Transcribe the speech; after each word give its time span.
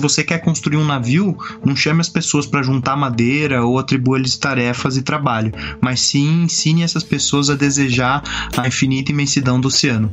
se 0.00 0.02
você 0.02 0.24
quer 0.24 0.38
construir 0.38 0.78
um 0.78 0.84
navio, 0.84 1.36
não 1.62 1.76
chame 1.76 2.00
as 2.00 2.08
pessoas 2.08 2.46
para 2.46 2.62
juntar 2.62 2.96
madeira 2.96 3.62
ou 3.62 3.78
atribua-lhes 3.78 4.34
tarefas 4.38 4.96
e 4.96 5.02
trabalho, 5.02 5.52
mas 5.78 6.00
sim 6.00 6.44
ensine 6.44 6.82
essas 6.82 7.04
pessoas 7.04 7.50
a 7.50 7.54
desejar 7.54 8.22
a 8.56 8.66
infinita 8.66 9.12
imensidão 9.12 9.60
do 9.60 9.68
oceano. 9.68 10.10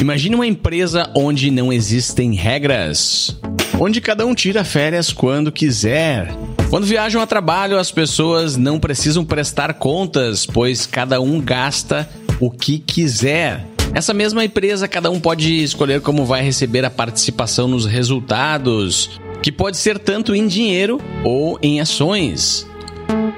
Imagine 0.00 0.34
uma 0.34 0.46
empresa 0.46 1.08
onde 1.14 1.52
não 1.52 1.72
existem 1.72 2.34
regras, 2.34 3.38
onde 3.78 4.00
cada 4.00 4.26
um 4.26 4.34
tira 4.34 4.64
férias 4.64 5.12
quando 5.12 5.52
quiser. 5.52 6.34
Quando 6.68 6.84
viajam 6.84 7.22
a 7.22 7.26
trabalho, 7.28 7.78
as 7.78 7.92
pessoas 7.92 8.56
não 8.56 8.80
precisam 8.80 9.24
prestar 9.24 9.74
contas, 9.74 10.44
pois 10.44 10.84
cada 10.84 11.20
um 11.20 11.40
gasta 11.40 12.08
o 12.40 12.50
que 12.50 12.80
quiser. 12.80 13.75
Essa 13.96 14.12
mesma 14.12 14.44
empresa, 14.44 14.86
cada 14.86 15.10
um 15.10 15.18
pode 15.18 15.64
escolher 15.64 16.02
como 16.02 16.26
vai 16.26 16.42
receber 16.42 16.84
a 16.84 16.90
participação 16.90 17.66
nos 17.66 17.86
resultados, 17.86 19.18
que 19.42 19.50
pode 19.50 19.78
ser 19.78 19.98
tanto 19.98 20.34
em 20.34 20.46
dinheiro 20.46 21.00
ou 21.24 21.58
em 21.62 21.80
ações. 21.80 22.66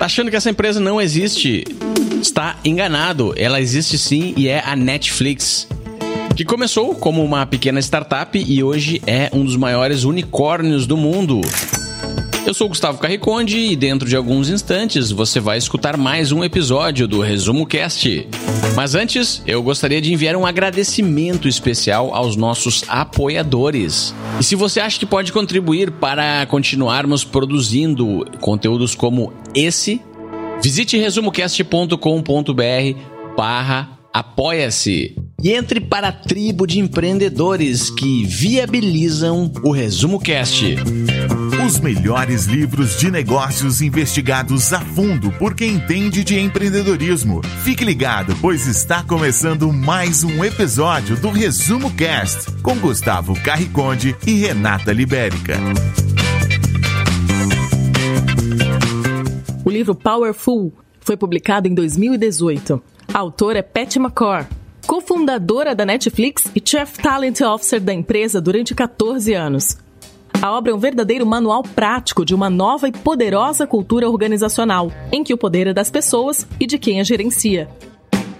Tá 0.00 0.06
achando 0.06 0.30
que 0.30 0.36
essa 0.36 0.50
empresa 0.50 0.80
não 0.80 1.00
existe? 1.00 1.62
Está 2.20 2.59
enganado. 2.64 3.33
Ela 3.36 3.60
existe 3.60 3.97
sim 3.97 4.34
e 4.36 4.48
é 4.48 4.60
a 4.66 4.74
Netflix 4.74 5.69
que 6.34 6.45
começou 6.45 6.92
como 6.92 7.25
uma 7.25 7.47
pequena 7.47 7.78
startup 7.78 8.36
e 8.36 8.61
hoje 8.61 9.00
é 9.06 9.30
um 9.33 9.45
dos 9.45 9.55
maiores 9.55 10.02
unicórnios 10.02 10.88
do 10.88 10.97
mundo. 10.97 11.41
Eu 12.47 12.55
sou 12.55 12.69
Gustavo 12.69 12.98
Carriconde 12.98 13.59
e 13.59 13.77
dentro 13.77 14.09
de 14.09 14.16
alguns 14.16 14.48
instantes 14.48 15.10
você 15.10 15.38
vai 15.38 15.59
escutar 15.59 15.97
mais 15.98 16.33
um 16.33 16.42
episódio 16.42 17.06
do 17.06 17.20
Resumo 17.20 17.66
Cast. 17.66 18.27
Mas 18.74 18.95
antes, 18.95 19.42
eu 19.47 19.62
gostaria 19.62 20.01
de 20.01 20.12
enviar 20.12 20.34
um 20.34 20.47
agradecimento 20.47 21.47
especial 21.47 22.14
aos 22.14 22.37
nossos 22.37 22.84
apoiadores. 22.88 24.14
E 24.41 24.45
se 24.45 24.55
você 24.55 24.80
acha 24.80 24.98
que 24.98 25.06
pode 25.06 25.33
contribuir 25.33 25.91
para 25.91 26.47
continuarmos 26.47 27.23
produzindo 27.23 28.25
conteúdos 28.41 28.94
como 28.94 29.33
esse, 29.55 30.00
visite 30.62 30.97
resumocast.com.br 30.97 31.98
barra 33.36 33.98
apoia-se 34.12 35.14
e 35.42 35.53
entre 35.53 35.81
para 35.81 36.09
a 36.09 36.12
tribo 36.12 36.66
de 36.66 36.81
empreendedores 36.81 37.91
que 37.91 38.25
viabilizam 38.25 39.53
o 39.62 39.70
Resumo 39.70 40.19
Cast. 40.19 40.77
Os 41.69 41.78
melhores 41.80 42.47
livros 42.47 42.98
de 42.98 43.11
negócios 43.11 43.83
investigados 43.83 44.72
a 44.72 44.80
fundo 44.80 45.30
por 45.33 45.55
quem 45.55 45.75
entende 45.75 46.25
de 46.25 46.38
empreendedorismo. 46.41 47.42
Fique 47.62 47.84
ligado, 47.84 48.34
pois 48.41 48.66
está 48.66 49.02
começando 49.02 49.70
mais 49.70 50.25
um 50.25 50.42
episódio 50.42 51.20
do 51.20 51.28
Resumo 51.28 51.94
Cast 51.94 52.50
com 52.62 52.75
Gustavo 52.77 53.38
Carriconde 53.42 54.16
e 54.27 54.33
Renata 54.33 54.94
Libérica. 54.94 55.58
O 59.62 59.69
livro 59.69 59.94
Powerful 59.94 60.72
foi 61.03 61.19
publicado 61.19 61.69
em 61.69 61.75
2018. 61.75 62.82
A 63.12 63.19
autora 63.19 63.58
é 63.58 63.62
Pat 63.62 63.97
McCord 63.97 64.48
cofundadora 64.86 65.75
da 65.75 65.84
Netflix 65.84 66.44
e 66.56 66.62
Chief 66.64 66.97
Talent 66.97 67.42
Officer 67.42 67.78
da 67.78 67.92
empresa 67.92 68.41
durante 68.41 68.75
14 68.75 69.34
anos. 69.34 69.77
A 70.41 70.53
obra 70.53 70.70
é 70.70 70.75
um 70.75 70.78
verdadeiro 70.78 71.27
manual 71.27 71.64
prático 71.64 72.25
de 72.25 72.33
uma 72.33 72.48
nova 72.48 72.86
e 72.86 72.92
poderosa 72.92 73.67
cultura 73.67 74.08
organizacional, 74.08 74.92
em 75.11 75.25
que 75.25 75.34
o 75.34 75.39
poder 75.39 75.67
é 75.67 75.75
das 75.75 75.91
pessoas 75.91 76.47
e 76.61 76.67
de 76.67 76.78
quem 76.78 77.00
a 77.00 77.05
gerencia. 77.05 77.69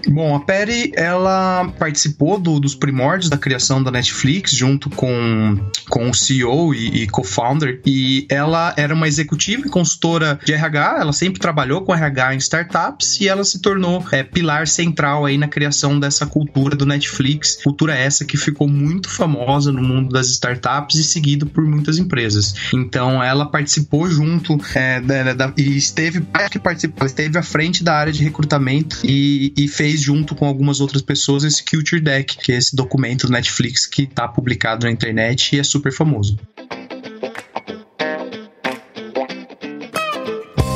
Bom, 0.08 0.34
a 0.34 0.40
Perry, 0.40 0.90
ela 0.96 1.70
participou 1.78 2.38
do, 2.38 2.58
dos 2.58 2.74
primórdios 2.74 3.28
da 3.28 3.36
criação 3.36 3.82
da 3.82 3.90
Netflix, 3.90 4.52
junto 4.52 4.88
com, 4.88 5.58
com 5.88 6.08
o 6.08 6.14
CEO 6.14 6.74
e, 6.74 7.02
e 7.02 7.06
co-founder, 7.06 7.80
e 7.84 8.26
ela 8.30 8.72
era 8.76 8.94
uma 8.94 9.06
executiva 9.06 9.66
e 9.66 9.70
consultora 9.70 10.38
de 10.44 10.52
RH, 10.52 10.98
ela 11.00 11.12
sempre 11.12 11.38
trabalhou 11.38 11.82
com 11.82 11.94
RH 11.94 12.34
em 12.34 12.38
startups, 12.38 13.20
e 13.20 13.28
ela 13.28 13.44
se 13.44 13.60
tornou 13.60 14.02
é, 14.10 14.22
pilar 14.22 14.66
central 14.66 15.26
aí 15.26 15.36
na 15.36 15.47
criação 15.47 16.00
dessa 16.00 16.26
cultura 16.26 16.74
do 16.74 16.86
Netflix, 16.86 17.62
cultura 17.62 17.94
essa 17.94 18.24
que 18.24 18.36
ficou 18.36 18.66
muito 18.66 19.10
famosa 19.10 19.70
no 19.70 19.82
mundo 19.82 20.08
das 20.08 20.28
startups 20.28 20.97
e 20.97 21.04
seguido 21.04 21.47
por 21.47 21.64
muitas 21.64 21.98
empresas. 21.98 22.54
Então, 22.72 23.22
ela 23.22 23.47
participou 23.47 24.08
junto 24.08 24.58
é, 24.74 25.00
da, 25.00 25.34
da, 25.34 25.52
e 25.56 25.76
esteve, 25.76 26.22
que 26.50 26.58
participou, 26.58 27.06
esteve 27.06 27.36
à 27.36 27.42
frente 27.42 27.84
da 27.84 27.94
área 27.94 28.12
de 28.12 28.24
recrutamento 28.24 28.98
e, 29.04 29.52
e 29.56 29.68
fez 29.68 29.97
fez 29.98 30.03
junto 30.03 30.34
com 30.34 30.47
algumas 30.47 30.81
outras 30.81 31.03
pessoas 31.03 31.44
esse 31.44 31.64
Culture 31.64 32.00
Deck, 32.00 32.38
que 32.38 32.53
é 32.53 32.56
esse 32.56 32.75
documento 32.75 33.26
do 33.26 33.32
Netflix 33.32 33.86
que 33.86 34.03
está 34.03 34.28
publicado 34.28 34.86
na 34.86 34.92
internet 34.92 35.56
e 35.56 35.59
é 35.59 35.64
super 35.64 35.92
famoso. 35.92 36.38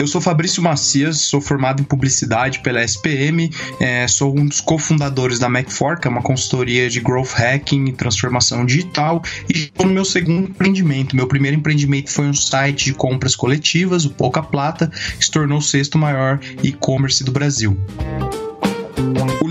Eu 0.01 0.09
sou 0.09 0.21
Fabrício 0.21 0.61
Macias, 0.61 1.19
sou 1.19 1.41
formado 1.41 1.81
em 1.81 1.85
publicidade 1.85 2.59
pela 2.59 2.83
SPM, 2.83 3.49
é, 3.79 4.09
sou 4.09 4.37
um 4.37 4.45
dos 4.45 4.61
cofundadores 4.61 5.39
da 5.39 5.49
Mac4, 5.49 6.01
que 6.01 6.09
é 6.09 6.11
uma 6.11 6.23
consultoria 6.23 6.91
de 6.91 6.99
growth 6.99 7.35
hacking 7.35 7.85
e 7.85 7.93
transformação 7.93 8.67
digital, 8.67 9.23
e 9.49 9.67
estou 9.67 9.87
no 9.87 9.93
meu 9.93 10.05
segundo 10.05 10.49
empreendimento. 10.49 11.15
Meu 11.15 11.29
primeiro 11.29 11.57
empreendimento 11.57 12.11
foi 12.11 12.25
um 12.25 12.35
site 12.35 12.87
de 12.87 12.95
compras 12.95 13.37
coletivas, 13.37 14.05
o 14.05 14.11
Pouca 14.11 14.43
Plata, 14.43 14.89
que 14.89 15.25
se 15.25 15.31
tornou 15.31 15.59
o 15.59 15.63
sexto 15.63 15.97
maior 15.97 16.41
e-commerce 16.65 17.23
do 17.23 17.31
Brasil. 17.31 17.79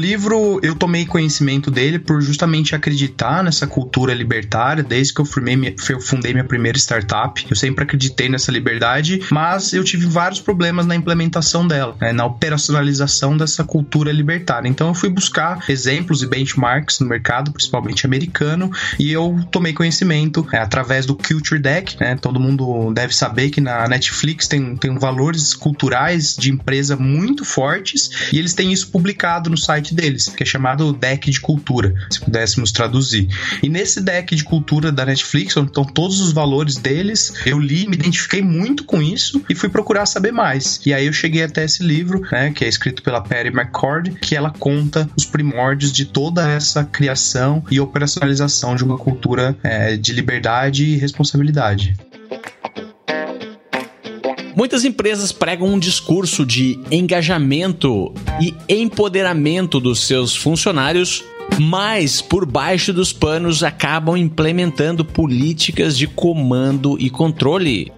Livro, 0.02 0.60
eu 0.64 0.74
tomei 0.74 1.06
conhecimento 1.06 1.70
dele 1.70 2.00
por 2.00 2.20
justamente 2.24 2.74
acreditar 2.74 3.44
nessa 3.44 3.68
cultura 3.68 4.16
libertária, 4.16 4.84
desde 4.84 5.14
que 5.14 5.22
eu, 5.22 5.26
formei, 5.26 5.76
eu 5.90 6.02
fundei 6.02 6.34
minha 6.34 6.44
primeira 6.44 6.76
startup. 6.76 7.46
Eu 7.48 7.56
sempre 7.56 7.84
acreditei 7.84 8.28
nessa 8.28 8.52
liberdade, 8.52 9.22
mas 9.30 9.74
eu 9.74 9.84
tive 9.84 10.08
vários 10.08 10.42
problemas 10.42 10.88
na 10.88 10.96
implementação 10.96 11.68
dela, 11.68 11.96
né, 12.02 12.12
na 12.12 12.26
operacionalização 12.26 13.38
dessa 13.38 13.64
cultura 13.64 14.12
libertária. 14.12 14.68
Então 14.68 14.88
eu 14.88 14.96
fui 14.96 15.10
buscar 15.10 15.64
exemplos 15.70 16.24
e 16.24 16.28
benchmarks 16.28 17.00
no 17.00 17.08
mercado, 17.08 17.52
principalmente 17.52 18.04
americano, 18.04 18.72
e 18.98 19.12
eu 19.12 19.40
tomei 19.52 19.72
conhecimento 19.72 20.48
é, 20.52 20.58
através 20.58 21.06
do 21.06 21.16
Culture 21.16 21.62
Deck. 21.62 21.96
Né, 22.00 22.16
todo 22.16 22.40
mundo 22.40 22.92
deve 22.92 23.16
saber 23.16 23.52
que 23.52 23.62
na 23.62 23.88
Netflix 23.88 24.48
tem, 24.48 24.76
tem 24.76 24.98
valores 24.98 25.54
culturais 25.54 26.36
de 26.36 26.52
empresa 26.52 26.96
muito 26.96 27.46
fortes 27.46 28.32
e 28.34 28.40
eles 28.40 28.56
têm 28.56 28.74
isso 28.74 28.90
publicado 28.90 29.48
no 29.48 29.58
site 29.58 29.91
deles, 29.94 30.28
que 30.28 30.44
é 30.44 30.46
chamado 30.46 30.94
Deck 30.94 31.30
de 31.30 31.40
Cultura, 31.40 31.94
se 32.10 32.20
pudéssemos 32.20 32.72
traduzir. 32.72 33.28
E 33.62 33.70
nesse 33.70 34.02
deck 34.02 34.36
de 34.36 34.44
cultura 34.44 34.92
da 34.92 35.06
Netflix, 35.06 35.56
onde 35.58 35.70
estão 35.70 35.84
todos 35.84 36.20
os 36.20 36.32
valores 36.32 36.78
deles, 36.78 37.34
eu 37.46 37.60
li, 37.60 37.88
me 37.88 37.96
identifiquei 37.96 38.42
muito 38.42 38.84
com 38.84 39.02
isso 39.02 39.44
e 39.50 39.56
fui 39.56 39.70
procurar 39.70 40.06
saber 40.06 40.32
mais. 40.32 40.80
E 40.86 40.94
aí 40.94 41.06
eu 41.06 41.14
cheguei 41.14 41.44
até 41.44 41.64
esse 41.64 41.84
livro, 41.84 42.22
né, 42.32 42.52
que 42.52 42.66
é 42.66 42.68
escrito 42.68 43.04
pela 43.04 43.22
Perry 43.22 43.50
McCord, 43.50 44.12
que 44.22 44.36
ela 44.36 44.50
conta 44.50 45.10
os 45.16 45.26
primórdios 45.26 45.92
de 45.92 46.06
toda 46.06 46.50
essa 46.50 46.84
criação 46.84 47.64
e 47.70 47.80
operacionalização 47.80 48.76
de 48.76 48.84
uma 48.84 48.98
cultura 48.98 49.56
é, 49.64 49.96
de 49.96 50.14
liberdade 50.14 50.84
e 50.84 50.98
responsabilidade. 50.98 51.96
Muitas 54.56 54.84
empresas 54.84 55.32
pregam 55.32 55.68
um 55.68 55.80
discurso 55.80 56.46
de 56.46 56.80
engajamento 56.92 58.14
e 58.40 58.56
empoderamento 58.68 59.80
dos 59.80 60.06
seus 60.06 60.36
funcionários, 60.36 61.24
mas 61.60 62.22
por 62.22 62.46
baixo 62.46 62.92
dos 62.92 63.14
panos 63.14 63.64
acabam 63.64 64.18
implementando 64.18 65.06
políticas 65.06 65.98
de 65.98 66.08
comando 66.08 66.98
e 67.00 67.10
controle 67.10 67.92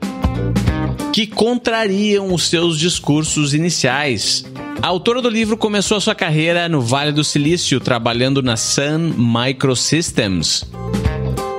que 1.14 1.28
contrariam 1.28 2.34
os 2.34 2.47
seus 2.50 2.78
discursos 2.78 3.53
iniciais. 3.53 4.44
A 4.81 4.88
autora 4.88 5.22
do 5.22 5.30
livro 5.30 5.56
começou 5.56 5.96
a 5.96 6.02
sua 6.02 6.16
carreira 6.16 6.68
no 6.68 6.81
Vale 6.81 7.12
do 7.12 7.24
Silício, 7.24 7.80
trabalhando 7.80 8.41
na 8.41 8.58
Sun 8.58 9.14
Microsystems, 9.16 10.66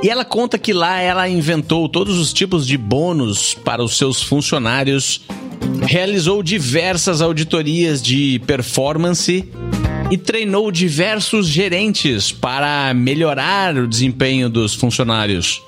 e 0.05 0.11
ela 0.11 0.23
conta 0.23 0.59
que 0.59 0.75
lá 0.75 1.01
ela 1.01 1.27
inventou 1.27 1.89
todos 1.89 2.19
os 2.19 2.31
tipos 2.31 2.67
de 2.67 2.77
bônus 2.77 3.55
para 3.55 3.83
os 3.83 3.97
seus 3.97 4.23
funcionários, 4.23 5.23
realizou 5.81 6.43
diversas 6.43 7.23
auditorias 7.23 8.03
de 8.03 8.39
performance 8.41 9.49
e 10.11 10.19
treinou 10.19 10.71
diversos 10.71 11.49
gerentes 11.49 12.31
para 12.31 12.93
melhorar 12.93 13.79
o 13.79 13.89
desempenho 13.89 14.51
dos 14.51 14.75
funcionários. 14.75 15.63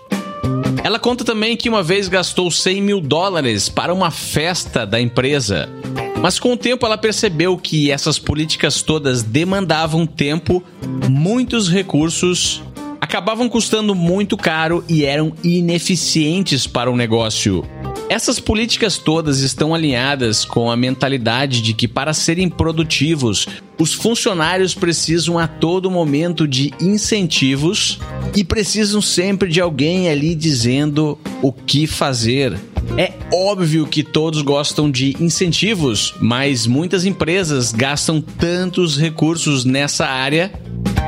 Ela 0.85 0.99
conta 0.99 1.25
também 1.25 1.57
que 1.57 1.71
uma 1.71 1.83
vez 1.83 2.07
gastou 2.07 2.51
100 2.51 2.83
mil 2.83 3.01
dólares 3.01 3.71
para 3.71 3.95
uma 3.95 4.11
festa 4.11 4.85
da 4.85 5.01
empresa. 5.01 5.67
Mas 6.21 6.39
com 6.39 6.53
o 6.53 6.59
tempo 6.59 6.85
ela 6.85 6.99
percebeu 6.99 7.57
que 7.57 7.91
essas 7.91 8.19
políticas 8.19 8.83
todas 8.83 9.23
demandavam 9.23 10.07
tempo, 10.07 10.63
muitos 11.09 11.71
recursos 11.71 12.63
acabavam 13.01 13.49
custando 13.49 13.95
muito 13.95 14.37
caro 14.37 14.85
e 14.89 15.05
eram 15.05 15.33
ineficientes 15.43 16.67
para 16.67 16.91
o 16.91 16.97
negócio. 16.97 17.65
Essas 18.09 18.39
políticas 18.39 18.99
todas 18.99 19.41
estão 19.41 19.75
alinhadas 19.75 20.45
com 20.45 20.71
a 20.71 20.77
mentalidade 20.77 21.61
de 21.61 21.75
que, 21.75 21.89
para 21.89 22.15
serem 22.15 22.49
produtivos, 22.49 23.49
os 23.79 23.93
funcionários 23.93 24.75
precisam 24.75 25.39
a 25.39 25.49
todo 25.49 25.91
momento 25.91 26.47
de 26.47 26.73
incentivos 26.81 27.99
e 28.35 28.45
precisam 28.45 29.03
sempre 29.03 29.49
de 29.49 29.61
alguém 29.61 30.09
ali 30.09 30.37
dizendo 30.37 31.19
o 31.43 31.53
que 31.53 31.87
fazer. 31.87 32.57
É 32.97 33.13
óbvio 33.35 33.87
que 33.87 34.05
todos 34.05 34.41
gostam 34.41 34.89
de 34.89 35.17
incentivos, 35.21 36.15
mas 36.21 36.65
muitas 36.67 37.05
empresas 37.05 37.73
gastam 37.73 38.21
tantos 38.21 38.97
recursos 38.97 39.65
nessa 39.65 40.07
área 40.07 40.53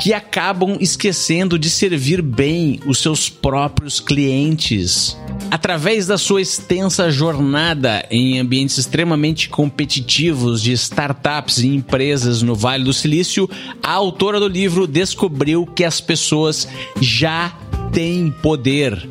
que 0.00 0.12
acabam 0.12 0.76
esquecendo 0.80 1.58
de 1.58 1.68
servir 1.68 2.22
bem 2.22 2.80
os 2.86 2.98
seus 2.98 3.28
próprios 3.28 4.00
clientes. 4.00 5.16
Através 5.50 6.06
da 6.06 6.18
sua 6.18 6.42
extensa 6.42 7.10
jornada 7.10 8.06
em 8.10 8.38
ambientes 8.38 8.78
extremamente 8.78 9.48
competitivos 9.48 10.62
de 10.62 10.72
startups 10.72 11.58
e 11.58 11.68
empresas 11.68 12.42
no 12.42 12.54
Vale 12.54 12.84
do 12.84 12.92
Silício, 12.92 13.48
a 13.82 13.92
autora 13.92 14.38
do 14.38 14.48
livro 14.48 14.86
descobriu 14.86 15.66
que 15.66 15.84
as 15.84 16.00
pessoas 16.00 16.68
já 17.00 17.56
têm 17.92 18.30
poder. 18.42 19.08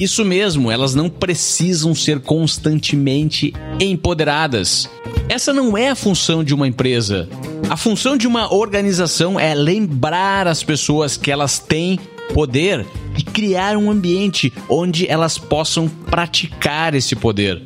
Isso 0.00 0.24
mesmo, 0.24 0.70
elas 0.70 0.94
não 0.94 1.08
precisam 1.08 1.94
ser 1.94 2.20
constantemente 2.20 3.52
empoderadas. 3.80 4.88
Essa 5.28 5.52
não 5.52 5.76
é 5.76 5.90
a 5.90 5.94
função 5.94 6.44
de 6.44 6.54
uma 6.54 6.66
empresa. 6.66 7.28
A 7.68 7.76
função 7.76 8.16
de 8.16 8.26
uma 8.26 8.52
organização 8.52 9.38
é 9.38 9.54
lembrar 9.54 10.46
as 10.46 10.62
pessoas 10.62 11.16
que 11.16 11.30
elas 11.30 11.58
têm 11.58 11.98
poder 12.32 12.86
e 13.16 13.22
criar 13.22 13.76
um 13.76 13.90
ambiente 13.90 14.52
onde 14.68 15.06
elas 15.06 15.38
possam 15.38 15.88
praticar 15.88 16.94
esse 16.94 17.16
poder. 17.16 17.62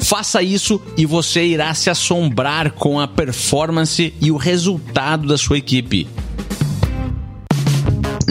Faça 0.00 0.42
isso 0.42 0.80
e 0.96 1.06
você 1.06 1.44
irá 1.44 1.72
se 1.74 1.90
assombrar 1.90 2.72
com 2.72 3.00
a 3.00 3.08
performance 3.08 4.14
e 4.20 4.30
o 4.30 4.36
resultado 4.36 5.26
da 5.26 5.38
sua 5.38 5.58
equipe. 5.58 6.06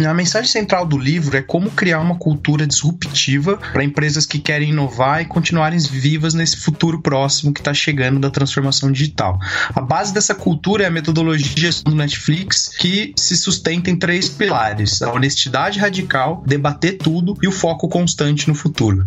A 0.03 0.13
mensagem 0.13 0.51
central 0.51 0.85
do 0.85 0.97
livro 0.97 1.37
é 1.37 1.41
como 1.41 1.71
criar 1.71 1.99
uma 1.99 2.17
cultura 2.17 2.67
disruptiva 2.67 3.57
para 3.57 3.83
empresas 3.83 4.25
que 4.25 4.39
querem 4.39 4.69
inovar 4.71 5.21
e 5.21 5.25
continuarem 5.25 5.79
vivas 5.79 6.33
nesse 6.33 6.57
futuro 6.57 7.01
próximo 7.01 7.53
que 7.53 7.61
está 7.61 7.73
chegando 7.73 8.19
da 8.19 8.29
transformação 8.29 8.91
digital. 8.91 9.39
A 9.73 9.81
base 9.81 10.13
dessa 10.13 10.35
cultura 10.35 10.83
é 10.83 10.87
a 10.87 10.91
metodologia 10.91 11.69
do 11.85 11.95
Netflix, 11.95 12.69
que 12.77 13.13
se 13.15 13.37
sustenta 13.37 13.89
em 13.89 13.95
três 13.95 14.27
pilares: 14.27 15.01
a 15.01 15.11
honestidade 15.13 15.79
radical, 15.79 16.43
debater 16.45 16.97
tudo 16.97 17.37
e 17.41 17.47
o 17.47 17.51
foco 17.51 17.87
constante 17.87 18.47
no 18.47 18.55
futuro. 18.55 19.05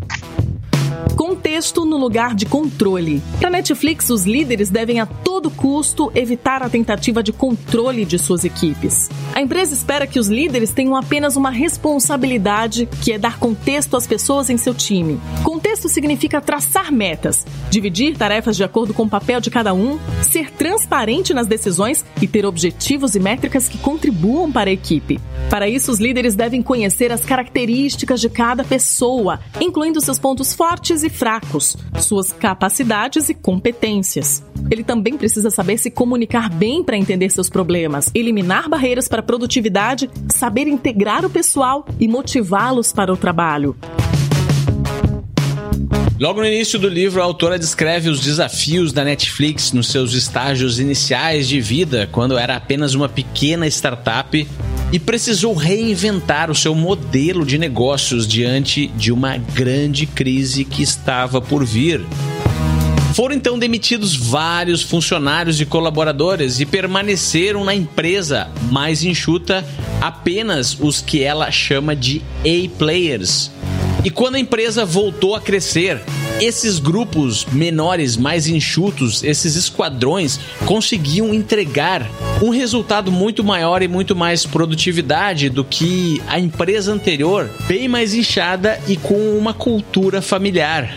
Contexto 1.39 1.85
no 1.85 1.97
lugar 1.97 2.35
de 2.35 2.45
controle. 2.45 3.23
Para 3.39 3.49
Netflix, 3.49 4.11
os 4.11 4.25
líderes 4.25 4.71
devem 4.71 4.99
a 4.99 5.07
todo 5.07 5.49
custo 5.49 6.11
evitar 6.13 6.65
a 6.65 6.69
tentativa 6.69 7.23
de 7.23 7.33
controle 7.33 8.05
de 8.05 8.19
suas 8.19 8.45
equipes. 8.45 9.09
A 9.37 9.41
empresa 9.41 9.73
espera 9.73 10.05
que 10.05 10.19
os 10.19 10.27
líderes 10.27 10.73
tenham 10.73 10.97
apenas 10.97 11.37
uma 11.37 11.51
responsabilidade, 11.51 12.89
que 13.05 13.13
é 13.13 13.19
dar 13.19 13.39
contexto 13.39 13.97
às 13.97 14.05
pessoas 14.05 14.51
em 14.51 14.57
seu 14.57 14.75
time. 14.75 15.21
Contexto 15.45 15.89
significa 15.89 16.41
traçar 16.41 16.91
metas, 16.91 17.47
dividir 17.79 18.17
tarefas 18.17 18.57
de 18.57 18.65
acordo 18.65 18.93
com 18.93 19.05
o 19.05 19.09
papel 19.09 19.41
de 19.41 19.51
cada 19.51 19.73
um, 19.73 20.01
ser 20.21 20.51
transparente 20.51 21.33
nas 21.33 21.47
decisões 21.47 22.05
e 22.21 22.27
ter 22.27 22.45
objetivos 22.45 23.15
e 23.15 23.21
métricas 23.21 23.69
que 23.69 23.79
contribuam 23.79 24.51
para 24.51 24.69
a 24.69 24.73
equipe. 24.73 25.21
Para 25.49 25.69
isso, 25.69 25.93
os 25.93 26.01
líderes 26.01 26.35
devem 26.35 26.61
conhecer 26.61 27.13
as 27.13 27.25
características 27.25 28.21
de 28.21 28.29
cada 28.29 28.65
pessoa, 28.65 29.39
incluindo 29.61 30.01
seus 30.01 30.19
pontos 30.19 30.53
fortes 30.53 31.05
e 31.05 31.09
fracos, 31.09 31.77
suas 32.01 32.33
capacidades 32.33 33.29
e 33.29 33.35
competências. 33.35 34.43
Ele 34.69 34.83
também 34.83 35.17
precisa 35.17 35.49
saber 35.49 35.79
se 35.79 35.89
comunicar 35.89 36.51
bem 36.51 36.83
para 36.83 36.99
entender 36.99 37.31
seus 37.31 37.49
problemas, 37.49 38.11
eliminar 38.13 38.69
barreiras 38.69 39.07
para 39.07 39.21
a 39.21 39.23
produtividade, 39.23 40.11
saber 40.29 40.67
integrar 40.67 41.25
o 41.25 41.31
pessoal 41.31 41.87
e 42.01 42.09
motivá-los 42.09 42.93
para 42.93 43.13
o 43.13 43.17
trabalho. 43.17 43.77
Logo 46.21 46.41
no 46.41 46.47
início 46.49 46.81
do 46.81 46.89
livro, 46.89 47.21
a 47.21 47.25
autora 47.25 47.57
descreve 47.57 48.09
os 48.09 48.19
desafios 48.19 48.93
da 48.93 49.05
Netflix 49.05 49.71
nos 49.71 49.87
seus 49.87 50.15
estágios 50.15 50.81
iniciais 50.81 51.47
de 51.47 51.61
vida, 51.61 52.09
quando 52.11 52.37
era 52.37 52.57
apenas 52.57 52.93
uma 52.93 53.09
pequena 53.09 53.69
startup 53.69 54.49
e 54.91 54.99
precisou 54.99 55.55
reinventar 55.55 56.51
o 56.51 56.57
seu 56.57 56.75
modelo 56.75 57.47
de 57.47 57.57
negócios 57.57 58.27
diante 58.27 58.89
de 58.89 59.13
uma 59.13 59.37
grande 59.37 60.07
crise 60.07 60.65
que 60.65 60.83
estava 60.83 61.41
por 61.41 61.65
vir. 61.65 62.05
Foram 63.15 63.37
então 63.37 63.57
demitidos 63.57 64.17
vários 64.17 64.83
funcionários 64.83 65.61
e 65.61 65.67
colaboradores 65.67 66.59
e 66.59 66.67
permaneceram 66.67 67.65
na 67.65 67.77
empresa 67.77 68.49
mais 68.73 69.05
enxuta 69.05 69.65
apenas 70.01 70.77
os 70.81 71.01
que 71.01 71.23
ela 71.23 71.49
chama 71.53 71.95
de 71.95 72.21
A-players 72.41 73.53
e 74.05 74.11
quando 74.11 74.37
a 74.37 74.41
empresa 74.41 74.85
voltou 74.85 75.35
a 75.35 75.41
crescer, 75.41 76.01
esses 76.41 76.79
grupos 76.79 77.45
menores, 77.47 78.17
mais 78.17 78.47
enxutos, 78.47 79.25
esses 79.25 79.57
esquadrões, 79.57 80.39
conseguiam 80.65 81.35
entregar 81.35 82.09
um 82.41 82.51
resultado 82.51 83.11
muito 83.11 83.43
maior 83.43 83.83
e 83.83 83.89
muito 83.89 84.15
mais 84.15 84.47
produtividade 84.47 85.49
do 85.49 85.65
que 85.65 86.23
a 86.29 86.39
empresa 86.39 86.93
anterior, 86.93 87.51
bem 87.67 87.89
mais 87.89 88.15
inchada 88.15 88.81
e 88.87 88.97
com 88.97 89.37
uma 89.37 89.53
cultura 89.53 90.23
familiar. 90.23 90.97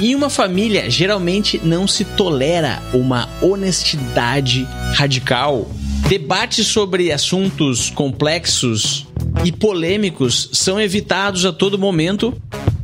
Em 0.00 0.14
uma 0.14 0.30
família, 0.30 0.88
geralmente 0.88 1.60
não 1.62 1.86
se 1.86 2.04
tolera 2.04 2.82
uma 2.94 3.28
honestidade 3.42 4.66
radical. 4.94 5.70
Debates 6.08 6.66
sobre 6.66 7.12
assuntos 7.12 7.90
complexos 7.90 9.06
e 9.44 9.50
polêmicos 9.50 10.50
são 10.52 10.80
evitados 10.80 11.46
a 11.46 11.52
todo 11.52 11.78
momento 11.78 12.36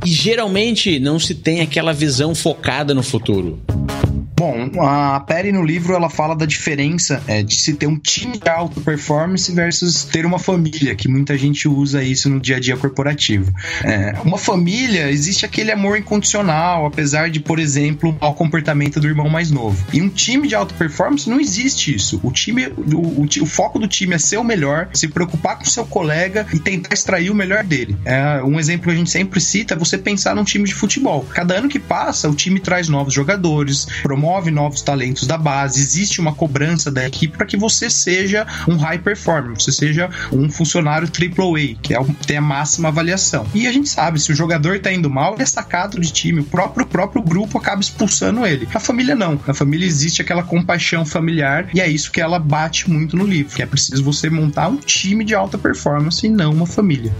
e 0.04 0.08
geralmente 0.08 0.98
não 0.98 1.18
se 1.18 1.34
tem 1.34 1.60
aquela 1.60 1.92
visão 1.92 2.34
focada 2.34 2.94
no 2.94 3.02
futuro. 3.02 3.60
Bom, 4.38 4.70
a 4.82 5.18
Perry 5.20 5.50
no 5.50 5.64
livro 5.64 5.94
ela 5.94 6.10
fala 6.10 6.36
da 6.36 6.44
diferença 6.44 7.22
é, 7.26 7.42
de 7.42 7.56
se 7.56 7.72
ter 7.72 7.86
um 7.86 7.96
time 7.96 8.36
de 8.36 8.46
alta 8.50 8.78
performance 8.82 9.50
versus 9.50 10.04
ter 10.04 10.26
uma 10.26 10.38
família, 10.38 10.94
que 10.94 11.08
muita 11.08 11.38
gente 11.38 11.66
usa 11.66 12.02
isso 12.02 12.28
no 12.28 12.38
dia 12.38 12.56
a 12.56 12.60
dia 12.60 12.76
corporativo. 12.76 13.50
É, 13.82 14.14
uma 14.22 14.36
família, 14.36 15.10
existe 15.10 15.46
aquele 15.46 15.72
amor 15.72 15.96
incondicional, 15.96 16.84
apesar 16.84 17.30
de, 17.30 17.40
por 17.40 17.58
exemplo, 17.58 18.10
o 18.10 18.18
mau 18.20 18.34
comportamento 18.34 19.00
do 19.00 19.06
irmão 19.06 19.30
mais 19.30 19.50
novo. 19.50 19.82
E 19.90 20.02
um 20.02 20.08
time 20.10 20.46
de 20.46 20.54
alta 20.54 20.74
performance 20.74 21.30
não 21.30 21.40
existe 21.40 21.94
isso. 21.94 22.20
O 22.22 22.30
time, 22.30 22.66
o, 22.66 23.22
o, 23.22 23.24
o 23.24 23.46
foco 23.46 23.78
do 23.78 23.88
time 23.88 24.16
é 24.16 24.18
ser 24.18 24.36
o 24.36 24.44
melhor, 24.44 24.90
se 24.92 25.08
preocupar 25.08 25.58
com 25.58 25.64
seu 25.64 25.86
colega 25.86 26.46
e 26.52 26.58
tentar 26.58 26.92
extrair 26.92 27.30
o 27.30 27.34
melhor 27.34 27.64
dele. 27.64 27.96
É, 28.04 28.42
um 28.42 28.60
exemplo 28.60 28.88
que 28.88 28.92
a 28.92 28.98
gente 28.98 29.08
sempre 29.08 29.40
cita 29.40 29.72
é 29.72 29.78
você 29.78 29.96
pensar 29.96 30.36
num 30.36 30.44
time 30.44 30.66
de 30.66 30.74
futebol. 30.74 31.24
Cada 31.32 31.54
ano 31.54 31.70
que 31.70 31.78
passa, 31.78 32.28
o 32.28 32.34
time 32.34 32.60
traz 32.60 32.86
novos 32.90 33.14
jogadores, 33.14 33.86
promove 34.02 34.25
promove 34.26 34.50
novos 34.50 34.82
talentos 34.82 35.24
da 35.24 35.38
base, 35.38 35.80
existe 35.80 36.20
uma 36.20 36.34
cobrança 36.34 36.90
da 36.90 37.06
equipe 37.06 37.36
para 37.36 37.46
que 37.46 37.56
você 37.56 37.88
seja 37.88 38.44
um 38.66 38.76
high 38.76 38.98
performer, 38.98 39.54
você 39.54 39.70
seja 39.70 40.10
um 40.32 40.50
funcionário 40.50 41.06
AAA, 41.08 41.76
que 41.80 41.94
é 41.94 42.00
o, 42.00 42.04
tem 42.26 42.36
a 42.36 42.40
máxima 42.40 42.88
avaliação. 42.88 43.46
E 43.54 43.68
a 43.68 43.72
gente 43.72 43.88
sabe, 43.88 44.20
se 44.20 44.32
o 44.32 44.34
jogador 44.34 44.74
está 44.74 44.92
indo 44.92 45.08
mal, 45.08 45.34
ele 45.34 45.44
é 45.44 45.46
sacado 45.46 46.00
de 46.00 46.12
time, 46.12 46.40
o 46.40 46.44
próprio, 46.44 46.84
próprio 46.84 47.22
grupo 47.22 47.56
acaba 47.56 47.80
expulsando 47.80 48.44
ele. 48.44 48.66
A 48.74 48.80
família 48.80 49.14
não. 49.14 49.40
Na 49.46 49.54
família 49.54 49.86
existe 49.86 50.20
aquela 50.20 50.42
compaixão 50.42 51.06
familiar 51.06 51.68
e 51.72 51.80
é 51.80 51.88
isso 51.88 52.10
que 52.10 52.20
ela 52.20 52.40
bate 52.40 52.90
muito 52.90 53.16
no 53.16 53.24
livro, 53.24 53.54
que 53.54 53.62
é 53.62 53.66
preciso 53.66 54.02
você 54.02 54.28
montar 54.28 54.66
um 54.66 54.76
time 54.76 55.24
de 55.24 55.36
alta 55.36 55.56
performance 55.56 56.26
e 56.26 56.28
não 56.28 56.52
uma 56.52 56.66
família. 56.66 57.12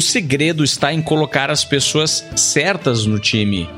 O 0.00 0.02
segredo 0.02 0.64
está 0.64 0.94
em 0.94 1.02
colocar 1.02 1.50
as 1.50 1.62
pessoas 1.62 2.24
certas 2.34 3.04
no 3.04 3.18
time. 3.18 3.68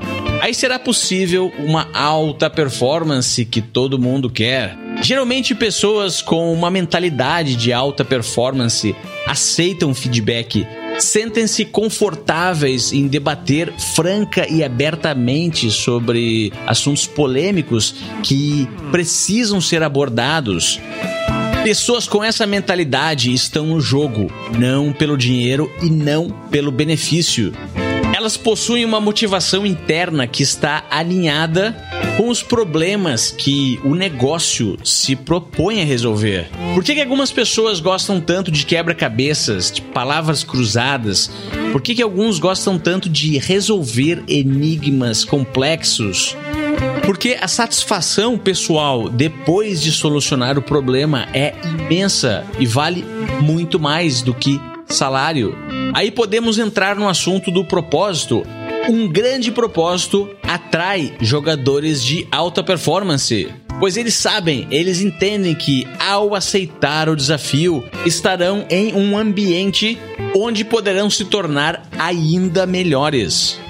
Aí 0.40 0.54
será 0.54 0.78
possível 0.78 1.52
uma 1.58 1.88
alta 1.92 2.48
performance 2.48 3.44
que 3.44 3.60
todo 3.60 3.98
mundo 3.98 4.30
quer. 4.30 4.78
Geralmente, 5.02 5.52
pessoas 5.52 6.22
com 6.22 6.52
uma 6.52 6.70
mentalidade 6.70 7.56
de 7.56 7.72
alta 7.72 8.04
performance 8.04 8.94
aceitam 9.26 9.92
feedback, 9.92 10.64
sentem-se 11.00 11.64
confortáveis 11.64 12.92
em 12.92 13.08
debater 13.08 13.72
franca 13.96 14.46
e 14.48 14.62
abertamente 14.62 15.72
sobre 15.72 16.52
assuntos 16.68 17.04
polêmicos 17.04 17.96
que 18.22 18.68
precisam 18.92 19.60
ser 19.60 19.82
abordados. 19.82 20.78
Pessoas 21.62 22.08
com 22.08 22.24
essa 22.24 22.44
mentalidade 22.44 23.32
estão 23.32 23.66
no 23.66 23.80
jogo, 23.80 24.32
não 24.58 24.92
pelo 24.92 25.16
dinheiro 25.16 25.72
e 25.80 25.88
não 25.88 26.28
pelo 26.50 26.72
benefício. 26.72 27.52
Elas 28.12 28.36
possuem 28.36 28.84
uma 28.84 29.00
motivação 29.00 29.64
interna 29.64 30.26
que 30.26 30.42
está 30.42 30.84
alinhada 30.90 31.76
com 32.16 32.28
os 32.28 32.42
problemas 32.42 33.30
que 33.30 33.80
o 33.84 33.94
negócio 33.94 34.76
se 34.84 35.14
propõe 35.14 35.80
a 35.80 35.84
resolver. 35.84 36.50
Por 36.74 36.82
que, 36.82 36.94
que 36.94 37.00
algumas 37.00 37.30
pessoas 37.30 37.78
gostam 37.78 38.20
tanto 38.20 38.50
de 38.50 38.66
quebra-cabeças, 38.66 39.70
de 39.70 39.80
palavras 39.80 40.42
cruzadas? 40.42 41.30
Por 41.70 41.80
que, 41.80 41.94
que 41.94 42.02
alguns 42.02 42.40
gostam 42.40 42.76
tanto 42.76 43.08
de 43.08 43.38
resolver 43.38 44.24
enigmas 44.26 45.24
complexos? 45.24 46.36
Porque 47.12 47.36
a 47.38 47.46
satisfação 47.46 48.38
pessoal 48.38 49.06
depois 49.06 49.82
de 49.82 49.92
solucionar 49.92 50.56
o 50.56 50.62
problema 50.62 51.28
é 51.34 51.54
imensa 51.62 52.42
e 52.58 52.64
vale 52.64 53.04
muito 53.42 53.78
mais 53.78 54.22
do 54.22 54.32
que 54.32 54.58
salário. 54.86 55.54
Aí 55.92 56.10
podemos 56.10 56.58
entrar 56.58 56.96
no 56.96 57.06
assunto 57.06 57.50
do 57.50 57.66
propósito. 57.66 58.46
Um 58.88 59.06
grande 59.06 59.52
propósito 59.52 60.30
atrai 60.42 61.14
jogadores 61.20 62.02
de 62.02 62.26
alta 62.32 62.64
performance, 62.64 63.46
pois 63.78 63.98
eles 63.98 64.14
sabem, 64.14 64.66
eles 64.70 65.02
entendem 65.02 65.54
que 65.54 65.86
ao 65.98 66.34
aceitar 66.34 67.10
o 67.10 67.14
desafio, 67.14 67.84
estarão 68.06 68.64
em 68.70 68.94
um 68.94 69.18
ambiente 69.18 69.98
onde 70.34 70.64
poderão 70.64 71.10
se 71.10 71.26
tornar 71.26 71.82
ainda 71.98 72.64
melhores 72.64 73.60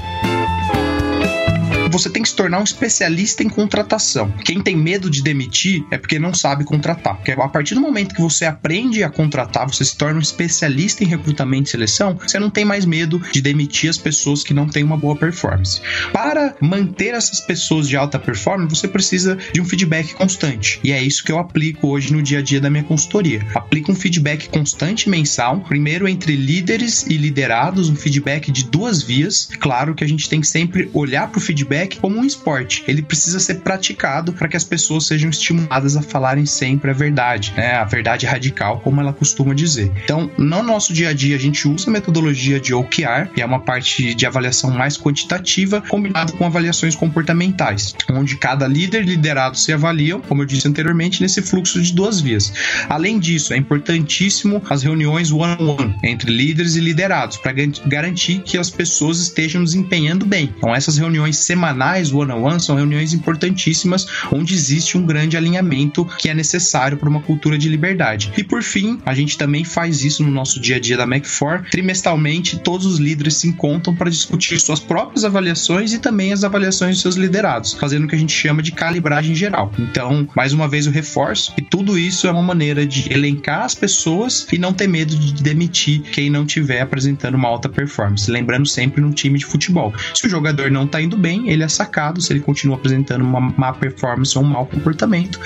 você 1.92 2.08
tem 2.08 2.22
que 2.22 2.28
se 2.28 2.34
tornar 2.34 2.58
um 2.58 2.64
especialista 2.64 3.42
em 3.42 3.49
contratação. 3.49 4.32
Quem 4.44 4.61
tem 4.61 4.75
medo 4.75 5.11
de 5.11 5.22
demitir 5.22 5.84
é 5.90 5.99
porque 5.99 6.18
não 6.18 6.32
sabe 6.32 6.64
contratar. 6.64 7.16
Porque 7.16 7.32
a 7.32 7.49
partir 7.49 7.75
do 7.75 7.80
momento 7.80 8.14
que 8.14 8.20
você 8.20 8.46
aprende 8.46 9.04
a 9.04 9.11
contratar, 9.11 9.68
você 9.68 9.84
se 9.84 9.96
torna 9.96 10.18
um 10.18 10.22
especialista 10.22 11.04
em 11.04 11.06
recrutamento 11.06 11.68
e 11.68 11.70
seleção, 11.70 12.18
você 12.18 12.38
não 12.38 12.50
tem 12.50 12.64
mais 12.64 12.87
medo 12.87 13.20
de 13.32 13.40
demitir 13.40 13.90
as 13.90 13.99
pessoas 13.99 14.42
que 14.42 14.54
não 14.54 14.66
têm 14.66 14.82
uma 14.82 14.96
boa 14.96 15.14
performance. 15.14 15.80
Para 16.12 16.54
manter 16.61 17.14
essas 17.14 17.40
pessoas 17.40 17.88
de 17.88 17.96
alta 17.96 18.18
performance, 18.18 18.75
você 18.75 18.88
precisa 18.88 19.37
de 19.52 19.61
um 19.61 19.64
feedback 19.64 20.14
constante. 20.14 20.80
E 20.82 20.92
é 20.92 21.02
isso 21.02 21.22
que 21.22 21.30
eu 21.30 21.38
aplico 21.38 21.88
hoje 21.88 22.12
no 22.12 22.22
dia 22.22 22.38
a 22.38 22.42
dia 22.42 22.61
da 22.61 22.70
minha 22.70 22.84
consultoria. 22.84 23.46
Aplico 23.54 23.92
um 23.92 23.94
feedback 23.94 24.49
constante 24.49 25.11
mensal, 25.11 25.61
primeiro 25.61 26.08
entre 26.08 26.37
líderes 26.37 27.04
e 27.06 27.16
liderados, 27.16 27.88
um 27.88 27.96
feedback 27.96 28.50
de 28.50 28.64
duas 28.64 29.02
vias. 29.02 29.49
Claro 29.61 29.94
que 29.94 30.04
a 30.04 30.08
gente 30.08 30.28
tem 30.28 30.40
que 30.40 30.46
sempre 30.46 30.90
olhar 30.94 31.28
para 31.28 31.38
o 31.38 31.40
feedback 31.40 31.81
como 31.86 32.18
um 32.18 32.24
esporte. 32.24 32.84
Ele 32.86 33.02
precisa 33.02 33.40
ser 33.40 33.56
praticado 33.56 34.32
para 34.32 34.48
que 34.48 34.56
as 34.56 34.64
pessoas 34.64 35.06
sejam 35.06 35.30
estimuladas 35.30 35.96
a 35.96 36.02
falarem 36.02 36.46
sempre 36.46 36.90
a 36.90 36.94
verdade, 36.94 37.52
né? 37.56 37.74
A 37.74 37.84
verdade 37.84 38.26
radical, 38.26 38.80
como 38.80 39.00
ela 39.00 39.12
costuma 39.12 39.54
dizer. 39.54 39.90
Então, 40.04 40.30
no 40.38 40.62
nosso 40.62 40.92
dia 40.92 41.10
a 41.10 41.12
dia, 41.12 41.36
a 41.36 41.38
gente 41.38 41.66
usa 41.68 41.88
a 41.88 41.92
metodologia 41.92 42.60
de 42.60 42.74
OKR, 42.74 43.28
que 43.34 43.40
é 43.40 43.46
uma 43.46 43.60
parte 43.60 44.14
de 44.14 44.26
avaliação 44.26 44.70
mais 44.70 44.96
quantitativa, 44.96 45.80
combinado 45.88 46.32
com 46.34 46.44
avaliações 46.44 46.94
comportamentais, 46.94 47.94
onde 48.10 48.36
cada 48.36 48.66
líder 48.66 49.02
e 49.02 49.06
liderado 49.06 49.58
se 49.58 49.72
avaliam, 49.72 50.20
como 50.20 50.42
eu 50.42 50.46
disse 50.46 50.68
anteriormente, 50.68 51.20
nesse 51.20 51.42
fluxo 51.42 51.80
de 51.80 51.92
duas 51.92 52.20
vias. 52.20 52.52
Além 52.88 53.18
disso, 53.18 53.52
é 53.52 53.56
importantíssimo 53.56 54.62
as 54.68 54.82
reuniões 54.82 55.30
one-on-one 55.30 55.76
-on 55.76 55.76
-one 55.76 55.94
entre 56.02 56.30
líderes 56.30 56.76
e 56.76 56.80
liderados, 56.80 57.36
para 57.36 57.52
garantir 57.86 58.40
que 58.40 58.58
as 58.58 58.70
pessoas 58.70 59.18
estejam 59.18 59.62
desempenhando 59.62 60.24
bem. 60.24 60.52
Então, 60.56 60.74
essas 60.74 60.98
reuniões 60.98 61.36
semanais 61.36 61.71
semanais 61.72 62.12
one-on-one 62.12 62.60
são 62.60 62.76
reuniões 62.76 63.12
importantíssimas 63.14 64.06
onde 64.30 64.54
existe 64.54 64.96
um 64.96 65.04
grande 65.04 65.36
alinhamento 65.36 66.04
que 66.18 66.28
é 66.28 66.34
necessário 66.34 66.98
para 66.98 67.08
uma 67.08 67.20
cultura 67.20 67.56
de 67.56 67.68
liberdade. 67.68 68.32
E 68.36 68.44
por 68.44 68.62
fim, 68.62 69.00
a 69.04 69.14
gente 69.14 69.38
também 69.38 69.64
faz 69.64 70.04
isso 70.04 70.22
no 70.22 70.30
nosso 70.30 70.60
dia 70.60 70.76
a 70.76 70.80
dia 70.80 70.96
da 70.96 71.06
Mac4. 71.06 71.70
Trimestralmente, 71.70 72.58
todos 72.58 72.86
os 72.86 72.98
líderes 72.98 73.36
se 73.36 73.48
encontram 73.48 73.94
para 73.94 74.10
discutir 74.10 74.60
suas 74.60 74.80
próprias 74.80 75.24
avaliações 75.24 75.92
e 75.92 75.98
também 75.98 76.32
as 76.32 76.44
avaliações 76.44 76.96
dos 76.96 77.02
seus 77.02 77.16
liderados, 77.16 77.72
fazendo 77.72 78.04
o 78.04 78.08
que 78.08 78.14
a 78.14 78.18
gente 78.18 78.32
chama 78.32 78.62
de 78.62 78.72
calibragem 78.72 79.34
geral. 79.34 79.72
Então, 79.78 80.28
mais 80.36 80.52
uma 80.52 80.68
vez 80.68 80.86
eu 80.86 80.92
reforço 80.92 81.54
que 81.54 81.62
tudo 81.62 81.98
isso 81.98 82.26
é 82.26 82.30
uma 82.30 82.42
maneira 82.42 82.86
de 82.86 83.12
elencar 83.12 83.62
as 83.62 83.74
pessoas 83.74 84.46
e 84.52 84.58
não 84.58 84.72
ter 84.72 84.86
medo 84.86 85.16
de 85.16 85.42
demitir 85.42 86.02
quem 86.02 86.28
não 86.28 86.44
estiver 86.44 86.80
apresentando 86.80 87.34
uma 87.34 87.48
alta 87.48 87.68
performance. 87.68 88.30
Lembrando 88.30 88.66
sempre 88.66 89.00
no 89.00 89.12
time 89.12 89.38
de 89.38 89.46
futebol. 89.46 89.92
Se 90.14 90.26
o 90.26 90.30
jogador 90.30 90.70
não 90.70 90.84
está 90.84 91.00
indo 91.00 91.16
bem, 91.16 91.48
ele 91.48 91.62
é 91.62 91.69
sacado 91.69 92.21
se 92.21 92.33
ele 92.33 92.40
continua 92.40 92.76
apresentando 92.76 93.23
uma 93.23 93.40
má 93.40 93.73
performance 93.73 94.37
ou 94.37 94.45
um 94.45 94.49
mau 94.49 94.66
comportamento. 94.66 95.40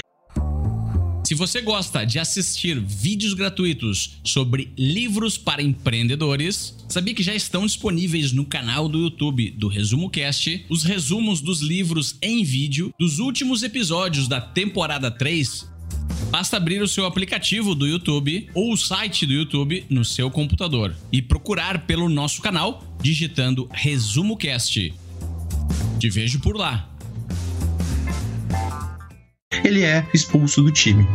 Se 1.25 1.35
você 1.35 1.61
gosta 1.61 2.05
de 2.05 2.21
assistir 2.21 2.79
vídeos 2.79 3.35
gratuitos 3.35 4.21
sobre 4.23 4.73
livros 4.79 5.37
para 5.37 5.61
empreendedores, 5.61 6.77
sabia 6.89 7.15
que 7.15 7.23
já 7.23 7.35
estão 7.35 7.67
disponíveis 7.67 8.31
no 8.31 8.45
canal 8.45 8.89
do 8.89 9.01
YouTube 9.01 9.51
do 9.51 9.67
Resumo 9.67 10.09
Cast 10.09 10.65
os 10.69 10.85
resumos 10.85 11.41
dos 11.41 11.61
livros 11.61 12.17
em 12.23 12.45
vídeo 12.45 12.95
dos 12.97 13.19
últimos 13.19 13.65
episódios 13.65 14.29
da 14.29 14.41
temporada 14.41 15.11
3 15.11 15.77
Basta 16.31 16.57
abrir 16.57 16.83
o 16.83 16.89
seu 16.89 17.07
aplicativo 17.07 17.75
do 17.75 17.87
YouTube 17.87 18.49
ou 18.53 18.73
o 18.73 18.77
site 18.77 19.27
do 19.27 19.33
YouTube 19.33 19.85
no 19.89 20.05
seu 20.05 20.31
computador 20.31 20.95
e 21.13 21.23
procurar 21.23 21.87
pelo 21.87 22.09
nosso 22.09 22.43
canal 22.43 22.83
digitando 23.01 23.69
Resumo 23.73 24.37
Cast. 24.37 24.93
Te 25.99 26.11
vejo 26.11 26.41
por 26.41 26.57
lá. 26.57 26.91
Ele 29.65 29.83
é 29.83 30.07
expulso 30.13 30.63
do 30.63 30.71
time. 30.71 31.07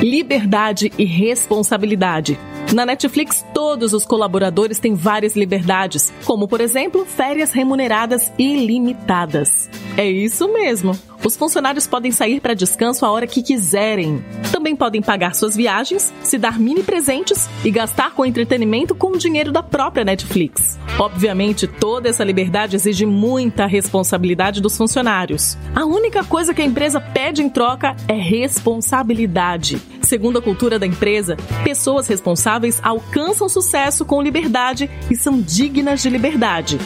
Liberdade 0.00 0.92
e 0.96 1.04
responsabilidade. 1.04 2.38
Na 2.72 2.86
Netflix, 2.86 3.44
todos 3.52 3.92
os 3.92 4.06
colaboradores 4.06 4.78
têm 4.78 4.94
várias 4.94 5.36
liberdades, 5.36 6.10
como, 6.24 6.48
por 6.48 6.58
exemplo, 6.58 7.04
férias 7.04 7.52
remuneradas 7.52 8.32
ilimitadas. 8.38 9.68
É 9.94 10.10
isso 10.10 10.50
mesmo. 10.50 10.98
Os 11.22 11.36
funcionários 11.36 11.86
podem 11.86 12.10
sair 12.10 12.40
para 12.40 12.54
descanso 12.54 13.04
a 13.04 13.10
hora 13.10 13.26
que 13.26 13.42
quiserem. 13.42 14.24
Também 14.50 14.74
podem 14.74 15.02
pagar 15.02 15.34
suas 15.34 15.54
viagens, 15.54 16.12
se 16.22 16.38
dar 16.38 16.58
mini 16.58 16.82
presentes 16.82 17.48
e 17.62 17.70
gastar 17.70 18.12
com 18.12 18.24
entretenimento 18.24 18.94
com 18.94 19.08
o 19.08 19.18
dinheiro 19.18 19.52
da 19.52 19.62
própria 19.62 20.04
Netflix. 20.04 20.78
Obviamente, 20.98 21.66
toda 21.66 22.08
essa 22.08 22.24
liberdade 22.24 22.74
exige 22.74 23.04
muita 23.04 23.66
responsabilidade 23.66 24.62
dos 24.62 24.76
funcionários. 24.76 25.58
A 25.74 25.84
única 25.84 26.24
coisa 26.24 26.54
que 26.54 26.62
a 26.62 26.66
empresa 26.66 27.00
pede 27.00 27.42
em 27.42 27.50
troca 27.50 27.94
é 28.08 28.14
responsabilidade. 28.14 29.91
Segundo 30.12 30.40
a 30.40 30.42
cultura 30.42 30.78
da 30.78 30.86
empresa, 30.86 31.38
pessoas 31.64 32.06
responsáveis 32.06 32.78
alcançam 32.82 33.48
sucesso 33.48 34.04
com 34.04 34.20
liberdade 34.20 34.90
e 35.10 35.16
são 35.16 35.40
dignas 35.40 36.02
de 36.02 36.10
liberdade 36.10 36.78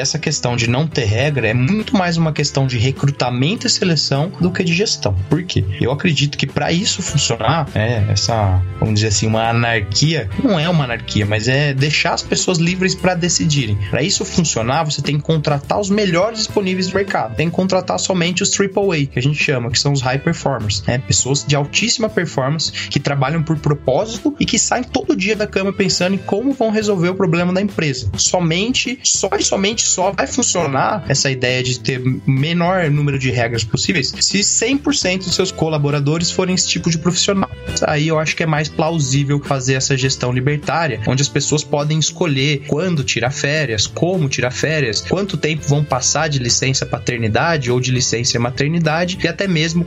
essa 0.00 0.18
questão 0.18 0.56
de 0.56 0.68
não 0.68 0.86
ter 0.86 1.04
regra 1.04 1.48
é 1.48 1.54
muito 1.54 1.96
mais 1.96 2.16
uma 2.16 2.32
questão 2.32 2.66
de 2.66 2.78
recrutamento 2.78 3.66
e 3.66 3.70
seleção 3.70 4.32
do 4.40 4.50
que 4.50 4.64
de 4.64 4.72
gestão. 4.72 5.14
Por 5.28 5.42
quê? 5.42 5.64
Eu 5.80 5.92
acredito 5.92 6.38
que 6.38 6.46
para 6.46 6.72
isso 6.72 7.02
funcionar, 7.02 7.68
é, 7.74 8.04
essa, 8.10 8.60
vamos 8.78 8.94
dizer 8.94 9.08
assim, 9.08 9.26
uma 9.26 9.48
anarquia, 9.48 10.28
não 10.42 10.58
é 10.58 10.68
uma 10.68 10.84
anarquia, 10.84 11.26
mas 11.26 11.48
é 11.48 11.74
deixar 11.74 12.14
as 12.14 12.22
pessoas 12.22 12.58
livres 12.58 12.94
para 12.94 13.14
decidirem. 13.14 13.78
Para 13.90 14.02
isso 14.02 14.24
funcionar, 14.24 14.84
você 14.84 15.02
tem 15.02 15.16
que 15.16 15.22
contratar 15.22 15.78
os 15.78 15.90
melhores 15.90 16.38
disponíveis 16.38 16.88
do 16.88 16.94
mercado. 16.94 17.36
Tem 17.36 17.50
que 17.50 17.54
contratar 17.54 17.98
somente 17.98 18.42
os 18.42 18.58
AAA, 18.58 19.06
que 19.06 19.18
a 19.18 19.22
gente 19.22 19.42
chama, 19.42 19.70
que 19.70 19.78
são 19.78 19.92
os 19.92 20.00
high 20.00 20.18
performers, 20.18 20.82
né? 20.86 20.98
Pessoas 20.98 21.44
de 21.44 21.54
altíssima 21.54 22.08
performance 22.08 22.72
que 22.72 22.98
trabalham 22.98 23.42
por 23.42 23.58
propósito 23.58 24.34
e 24.40 24.46
que 24.46 24.58
saem 24.58 24.84
todo 24.84 25.16
dia 25.16 25.36
da 25.36 25.46
cama 25.46 25.72
pensando 25.72 26.14
em 26.14 26.18
como 26.18 26.52
vão 26.52 26.70
resolver 26.70 27.10
o 27.10 27.14
problema 27.14 27.52
da 27.52 27.60
empresa. 27.60 28.10
Somente, 28.16 28.98
só 29.02 29.28
e 29.38 29.42
somente 29.42 29.86
só 29.90 30.12
vai 30.12 30.26
funcionar 30.26 31.04
essa 31.08 31.30
ideia 31.30 31.62
de 31.62 31.78
ter 31.80 32.00
menor 32.26 32.90
número 32.90 33.18
de 33.18 33.30
regras 33.30 33.64
possíveis 33.64 34.14
se 34.20 34.38
100% 34.38 35.24
dos 35.24 35.34
seus 35.34 35.50
colaboradores 35.50 36.30
forem 36.30 36.54
esse 36.54 36.68
tipo 36.68 36.90
de 36.90 36.98
profissional. 36.98 37.50
Aí 37.86 38.08
eu 38.08 38.18
acho 38.18 38.36
que 38.36 38.42
é 38.42 38.46
mais 38.46 38.68
plausível 38.68 39.40
fazer 39.42 39.74
essa 39.74 39.96
gestão 39.96 40.32
libertária, 40.32 41.00
onde 41.06 41.22
as 41.22 41.28
pessoas 41.28 41.64
podem 41.64 41.98
escolher 41.98 42.64
quando 42.66 43.02
tirar 43.02 43.30
férias, 43.30 43.86
como 43.86 44.28
tirar 44.28 44.50
férias, 44.50 45.00
quanto 45.00 45.36
tempo 45.36 45.66
vão 45.66 45.84
passar 45.84 46.28
de 46.28 46.38
licença 46.38 46.86
paternidade 46.86 47.70
ou 47.70 47.80
de 47.80 47.90
licença 47.90 48.38
maternidade 48.38 49.18
e 49.22 49.28
até 49.28 49.46
mesmo 49.46 49.86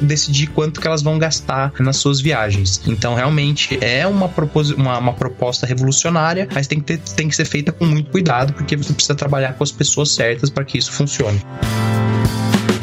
decidir 0.00 0.48
quanto 0.48 0.80
que 0.80 0.86
elas 0.86 1.02
vão 1.02 1.18
gastar 1.18 1.72
nas 1.78 1.96
suas 1.96 2.20
viagens. 2.20 2.80
Então, 2.86 3.14
realmente 3.14 3.78
é 3.80 4.06
uma, 4.06 4.30
uma, 4.76 4.98
uma 4.98 5.12
proposta 5.12 5.66
revolucionária, 5.66 6.48
mas 6.52 6.66
tem 6.66 6.80
que, 6.80 6.96
ter, 6.96 6.98
tem 7.14 7.28
que 7.28 7.36
ser 7.36 7.44
feita 7.44 7.72
com 7.72 7.84
muito 7.84 8.10
cuidado, 8.10 8.52
porque 8.52 8.76
você 8.76 8.92
precisa 8.92 9.14
trabalhar 9.14 9.35
trabalhar 9.36 9.52
com 9.52 9.64
as 9.64 9.72
pessoas 9.72 10.10
certas 10.10 10.48
para 10.48 10.64
que 10.64 10.78
isso 10.78 10.90
funcione. 10.92 11.40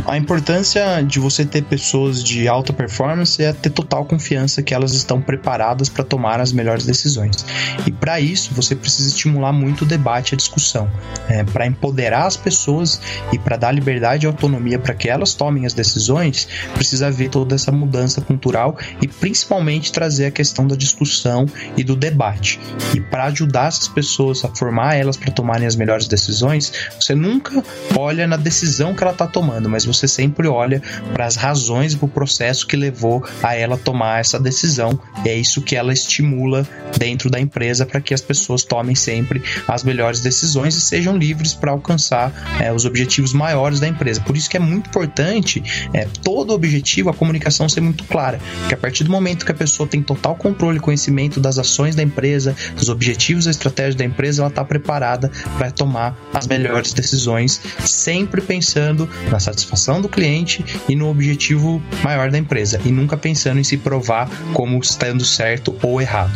A 0.05 0.17
importância 0.17 1.01
de 1.01 1.17
você 1.17 1.45
ter 1.45 1.63
pessoas 1.63 2.22
de 2.22 2.45
alta 2.45 2.74
performance 2.74 3.41
é 3.41 3.53
ter 3.53 3.69
total 3.69 4.03
confiança 4.03 4.62
que 4.62 4.74
elas 4.74 4.93
estão 4.93 5.22
preparadas 5.22 5.88
para 5.88 6.03
tomar 6.03 6.41
as 6.41 6.51
melhores 6.51 6.86
decisões. 6.86 7.45
E 7.88 7.91
para 7.91 8.19
isso, 8.19 8.53
você 8.53 8.75
precisa 8.75 9.07
estimular 9.07 9.53
muito 9.53 9.83
o 9.83 9.88
debate 9.88 10.31
e 10.31 10.36
a 10.36 10.38
discussão, 10.38 10.91
é, 11.29 11.43
para 11.45 11.65
empoderar 11.65 12.25
as 12.25 12.36
pessoas 12.36 13.00
e 13.31 13.39
para 13.39 13.55
dar 13.55 13.72
liberdade 13.72 14.25
e 14.25 14.27
autonomia 14.27 14.77
para 14.77 14.93
que 14.93 15.07
elas 15.07 15.33
tomem 15.33 15.65
as 15.65 15.74
decisões, 15.74 16.50
precisa 16.74 17.07
haver 17.07 17.29
toda 17.29 17.55
essa 17.55 17.72
mudança 17.72 18.19
cultural 18.19 18.77
e 19.01 19.07
principalmente 19.07 19.91
trazer 19.91 20.25
a 20.25 20.31
questão 20.31 20.67
da 20.67 20.75
discussão 20.75 21.45
e 21.77 21.83
do 21.83 21.95
debate. 21.95 22.60
E 22.93 23.00
para 23.00 23.25
ajudar 23.25 23.69
essas 23.69 23.88
pessoas 23.88 24.43
a 24.43 24.50
formar 24.50 24.95
elas 24.95 25.15
para 25.15 25.31
tomarem 25.31 25.65
as 25.65 25.77
melhores 25.77 26.10
decisões, 26.10 26.74
você 27.00 27.15
nunca 27.15 27.63
olha 27.98 28.27
na 28.27 28.36
decisão 28.36 28.93
que 28.93 29.01
ela 29.01 29.13
está 29.13 29.25
tomando, 29.25 29.69
mas 29.69 29.86
você 29.86 29.92
sempre 29.93 30.47
olha 30.47 30.81
para 31.13 31.25
as 31.25 31.35
razões 31.35 31.93
e 31.93 31.97
para 31.97 32.05
o 32.05 32.09
processo 32.09 32.67
que 32.67 32.75
levou 32.75 33.23
a 33.41 33.55
ela 33.55 33.77
tomar 33.77 34.19
essa 34.19 34.39
decisão. 34.39 35.00
E 35.25 35.29
é 35.29 35.35
isso 35.35 35.62
que 35.62 35.75
ela 35.75 35.93
estimula 35.93 36.67
dentro 36.97 37.29
da 37.29 37.39
empresa 37.39 37.85
para 37.85 38.01
que 38.01 38.13
as 38.13 38.21
pessoas 38.21 38.63
tomem 38.63 38.95
sempre 38.95 39.41
as 39.67 39.83
melhores 39.83 40.21
decisões 40.21 40.75
e 40.75 40.81
sejam 40.81 41.17
livres 41.17 41.53
para 41.53 41.71
alcançar 41.71 42.31
é, 42.59 42.71
os 42.71 42.85
objetivos 42.85 43.33
maiores 43.33 43.79
da 43.79 43.88
empresa. 43.88 44.21
Por 44.21 44.38
isso 44.38 44.50
que 44.50 44.57
é 44.57 44.59
muito 44.59 44.88
importante 44.88 45.63
é, 45.93 46.07
todo 46.23 46.53
objetivo, 46.53 47.09
a 47.09 47.13
comunicação 47.13 47.67
ser 47.67 47.81
muito 47.81 48.03
clara, 48.05 48.39
que 48.67 48.73
a 48.73 48.77
partir 48.77 49.03
do 49.03 49.12
momento 49.12 49.45
que 49.45 49.51
a 49.51 49.55
pessoa 49.55 49.88
tem 49.88 50.01
total 50.01 50.35
controle 50.35 50.77
e 50.77 50.79
conhecimento 50.79 51.39
das 51.39 51.57
ações 51.57 51.95
da 51.95 52.03
empresa, 52.03 52.55
dos 52.75 52.89
objetivos 52.89 53.45
e 53.45 53.50
estratégias 53.50 53.95
da 53.95 54.05
empresa, 54.05 54.41
ela 54.41 54.50
está 54.50 54.63
preparada 54.63 55.31
para 55.57 55.71
tomar 55.71 56.17
as 56.33 56.47
melhores 56.47 56.93
decisões, 56.93 57.62
sempre 57.79 58.41
pensando 58.41 59.09
na 59.29 59.39
satisfação 59.39 59.82
do 60.01 60.07
cliente 60.07 60.63
e 60.87 60.95
no 60.95 61.09
objetivo 61.09 61.81
maior 62.03 62.31
da 62.31 62.37
empresa, 62.37 62.79
e 62.85 62.91
nunca 62.91 63.17
pensando 63.17 63.59
em 63.59 63.63
se 63.63 63.77
provar 63.77 64.29
como 64.53 64.79
estando 64.79 65.25
certo 65.25 65.75
ou 65.81 66.01
errado. 66.01 66.31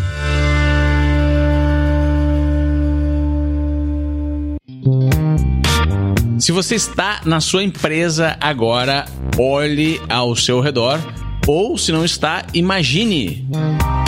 Se 6.40 6.52
você 6.52 6.76
está 6.76 7.22
na 7.26 7.42
sua 7.42 7.64
empresa 7.64 8.38
agora, 8.40 9.06
olhe 9.38 10.00
ao 10.08 10.36
seu 10.36 10.62
redor. 10.62 11.00
Ou, 11.48 11.78
se 11.78 11.94
não 11.94 12.04
está, 12.04 12.46
imagine. 12.54 13.48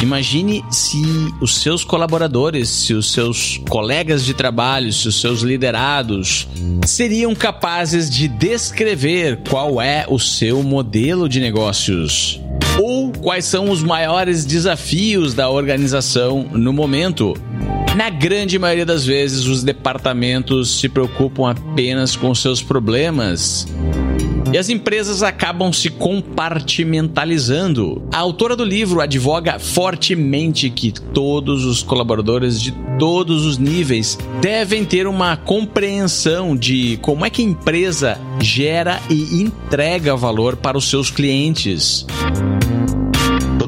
Imagine 0.04 0.62
se 0.70 1.02
os 1.40 1.62
seus 1.62 1.86
colaboradores, 1.86 2.68
se 2.68 2.94
os 2.94 3.14
seus 3.14 3.62
colegas 3.70 4.26
de 4.26 4.34
trabalho, 4.34 4.92
se 4.92 5.08
os 5.08 5.22
seus 5.22 5.42
liderados 5.42 6.48
seriam 6.86 7.34
capazes 7.34 8.10
de 8.10 8.28
descrever 8.28 9.40
qual 9.50 9.82
é 9.82 10.06
o 10.10 10.20
seu 10.20 10.62
modelo 10.62 11.30
de 11.30 11.40
negócios. 11.40 12.42
Ou 12.78 13.12
quais 13.14 13.46
são 13.46 13.70
os 13.70 13.82
maiores 13.82 14.46
desafios 14.46 15.34
da 15.34 15.50
organização 15.50 16.46
no 16.52 16.74
momento. 16.74 17.34
Na 17.96 18.10
grande 18.10 18.60
maioria 18.60 18.86
das 18.86 19.06
vezes, 19.06 19.46
os 19.46 19.64
departamentos 19.64 20.80
se 20.80 20.90
preocupam 20.90 21.50
apenas 21.50 22.18
com 22.18 22.36
seus 22.36 22.62
problemas. 22.62 23.66
E 24.52 24.58
as 24.58 24.70
empresas 24.70 25.22
acabam 25.22 25.72
se 25.72 25.92
compartimentalizando. 25.92 28.02
A 28.12 28.18
autora 28.18 28.56
do 28.56 28.64
livro 28.64 29.00
advoga 29.00 29.60
fortemente 29.60 30.68
que 30.70 30.92
todos 30.92 31.66
os 31.66 31.84
colaboradores 31.84 32.60
de 32.60 32.72
todos 32.98 33.46
os 33.46 33.60
níveis 33.60 34.18
devem 34.42 34.84
ter 34.84 35.06
uma 35.08 35.38
compreensão 35.38 36.56
de 36.56 36.98
como 37.02 37.26
é 37.26 37.30
que 37.30 37.42
a 37.42 37.46
empresa 37.46 38.18
gera 38.42 39.00
e 39.10 39.42
entrega 39.42 40.16
valor 40.16 40.56
para 40.56 40.78
os 40.78 40.90
seus 40.90 41.12
clientes 41.12 42.06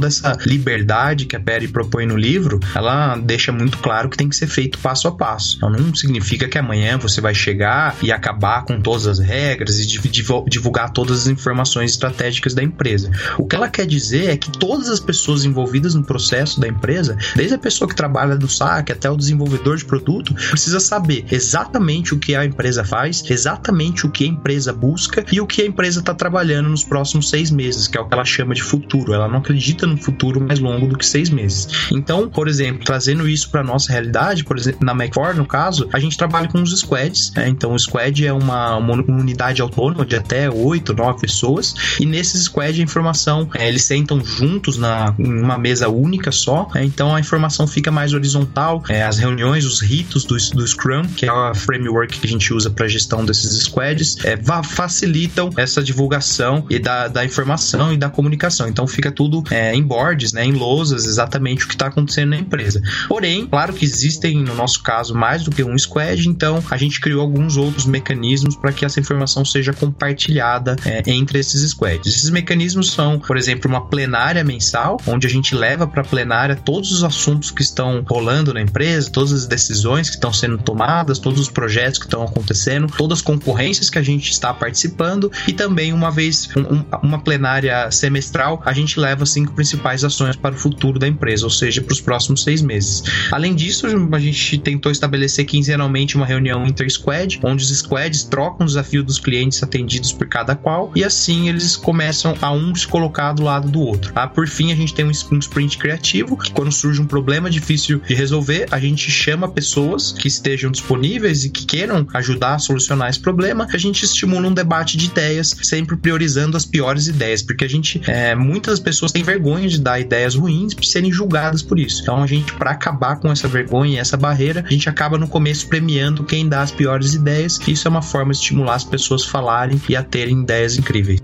toda 0.02 0.08
essa 0.08 0.36
liberdade 0.46 1.26
que 1.28 1.36
a 1.36 1.40
Perry 1.40 1.68
propõe 1.68 2.08
no 2.08 2.18
livro, 2.18 2.60
ela 2.74 3.16
deixa 3.18 3.52
muito 3.52 3.78
claro 3.78 4.10
que 4.10 4.18
tem 4.18 4.28
que 4.28 4.36
ser 4.36 4.48
feito 4.48 4.80
passo 4.80 5.08
a 5.08 5.12
passo. 5.12 5.58
Então 5.58 5.70
não 5.70 5.94
significa 5.94 6.48
que 6.48 6.58
amanhã 6.58 6.98
você 6.98 7.22
vai 7.22 7.36
chegar 7.36 7.96
e 8.02 8.12
acabar 8.12 8.66
com 8.66 8.82
todas 8.82 9.06
as 9.06 9.20
regras 9.20 9.80
e 9.80 9.86
divulgar 9.86 10.92
todas 10.92 11.22
as 11.22 11.28
informações 11.28 11.92
estratégicas 11.92 12.56
da 12.56 12.64
empresa. 12.64 13.12
O 13.38 13.46
que 13.46 13.56
ela 13.56 13.70
quer 13.70 13.86
dizer 13.86 14.30
é 14.30 14.38
que 14.38 14.52
todas 14.52 14.90
as 14.90 15.00
pessoas 15.00 15.46
envolvidas 15.46 15.94
no 15.94 16.04
processo 16.04 16.60
da 16.60 16.68
empresa, 16.68 17.16
desde 17.36 17.54
a 17.54 17.60
pessoa 17.60 17.88
que 17.88 17.96
trabalha 17.96 18.36
no 18.36 18.50
saque 18.50 18.92
até 18.92 19.10
o 19.10 19.16
desenvolvedor 19.16 19.78
de 19.78 19.86
produto, 19.86 20.34
precisa 20.34 20.80
saber 20.80 21.26
exatamente 21.32 22.16
o 22.16 22.20
que 22.20 22.34
a 22.34 22.44
empresa 22.44 22.84
faz, 22.84 23.24
exatamente 23.30 24.06
o 24.06 24.10
que 24.10 24.24
a 24.24 24.28
empresa 24.28 24.74
busca 24.74 25.24
e 25.32 25.40
o 25.40 25.46
que 25.46 25.62
a 25.62 25.66
empresa 25.66 26.00
está 26.00 26.16
trabalhando 26.16 26.70
nos 26.70 26.84
próximos 26.84 27.30
seis 27.30 27.52
meses, 27.52 27.88
que 27.88 27.98
é 27.98 28.02
o 28.02 28.08
que 28.08 28.14
ela 28.14 28.26
chama 28.26 28.56
de 28.56 28.64
futuro. 28.64 29.14
Ela 29.14 29.28
não 29.28 29.38
acredita 29.38 29.91
no 29.92 29.98
futuro 29.98 30.42
mais 30.42 30.60
longo 30.60 30.88
do 30.88 30.98
que 30.98 31.06
seis 31.06 31.30
meses. 31.30 31.68
Então, 31.92 32.30
por 32.30 32.48
exemplo, 32.48 32.84
trazendo 32.84 33.28
isso 33.28 33.50
para 33.50 33.64
nossa 33.64 33.92
realidade, 33.92 34.44
por 34.44 34.58
exemplo, 34.58 34.86
na 34.86 34.96
Mac4, 34.96 35.36
no 35.36 35.46
caso, 35.46 35.90
a 35.94 36.00
gente 36.00 36.18
trabalha 36.18 36.48
com 36.48 36.62
os 36.62 36.78
squads. 36.78 37.32
Né? 37.36 37.50
Então, 37.50 37.74
o 37.74 37.80
squad 37.80 38.26
é 38.26 38.34
uma, 38.34 38.78
uma, 38.78 38.94
unidade 38.94 39.62
autônoma 39.62 40.06
de 40.06 40.16
até 40.16 40.50
oito, 40.50 40.94
nove 40.94 41.22
pessoas, 41.22 41.76
e 42.00 42.06
nesses 42.06 42.44
squads 42.44 42.80
a 42.80 42.84
informação, 42.84 43.50
é, 43.56 43.68
eles 43.68 43.84
sentam 43.84 44.24
juntos 44.24 44.78
na, 44.78 45.14
em 45.20 45.42
uma 45.42 45.58
mesa 45.58 45.90
única 45.90 46.32
só, 46.32 46.70
é, 46.76 46.84
então 46.84 47.14
a 47.16 47.20
informação 47.20 47.68
fica 47.68 47.92
mais 47.92 48.14
horizontal. 48.14 48.84
É, 48.90 49.04
as 49.04 49.18
reuniões, 49.18 49.66
os 49.66 49.82
ritos 49.82 50.24
do, 50.24 50.36
do 50.36 50.68
Scrum, 50.68 51.04
que 51.16 51.26
é 51.26 51.30
a 51.30 51.54
framework 51.54 52.20
que 52.20 52.28
a 52.28 52.30
gente 52.30 52.54
usa 52.54 52.70
para 52.70 52.88
gestão 52.88 53.26
desses 53.26 53.64
squads, 53.64 54.18
é, 54.24 54.38
facilitam 54.64 55.50
essa 55.58 55.84
divulgação 55.84 56.66
e 56.70 56.80
da, 56.80 57.08
da 57.08 57.26
informação 57.26 57.94
e 57.94 57.98
da 57.98 58.10
comunicação. 58.10 58.68
Então, 58.68 58.88
fica 58.88 59.12
tudo 59.12 59.44
é, 59.50 59.76
em 59.82 59.84
boards, 59.84 60.32
né, 60.34 60.46
em 60.46 60.54
lousas, 60.54 61.06
exatamente 61.06 61.66
o 61.66 61.68
que 61.68 61.74
está 61.74 61.88
acontecendo 61.88 62.30
na 62.30 62.38
empresa. 62.38 62.82
Porém, 63.08 63.48
claro 63.48 63.74
que 63.74 63.84
existem, 63.84 64.38
no 64.38 64.56
nosso 64.56 64.84
caso, 64.84 65.16
mais 65.16 65.44
do 65.44 65.52
que 65.52 65.64
um 65.64 65.78
squad, 65.78 66.28
então 66.28 66.64
a 66.70 66.78
gente 66.78 67.00
criou 67.00 67.22
alguns 67.22 67.58
outros 67.58 67.86
mecanismos 67.86 68.56
para 68.56 68.72
que 68.72 68.86
essa 68.86 69.00
informação 69.00 69.44
seja 69.44 69.74
compartilhada 69.74 70.76
é, 70.86 71.04
entre 71.08 71.40
esses 71.40 71.70
squads. 71.72 72.16
Esses 72.16 72.30
mecanismos 72.30 72.92
são, 72.92 73.20
por 73.20 73.38
exemplo, 73.38 73.70
uma 73.70 73.88
plenária 73.88 74.44
mensal, 74.44 75.00
onde 75.08 75.28
a 75.28 75.30
gente 75.30 75.56
leva 75.56 75.88
para 75.88 76.02
a 76.02 76.06
plenária 76.06 76.56
todos 76.56 76.92
os 76.92 77.04
assuntos 77.04 77.52
que 77.52 77.62
estão 77.62 78.04
rolando 78.08 78.54
na 78.54 78.62
empresa, 78.62 79.10
todas 79.10 79.32
as 79.32 79.48
decisões 79.48 80.10
que 80.10 80.16
estão 80.16 80.32
sendo 80.32 80.58
tomadas, 80.58 81.20
todos 81.20 81.40
os 81.40 81.50
projetos 81.50 82.00
que 82.00 82.06
estão 82.06 82.24
acontecendo, 82.24 82.88
todas 82.88 83.20
as 83.20 83.22
concorrências 83.22 83.90
que 83.90 83.98
a 83.98 84.04
gente 84.04 84.32
está 84.32 84.54
participando 84.54 85.32
e 85.48 85.54
também 85.54 85.94
uma 85.94 86.12
vez 86.12 86.50
um, 86.56 86.84
uma 87.02 87.20
plenária 87.20 87.90
semestral, 87.92 88.62
a 88.66 88.74
gente 88.74 89.00
leva 89.00 89.26
cinco 89.26 89.54
principais 89.54 89.71
ações 90.04 90.36
para 90.36 90.56
o 90.56 90.58
futuro 90.58 90.98
da 90.98 91.08
empresa, 91.08 91.46
ou 91.46 91.50
seja, 91.50 91.82
para 91.82 91.94
os 91.94 92.02
próximos 92.02 92.44
seis 92.44 92.62
meses. 92.62 93.04
Além 93.32 93.56
disso, 93.56 93.88
a 93.88 94.20
gente 94.20 94.58
tentou 94.58 94.92
estabelecer 94.92 95.46
quinzenalmente 95.46 96.16
uma 96.16 96.26
reunião 96.26 96.66
inter-squad, 96.66 97.40
onde 97.44 97.64
os 97.64 97.78
squads 97.78 98.24
trocam 98.24 98.66
o 98.66 98.68
desafio 98.68 99.04
dos 99.04 99.20
clientes 99.20 99.62
atendidos 99.62 100.12
por 100.12 100.28
cada 100.28 100.56
qual, 100.56 100.92
e 100.96 101.04
assim 101.04 101.50
eles 101.50 101.76
começam 101.76 102.36
a 102.42 102.52
um 102.52 102.74
se 102.76 102.88
colocar 102.88 103.34
do 103.34 103.44
lado 103.44 103.70
do 103.70 103.82
outro. 103.82 104.12
Ah, 104.16 104.28
por 104.28 104.48
fim, 104.48 104.72
a 104.72 104.76
gente 104.76 104.94
tem 104.94 105.06
um 105.06 105.40
sprint 105.40 105.78
criativo, 105.78 106.38
que 106.38 106.52
quando 106.52 106.72
surge 106.72 107.02
um 107.02 107.06
problema 107.06 107.50
difícil 107.50 108.00
de 108.00 108.14
resolver, 108.14 108.68
a 108.72 108.80
gente 108.80 109.10
chama 109.12 109.48
pessoas 109.48 110.12
que 110.12 110.28
estejam 110.28 110.72
disponíveis 110.72 111.46
e 111.46 111.50
que 111.50 111.66
queiram 111.66 112.08
ajudar 112.14 112.56
a 112.56 112.60
solucionar 112.60 113.10
esse 113.10 113.20
problema, 113.20 113.68
a 113.72 113.78
gente 113.78 114.04
estimula 114.04 114.48
um 114.48 114.54
debate 114.54 114.98
de 114.98 115.06
ideias, 115.06 115.56
sempre 115.62 115.96
priorizando 115.96 116.58
as 116.58 116.66
piores 116.66 117.08
ideias, 117.08 117.42
porque 117.42 117.66
a 117.66 117.70
gente, 117.70 118.02
é, 118.08 118.36
muitas 118.36 118.80
pessoas 118.80 119.12
têm 119.12 119.24
vergonha 119.24 119.61
vergonha 119.62 119.70
de 119.70 119.80
dar 119.80 120.00
ideias 120.00 120.36
ruins 120.36 120.74
por 120.74 120.84
serem 120.84 121.12
julgadas 121.12 121.62
por 121.62 121.80
isso. 121.80 122.02
Então 122.02 122.22
a 122.22 122.28
gente, 122.28 122.54
para 122.54 122.72
acabar 122.72 123.18
com 123.18 123.32
essa 123.32 123.48
vergonha 123.48 123.96
e 123.96 123.98
essa 123.98 124.18
barreira, 124.18 124.64
a 124.68 124.72
gente 124.72 124.90
acaba 124.90 125.18
no 125.18 125.28
começo 125.28 125.68
premiando 125.68 126.24
quem 126.24 126.48
dá 126.48 126.62
as 126.62 126.72
piores 126.72 127.14
ideias. 127.14 127.60
Isso 127.68 127.88
é 127.88 127.90
uma 127.90 128.02
forma 128.02 128.32
de 128.32 128.40
estimular 128.40 128.76
as 128.76 128.84
pessoas 128.84 129.24
a 129.24 129.30
falarem 129.30 129.80
e 129.88 129.96
a 129.96 130.04
terem 130.04 130.42
ideias 130.42 130.78
incríveis. 130.78 131.22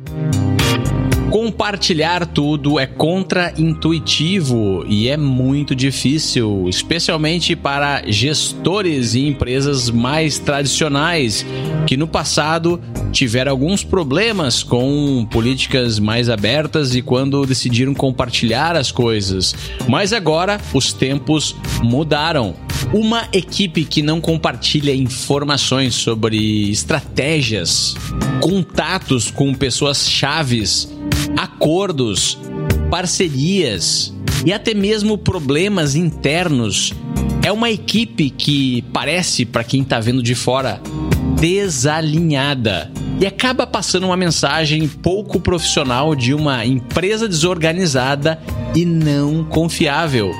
Compartilhar 1.29 2.25
tudo 2.25 2.79
é 2.79 2.85
contra-intuitivo 2.85 4.85
e 4.87 5.09
é 5.09 5.17
muito 5.17 5.75
difícil, 5.75 6.67
especialmente 6.69 7.53
para 7.53 8.01
gestores 8.07 9.13
e 9.13 9.27
empresas 9.27 9.89
mais 9.89 10.39
tradicionais 10.39 11.45
que 11.85 11.97
no 11.97 12.07
passado 12.07 12.79
tiveram 13.11 13.51
alguns 13.51 13.83
problemas 13.83 14.63
com 14.63 15.27
políticas 15.29 15.99
mais 15.99 16.29
abertas 16.29 16.95
e 16.95 17.01
quando 17.01 17.45
decidiram 17.45 17.93
compartilhar 17.93 18.77
as 18.77 18.89
coisas. 18.89 19.53
Mas 19.87 20.13
agora 20.13 20.59
os 20.73 20.93
tempos 20.93 21.55
mudaram. 21.83 22.55
Uma 22.93 23.27
equipe 23.33 23.83
que 23.83 24.01
não 24.01 24.21
compartilha 24.21 24.95
informações 24.95 25.93
sobre 25.93 26.69
estratégias, 26.69 27.95
contatos 28.39 29.29
com 29.29 29.53
pessoas 29.53 30.09
chaves 30.09 30.96
acordos, 31.37 32.37
parcerias 32.89 34.13
e 34.45 34.53
até 34.53 34.73
mesmo 34.73 35.17
problemas 35.17 35.95
internos. 35.95 36.93
É 37.43 37.51
uma 37.51 37.69
equipe 37.69 38.29
que 38.29 38.81
parece, 38.93 39.45
para 39.45 39.63
quem 39.63 39.81
está 39.81 39.99
vendo 39.99 40.21
de 40.21 40.35
fora, 40.35 40.81
desalinhada. 41.39 42.91
e 43.19 43.25
acaba 43.25 43.65
passando 43.65 44.05
uma 44.05 44.17
mensagem 44.17 44.87
pouco 44.87 45.39
profissional 45.39 46.13
de 46.13 46.33
uma 46.35 46.65
empresa 46.65 47.27
desorganizada 47.27 48.39
e 48.75 48.85
não 48.85 49.43
confiável. 49.43 50.31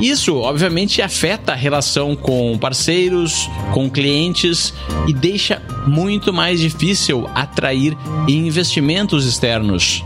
Isso, 0.00 0.36
obviamente, 0.36 1.00
afeta 1.00 1.52
a 1.52 1.54
relação 1.54 2.16
com 2.16 2.58
parceiros, 2.58 3.48
com 3.72 3.88
clientes 3.88 4.74
e 5.06 5.12
deixa 5.12 5.62
muito 5.86 6.32
mais 6.32 6.60
difícil 6.60 7.28
atrair 7.34 7.96
investimentos 8.26 9.24
externos. 9.26 10.04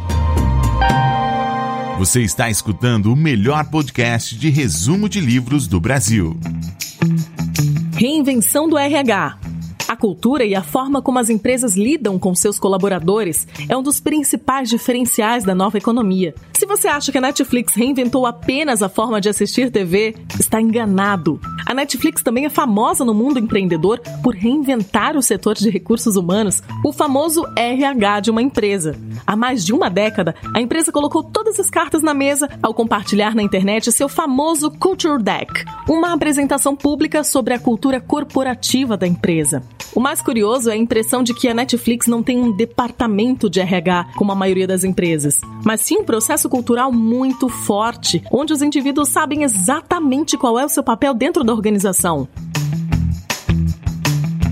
Você 1.98 2.20
está 2.20 2.50
escutando 2.50 3.10
o 3.10 3.16
melhor 3.16 3.64
podcast 3.70 4.36
de 4.36 4.50
resumo 4.50 5.08
de 5.08 5.18
livros 5.18 5.66
do 5.66 5.80
Brasil. 5.80 6.38
Reinvenção 7.96 8.68
do 8.68 8.76
RH 8.76 9.38
a 9.88 9.94
cultura 9.94 10.44
e 10.44 10.54
a 10.54 10.62
forma 10.62 11.00
como 11.00 11.18
as 11.18 11.30
empresas 11.30 11.76
lidam 11.76 12.18
com 12.18 12.34
seus 12.34 12.58
colaboradores 12.58 13.46
é 13.68 13.76
um 13.76 13.82
dos 13.82 14.00
principais 14.00 14.68
diferenciais 14.68 15.44
da 15.44 15.54
nova 15.54 15.78
economia. 15.78 16.34
Se 16.56 16.64
você 16.64 16.88
acha 16.88 17.12
que 17.12 17.18
a 17.18 17.20
Netflix 17.20 17.74
reinventou 17.74 18.24
apenas 18.24 18.82
a 18.82 18.88
forma 18.88 19.20
de 19.20 19.28
assistir 19.28 19.70
TV, 19.70 20.16
está 20.40 20.58
enganado. 20.58 21.38
A 21.66 21.74
Netflix 21.74 22.22
também 22.22 22.46
é 22.46 22.48
famosa 22.48 23.04
no 23.04 23.12
mundo 23.12 23.38
empreendedor 23.38 24.00
por 24.22 24.34
reinventar 24.34 25.18
o 25.18 25.22
setor 25.22 25.54
de 25.54 25.68
recursos 25.68 26.16
humanos, 26.16 26.62
o 26.82 26.94
famoso 26.94 27.44
RH 27.54 28.20
de 28.20 28.30
uma 28.30 28.40
empresa. 28.40 28.96
Há 29.26 29.36
mais 29.36 29.66
de 29.66 29.74
uma 29.74 29.90
década, 29.90 30.34
a 30.54 30.60
empresa 30.60 30.90
colocou 30.90 31.22
todas 31.22 31.60
as 31.60 31.68
cartas 31.68 32.02
na 32.02 32.14
mesa 32.14 32.48
ao 32.62 32.72
compartilhar 32.72 33.34
na 33.34 33.42
internet 33.42 33.92
seu 33.92 34.08
famoso 34.08 34.70
Culture 34.70 35.22
Deck, 35.22 35.62
uma 35.86 36.14
apresentação 36.14 36.74
pública 36.74 37.22
sobre 37.22 37.52
a 37.52 37.58
cultura 37.58 38.00
corporativa 38.00 38.96
da 38.96 39.06
empresa. 39.06 39.62
O 39.96 40.00
mais 40.00 40.20
curioso 40.20 40.68
é 40.68 40.74
a 40.74 40.76
impressão 40.76 41.22
de 41.22 41.32
que 41.32 41.48
a 41.48 41.54
Netflix 41.54 42.06
não 42.06 42.22
tem 42.22 42.38
um 42.38 42.54
departamento 42.54 43.48
de 43.48 43.60
RH 43.60 44.10
como 44.14 44.30
a 44.30 44.34
maioria 44.34 44.66
das 44.66 44.84
empresas, 44.84 45.40
mas 45.64 45.80
sim 45.80 45.96
um 45.96 46.04
processo 46.04 46.45
cultural 46.48 46.92
muito 46.92 47.48
forte, 47.48 48.22
onde 48.30 48.52
os 48.52 48.62
indivíduos 48.62 49.08
sabem 49.08 49.42
exatamente 49.42 50.36
qual 50.36 50.58
é 50.58 50.64
o 50.64 50.68
seu 50.68 50.82
papel 50.82 51.14
dentro 51.14 51.44
da 51.44 51.52
organização. 51.52 52.28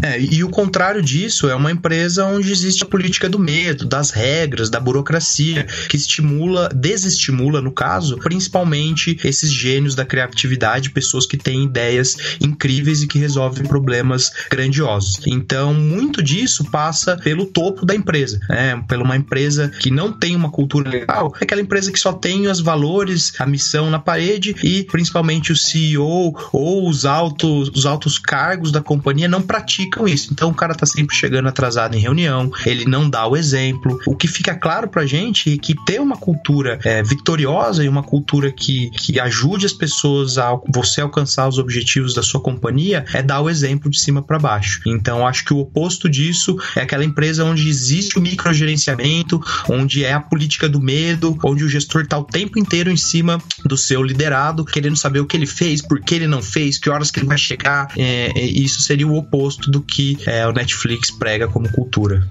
É, 0.05 0.21
e 0.21 0.45
o 0.45 0.51
contrário 0.51 1.01
disso 1.01 1.49
é 1.49 1.55
uma 1.55 1.71
empresa 1.71 2.27
onde 2.27 2.53
existe 2.53 2.83
a 2.83 2.87
política 2.87 3.27
do 3.27 3.38
medo, 3.38 3.87
das 3.87 4.11
regras, 4.11 4.69
da 4.69 4.79
burocracia, 4.79 5.64
que 5.88 5.97
estimula, 5.97 6.69
desestimula, 6.75 7.62
no 7.62 7.73
caso, 7.73 8.19
principalmente 8.19 9.19
esses 9.25 9.51
gênios 9.51 9.95
da 9.95 10.05
criatividade, 10.05 10.90
pessoas 10.90 11.25
que 11.25 11.38
têm 11.38 11.64
ideias 11.64 12.37
incríveis 12.38 13.03
e 13.03 13.07
que 13.07 13.19
resolvem 13.19 13.64
problemas 13.64 14.31
grandiosos. 14.51 15.27
Então, 15.27 15.73
muito 15.73 16.23
disso 16.23 16.71
passa 16.71 17.17
pelo 17.17 17.47
topo 17.47 17.87
da 17.87 17.95
empresa, 17.95 18.38
né? 18.47 18.85
Pela 18.87 19.05
uma 19.05 19.17
empresa 19.17 19.71
que 19.81 19.90
não 19.90 20.12
tem 20.12 20.37
uma 20.37 20.51
cultura 20.51 20.90
legal, 20.90 21.35
é 21.40 21.45
aquela 21.45 21.62
empresa 21.62 21.90
que 21.90 21.99
só 21.99 22.12
tem 22.12 22.47
os 22.47 22.61
valores, 22.61 23.33
a 23.38 23.47
missão 23.47 23.90
na 23.90 23.99
parede 23.99 24.55
e 24.62 24.85
principalmente 24.85 25.51
o 25.51 25.57
CEO 25.57 26.37
ou 26.53 26.87
os 26.87 27.07
altos, 27.07 27.71
os 27.75 27.87
altos 27.87 28.19
cargos 28.19 28.71
da 28.71 28.83
companhia 28.83 29.29
não 29.29 29.40
praticam 29.40 29.93
criticam 29.94 30.09
isso. 30.09 30.28
Então 30.33 30.50
o 30.50 30.54
cara 30.54 30.74
tá 30.74 30.85
sempre 30.85 31.14
chegando 31.14 31.48
atrasado 31.48 31.94
em 31.94 32.00
reunião, 32.00 32.50
ele 32.66 32.85
não 32.85 33.09
dá 33.09 33.26
o 33.26 33.37
exemplo. 33.37 33.98
O 34.07 34.16
que 34.16 34.26
fica 34.26 34.54
claro 34.54 34.88
pra 34.88 35.07
gente 35.07 35.54
é 35.54 35.57
que 35.57 35.74
ter 35.85 36.00
uma 36.00 36.16
cultura 36.16 36.78
é, 36.85 37.02
vitoriosa 37.02 37.85
e 37.85 37.88
uma 37.88 38.02
cultura 38.02 38.50
que, 38.50 38.90
que 38.90 39.20
ajude 39.20 39.66
as 39.66 39.72
pessoas 39.72 40.38
a 40.38 40.59
você 40.68 41.00
alcançar 41.00 41.48
os 41.48 41.59
objetivos 41.59 42.14
da 42.14 42.22
sua 42.22 42.40
companhia 42.40 43.04
é 43.12 43.22
dar 43.22 43.40
o 43.40 43.48
exemplo 43.48 43.90
de 43.90 43.98
cima 43.98 44.22
para 44.22 44.38
baixo. 44.38 44.80
Então 44.87 45.26
acho 45.26 45.44
que 45.44 45.54
o 45.54 45.59
oposto 45.59 46.09
disso 46.09 46.57
é 46.74 46.83
aquela 46.83 47.04
empresa 47.04 47.44
onde 47.44 47.68
existe 47.68 48.18
o 48.18 48.22
microgerenciamento, 48.22 49.40
onde 49.68 50.04
é 50.04 50.12
a 50.12 50.20
política 50.20 50.68
do 50.68 50.80
medo, 50.80 51.38
onde 51.44 51.64
o 51.64 51.68
gestor 51.68 52.07
tá 52.07 52.18
o 52.18 52.24
tempo 52.24 52.59
inteiro 52.59 52.90
em 52.90 52.96
cima 52.96 53.40
do 53.64 53.76
seu 53.76 54.02
liderado, 54.02 54.64
querendo 54.64 54.96
saber 54.96 55.20
o 55.20 55.26
que 55.26 55.37
ele 55.37 55.46
fez, 55.46 55.80
por 55.80 56.00
que 56.00 56.14
ele 56.14 56.26
não 56.26 56.42
fez, 56.42 56.78
que 56.78 56.90
horas 56.90 57.11
que 57.11 57.20
ele 57.20 57.26
vai 57.26 57.38
chegar. 57.38 57.92
É, 57.96 58.33
é 58.35 58.44
isso 58.44 58.80
seria 58.80 59.07
o 59.07 59.16
oposto 59.16 59.70
do 59.70 59.84
que 59.87 60.18
é, 60.27 60.47
o 60.47 60.53
Netflix 60.53 61.11
prega 61.11 61.49
como 61.49 61.70
cultura. 61.70 62.27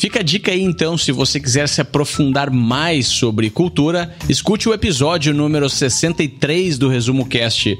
Fica 0.00 0.20
a 0.20 0.22
dica 0.22 0.50
aí 0.50 0.62
então, 0.62 0.96
se 0.96 1.12
você 1.12 1.38
quiser 1.38 1.68
se 1.68 1.78
aprofundar 1.78 2.50
mais 2.50 3.06
sobre 3.06 3.50
cultura, 3.50 4.16
escute 4.30 4.66
o 4.66 4.72
episódio 4.72 5.34
número 5.34 5.68
63 5.68 6.78
do 6.78 6.88
Resumo 6.88 7.26
Cast 7.26 7.78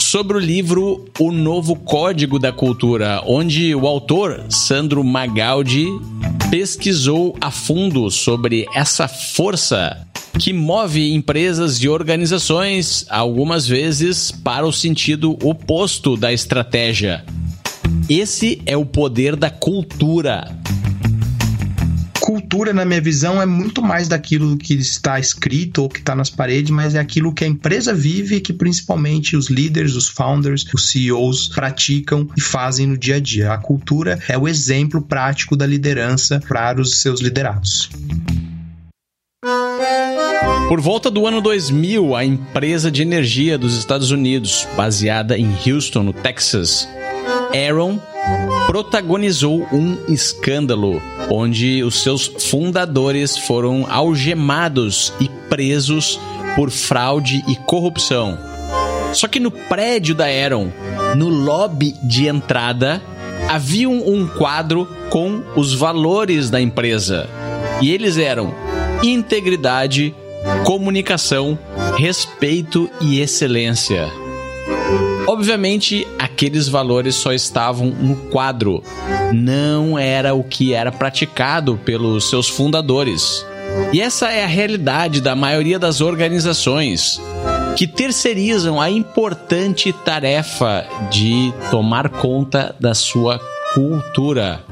sobre 0.00 0.36
o 0.36 0.40
livro 0.40 1.04
O 1.16 1.30
Novo 1.30 1.76
Código 1.76 2.40
da 2.40 2.50
Cultura, 2.50 3.22
onde 3.24 3.72
o 3.72 3.86
autor 3.86 4.46
Sandro 4.48 5.04
Magaldi 5.04 5.86
pesquisou 6.50 7.36
a 7.40 7.52
fundo 7.52 8.10
sobre 8.10 8.66
essa 8.74 9.06
força 9.06 9.96
que 10.40 10.52
move 10.52 11.14
empresas 11.14 11.76
e 11.76 11.88
organizações, 11.88 13.06
algumas 13.08 13.64
vezes 13.64 14.32
para 14.32 14.66
o 14.66 14.72
sentido 14.72 15.38
oposto 15.40 16.16
da 16.16 16.32
estratégia. 16.32 17.24
Esse 18.08 18.60
é 18.66 18.76
o 18.76 18.84
poder 18.84 19.36
da 19.36 19.50
cultura 19.50 20.58
cultura, 22.50 22.72
na 22.72 22.84
minha 22.84 23.00
visão, 23.00 23.40
é 23.40 23.46
muito 23.46 23.80
mais 23.80 24.08
daquilo 24.08 24.56
que 24.56 24.74
está 24.74 25.20
escrito 25.20 25.82
ou 25.82 25.88
que 25.88 26.00
está 26.00 26.16
nas 26.16 26.28
paredes, 26.28 26.72
mas 26.72 26.96
é 26.96 26.98
aquilo 26.98 27.32
que 27.32 27.44
a 27.44 27.46
empresa 27.46 27.94
vive 27.94 28.36
e 28.36 28.40
que 28.40 28.52
principalmente 28.52 29.36
os 29.36 29.48
líderes, 29.48 29.94
os 29.94 30.08
founders, 30.08 30.66
os 30.74 30.90
CEOs 30.90 31.48
praticam 31.50 32.28
e 32.36 32.40
fazem 32.40 32.88
no 32.88 32.98
dia 32.98 33.16
a 33.16 33.20
dia. 33.20 33.52
A 33.52 33.58
cultura 33.58 34.18
é 34.26 34.36
o 34.36 34.48
exemplo 34.48 35.00
prático 35.00 35.56
da 35.56 35.64
liderança 35.64 36.42
para 36.48 36.80
os 36.80 37.00
seus 37.00 37.20
liderados. 37.20 37.88
Por 40.68 40.80
volta 40.80 41.08
do 41.08 41.28
ano 41.28 41.40
2000, 41.40 42.16
a 42.16 42.24
empresa 42.24 42.90
de 42.90 43.00
energia 43.00 43.56
dos 43.56 43.78
Estados 43.78 44.10
Unidos, 44.10 44.66
baseada 44.76 45.38
em 45.38 45.54
Houston, 45.64 46.02
no 46.02 46.12
Texas, 46.12 46.88
Aaron 47.54 48.00
protagonizou 48.66 49.66
um 49.72 49.96
escândalo 50.08 51.02
onde 51.30 51.82
os 51.82 52.02
seus 52.02 52.26
fundadores 52.26 53.36
foram 53.36 53.86
algemados 53.88 55.12
e 55.20 55.28
presos 55.48 56.20
por 56.54 56.70
fraude 56.70 57.44
e 57.48 57.56
corrupção. 57.56 58.38
Só 59.12 59.26
que 59.26 59.40
no 59.40 59.50
prédio 59.50 60.14
da 60.14 60.26
Aaron, 60.26 60.70
no 61.16 61.28
lobby 61.28 61.94
de 62.02 62.28
entrada, 62.28 63.02
havia 63.48 63.88
um 63.88 64.26
quadro 64.26 64.86
com 65.08 65.42
os 65.56 65.74
valores 65.74 66.50
da 66.50 66.60
empresa. 66.60 67.28
E 67.80 67.90
eles 67.90 68.16
eram 68.16 68.54
integridade, 69.02 70.14
comunicação, 70.64 71.58
respeito 71.96 72.88
e 73.00 73.20
excelência. 73.20 74.08
Obviamente, 75.26 76.06
aqueles 76.40 76.68
valores 76.68 77.16
só 77.16 77.34
estavam 77.34 77.88
no 77.88 78.16
quadro, 78.16 78.82
não 79.30 79.98
era 79.98 80.32
o 80.32 80.42
que 80.42 80.72
era 80.72 80.90
praticado 80.90 81.78
pelos 81.84 82.30
seus 82.30 82.48
fundadores. 82.48 83.44
E 83.92 84.00
essa 84.00 84.32
é 84.32 84.42
a 84.42 84.46
realidade 84.46 85.20
da 85.20 85.36
maioria 85.36 85.78
das 85.78 86.00
organizações 86.00 87.20
que 87.76 87.86
terceirizam 87.86 88.80
a 88.80 88.88
importante 88.88 89.92
tarefa 89.92 90.86
de 91.10 91.52
tomar 91.70 92.08
conta 92.08 92.74
da 92.80 92.94
sua 92.94 93.38
cultura. 93.74 94.64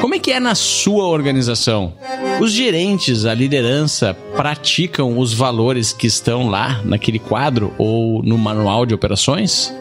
Como 0.00 0.16
é 0.16 0.18
que 0.18 0.32
é 0.32 0.40
na 0.40 0.56
sua 0.56 1.06
organização? 1.06 1.92
Os 2.40 2.50
gerentes, 2.50 3.24
a 3.24 3.32
liderança, 3.32 4.16
praticam 4.36 5.16
os 5.16 5.32
valores 5.32 5.92
que 5.92 6.08
estão 6.08 6.48
lá 6.48 6.80
naquele 6.84 7.20
quadro 7.20 7.72
ou 7.78 8.20
no 8.20 8.36
manual 8.36 8.84
de 8.84 8.92
operações? 8.92 9.72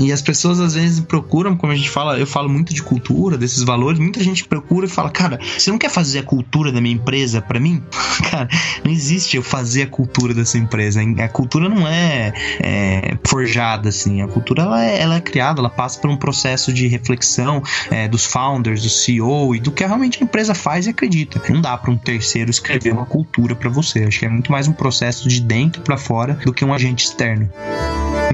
E 0.00 0.12
as 0.12 0.22
pessoas 0.22 0.60
às 0.60 0.74
vezes 0.74 1.00
procuram, 1.00 1.56
como 1.56 1.72
a 1.72 1.76
gente 1.76 1.90
fala, 1.90 2.18
eu 2.18 2.26
falo 2.26 2.48
muito 2.48 2.72
de 2.72 2.82
cultura, 2.82 3.36
desses 3.36 3.62
valores, 3.62 3.98
muita 3.98 4.22
gente 4.22 4.44
procura 4.44 4.86
e 4.86 4.88
fala, 4.88 5.10
cara, 5.10 5.38
você 5.58 5.70
não 5.70 5.78
quer 5.78 5.90
fazer 5.90 6.20
a 6.20 6.22
cultura 6.22 6.72
da 6.72 6.80
minha 6.80 6.94
empresa 6.94 7.42
para 7.42 7.60
mim? 7.60 7.82
cara, 8.30 8.48
não 8.82 8.90
existe 8.90 9.36
eu 9.36 9.42
fazer 9.42 9.82
a 9.82 9.86
cultura 9.86 10.32
dessa 10.32 10.56
empresa. 10.58 11.00
A 11.02 11.28
cultura 11.28 11.68
não 11.68 11.86
é, 11.86 12.32
é 12.60 13.18
forjada 13.26 13.90
assim, 13.90 14.22
a 14.22 14.28
cultura 14.28 14.62
ela 14.62 14.84
é, 14.84 15.00
ela 15.00 15.16
é, 15.16 15.20
criada, 15.20 15.60
ela 15.60 15.70
passa 15.70 16.00
por 16.00 16.10
um 16.10 16.16
processo 16.16 16.72
de 16.72 16.86
reflexão 16.86 17.62
é, 17.90 18.08
dos 18.08 18.24
founders, 18.24 18.82
do 18.82 18.88
CEO 18.88 19.54
e 19.54 19.60
do 19.60 19.70
que 19.70 19.84
realmente 19.84 20.18
a 20.20 20.24
empresa 20.24 20.54
faz 20.54 20.86
e 20.86 20.90
acredita. 20.90 21.40
Não 21.48 21.60
dá 21.60 21.76
para 21.76 21.90
um 21.90 21.96
terceiro 21.96 22.50
escrever 22.50 22.92
uma 22.92 23.06
cultura 23.06 23.54
para 23.54 23.68
você. 23.68 24.04
Acho 24.04 24.20
que 24.20 24.26
é 24.26 24.28
muito 24.28 24.50
mais 24.50 24.66
um 24.66 24.72
processo 24.72 25.28
de 25.28 25.40
dentro 25.40 25.82
para 25.82 25.96
fora 25.96 26.34
do 26.44 26.52
que 26.52 26.64
um 26.64 26.72
agente 26.72 27.04
externo. 27.04 27.50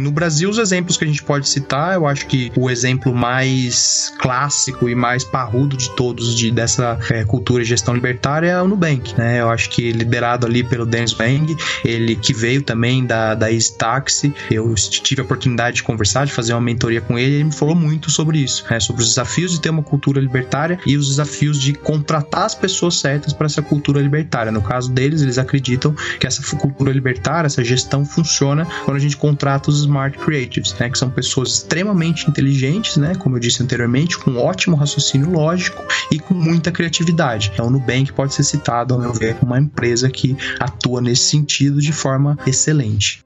No 0.06 0.12
Brasil, 0.12 0.48
os 0.48 0.56
exemplos 0.56 0.96
que 0.96 1.02
a 1.02 1.06
gente 1.08 1.20
pode 1.20 1.48
citar, 1.48 1.94
eu 1.94 2.06
acho 2.06 2.26
que 2.26 2.52
o 2.56 2.70
exemplo 2.70 3.12
mais 3.12 4.12
clássico 4.20 4.88
e 4.88 4.94
mais 4.94 5.24
parrudo 5.24 5.76
de 5.76 5.90
todos 5.96 6.36
de, 6.36 6.52
dessa 6.52 6.96
é, 7.10 7.24
cultura 7.24 7.64
de 7.64 7.70
gestão 7.70 7.92
libertária 7.92 8.46
é 8.46 8.62
o 8.62 8.68
Nubank, 8.68 9.18
né? 9.18 9.40
Eu 9.40 9.50
acho 9.50 9.68
que 9.68 9.90
liderado 9.90 10.46
ali 10.46 10.62
pelo 10.62 10.86
Dennis 10.86 11.12
Wang, 11.12 11.56
ele 11.84 12.14
que 12.14 12.32
veio 12.32 12.62
também 12.62 13.04
da, 13.04 13.34
da 13.34 13.50
Easy 13.50 13.76
Taxi, 13.76 14.32
eu 14.48 14.72
tive 14.76 15.22
a 15.22 15.24
oportunidade 15.24 15.76
de 15.76 15.82
conversar, 15.82 16.24
de 16.24 16.32
fazer 16.32 16.52
uma 16.52 16.60
mentoria 16.60 17.00
com 17.00 17.18
ele, 17.18 17.34
ele 17.34 17.44
me 17.44 17.52
falou 17.52 17.74
muito 17.74 18.08
sobre 18.08 18.38
isso, 18.38 18.64
né? 18.70 18.78
Sobre 18.78 19.02
os 19.02 19.08
desafios 19.08 19.50
de 19.50 19.60
ter 19.60 19.70
uma 19.70 19.82
cultura 19.82 20.20
libertária 20.20 20.78
e 20.86 20.96
os 20.96 21.08
desafios 21.08 21.60
de 21.60 21.72
contratar 21.72 22.44
as 22.44 22.54
pessoas 22.54 23.00
certas 23.00 23.32
para 23.32 23.46
essa 23.46 23.60
cultura 23.60 24.00
libertária. 24.00 24.52
No 24.52 24.62
caso 24.62 24.88
deles, 24.92 25.20
eles 25.20 25.36
acreditam 25.36 25.92
que 26.20 26.28
essa 26.28 26.56
cultura 26.56 26.92
libertária, 26.92 27.46
essa 27.48 27.64
gestão 27.64 28.04
funciona 28.04 28.64
quando 28.84 28.98
a 28.98 29.00
gente 29.00 29.16
contrata 29.16 29.68
os 29.68 29.84
smart 29.96 30.18
creatives, 30.18 30.74
né? 30.78 30.90
Que 30.90 30.98
são 30.98 31.10
pessoas 31.10 31.54
extremamente 31.54 32.28
inteligentes, 32.28 32.96
né? 32.96 33.14
Como 33.14 33.36
eu 33.36 33.40
disse 33.40 33.62
anteriormente, 33.62 34.18
com 34.18 34.36
ótimo 34.36 34.76
raciocínio 34.76 35.30
lógico 35.30 35.82
e 36.12 36.18
com 36.18 36.34
muita 36.34 36.70
criatividade. 36.70 37.50
Então, 37.54 37.66
o 37.66 37.70
Nubank 37.70 38.12
pode 38.12 38.34
ser 38.34 38.44
citado, 38.44 38.94
ao 38.94 39.00
meu 39.00 39.12
ver, 39.12 39.34
como 39.36 39.52
uma 39.52 39.60
empresa 39.60 40.10
que 40.10 40.36
atua 40.60 41.00
nesse 41.00 41.24
sentido 41.24 41.80
de 41.80 41.92
forma 41.92 42.38
excelente 42.46 43.24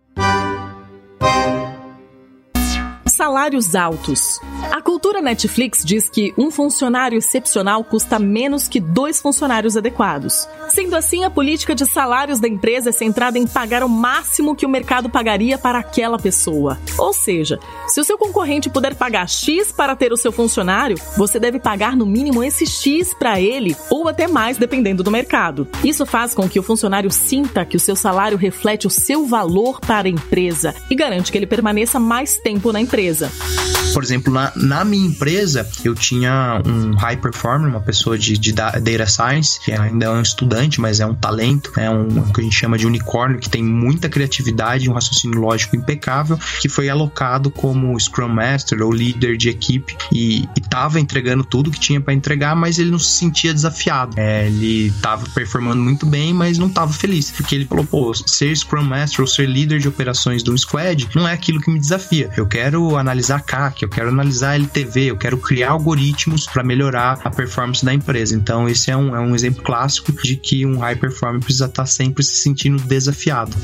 salários 3.20 3.74
altos. 3.74 4.40
A 4.72 4.80
cultura 4.80 5.20
Netflix 5.20 5.84
diz 5.84 6.08
que 6.08 6.32
um 6.38 6.50
funcionário 6.50 7.18
excepcional 7.18 7.84
custa 7.84 8.18
menos 8.18 8.66
que 8.66 8.80
dois 8.80 9.20
funcionários 9.20 9.76
adequados. 9.76 10.48
Sendo 10.70 10.96
assim, 10.96 11.22
a 11.22 11.28
política 11.28 11.74
de 11.74 11.84
salários 11.84 12.40
da 12.40 12.48
empresa 12.48 12.88
é 12.88 12.92
centrada 12.92 13.38
em 13.38 13.46
pagar 13.46 13.84
o 13.84 13.88
máximo 13.90 14.56
que 14.56 14.64
o 14.64 14.70
mercado 14.70 15.10
pagaria 15.10 15.58
para 15.58 15.80
aquela 15.80 16.18
pessoa. 16.18 16.78
Ou 16.96 17.12
seja, 17.12 17.58
se 17.88 18.00
o 18.00 18.04
seu 18.04 18.16
concorrente 18.16 18.70
puder 18.70 18.94
pagar 18.94 19.28
X 19.28 19.70
para 19.70 19.94
ter 19.94 20.14
o 20.14 20.16
seu 20.16 20.32
funcionário, 20.32 20.96
você 21.14 21.38
deve 21.38 21.60
pagar 21.60 21.94
no 21.94 22.06
mínimo 22.06 22.42
esse 22.42 22.64
X 22.64 23.12
para 23.12 23.38
ele, 23.38 23.76
ou 23.90 24.08
até 24.08 24.28
mais, 24.28 24.56
dependendo 24.56 25.02
do 25.02 25.10
mercado. 25.10 25.68
Isso 25.84 26.06
faz 26.06 26.34
com 26.34 26.48
que 26.48 26.58
o 26.58 26.62
funcionário 26.62 27.10
sinta 27.10 27.66
que 27.66 27.76
o 27.76 27.80
seu 27.80 27.96
salário 27.96 28.38
reflete 28.38 28.86
o 28.86 28.90
seu 28.90 29.26
valor 29.26 29.78
para 29.78 30.08
a 30.08 30.10
empresa 30.10 30.74
e 30.88 30.94
garante 30.94 31.30
que 31.30 31.36
ele 31.36 31.46
permaneça 31.46 32.00
mais 32.00 32.38
tempo 32.38 32.72
na 32.72 32.80
empresa 32.80 33.09
empresa. 33.10 33.79
Por 33.92 34.04
exemplo, 34.04 34.32
na, 34.32 34.52
na 34.56 34.84
minha 34.84 35.06
empresa, 35.06 35.68
eu 35.84 35.94
tinha 35.94 36.62
um 36.64 36.94
high 36.96 37.16
performer, 37.16 37.68
uma 37.68 37.80
pessoa 37.80 38.18
de, 38.18 38.38
de 38.38 38.52
data 38.52 39.06
science, 39.06 39.60
que 39.60 39.72
ainda 39.72 40.06
é 40.06 40.10
um 40.10 40.22
estudante, 40.22 40.80
mas 40.80 41.00
é 41.00 41.06
um 41.06 41.14
talento, 41.14 41.72
é 41.76 41.90
um, 41.90 42.22
que 42.32 42.40
a 42.40 42.44
gente 42.44 42.56
chama 42.56 42.78
de 42.78 42.86
unicórnio, 42.86 43.38
que 43.38 43.48
tem 43.48 43.62
muita 43.62 44.08
criatividade, 44.08 44.88
um 44.88 44.92
raciocínio 44.92 45.40
lógico 45.40 45.76
impecável, 45.76 46.38
que 46.60 46.68
foi 46.68 46.88
alocado 46.88 47.50
como 47.50 47.98
Scrum 47.98 48.28
Master 48.28 48.82
ou 48.82 48.92
líder 48.92 49.36
de 49.36 49.48
equipe 49.48 49.96
e 50.12 50.48
estava 50.56 51.00
entregando 51.00 51.44
tudo 51.44 51.70
que 51.70 51.80
tinha 51.80 52.00
para 52.00 52.14
entregar, 52.14 52.54
mas 52.54 52.78
ele 52.78 52.90
não 52.90 52.98
se 52.98 53.18
sentia 53.18 53.52
desafiado. 53.52 54.14
É, 54.18 54.46
ele 54.46 54.86
estava 54.86 55.26
performando 55.34 55.82
muito 55.82 56.06
bem, 56.06 56.32
mas 56.32 56.58
não 56.58 56.68
estava 56.68 56.92
feliz, 56.92 57.30
porque 57.30 57.54
ele 57.54 57.66
falou: 57.66 57.84
pô, 57.84 58.12
ser 58.14 58.56
Scrum 58.56 58.84
Master 58.84 59.22
ou 59.22 59.26
ser 59.26 59.48
líder 59.48 59.80
de 59.80 59.88
operações 59.88 60.42
de 60.42 60.50
um 60.50 60.56
squad 60.56 61.08
não 61.14 61.26
é 61.26 61.32
aquilo 61.32 61.60
que 61.60 61.70
me 61.70 61.78
desafia. 61.78 62.30
Eu 62.36 62.46
quero 62.46 62.96
analisar 62.96 63.42
CAC, 63.42 63.79
eu 63.84 63.88
quero 63.88 64.08
analisar 64.08 64.54
LTV, 64.54 65.10
eu 65.10 65.16
quero 65.16 65.38
criar 65.38 65.70
algoritmos 65.70 66.46
para 66.46 66.62
melhorar 66.62 67.20
a 67.24 67.30
performance 67.30 67.84
da 67.84 67.92
empresa. 67.92 68.34
Então, 68.34 68.68
esse 68.68 68.90
é 68.90 68.96
um, 68.96 69.14
é 69.14 69.20
um 69.20 69.34
exemplo 69.34 69.62
clássico 69.62 70.12
de 70.12 70.36
que 70.36 70.66
um 70.66 70.78
high 70.78 70.96
performer 70.96 71.40
precisa 71.40 71.66
estar 71.66 71.82
tá 71.82 71.86
sempre 71.86 72.22
se 72.22 72.36
sentindo 72.36 72.82
desafiado. 72.82 73.56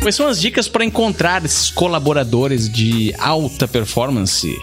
Quais 0.00 0.14
são 0.14 0.28
as 0.28 0.40
dicas 0.40 0.68
para 0.68 0.84
encontrar 0.84 1.44
esses 1.44 1.70
colaboradores 1.70 2.70
de 2.70 3.14
alta 3.18 3.66
performance? 3.66 4.56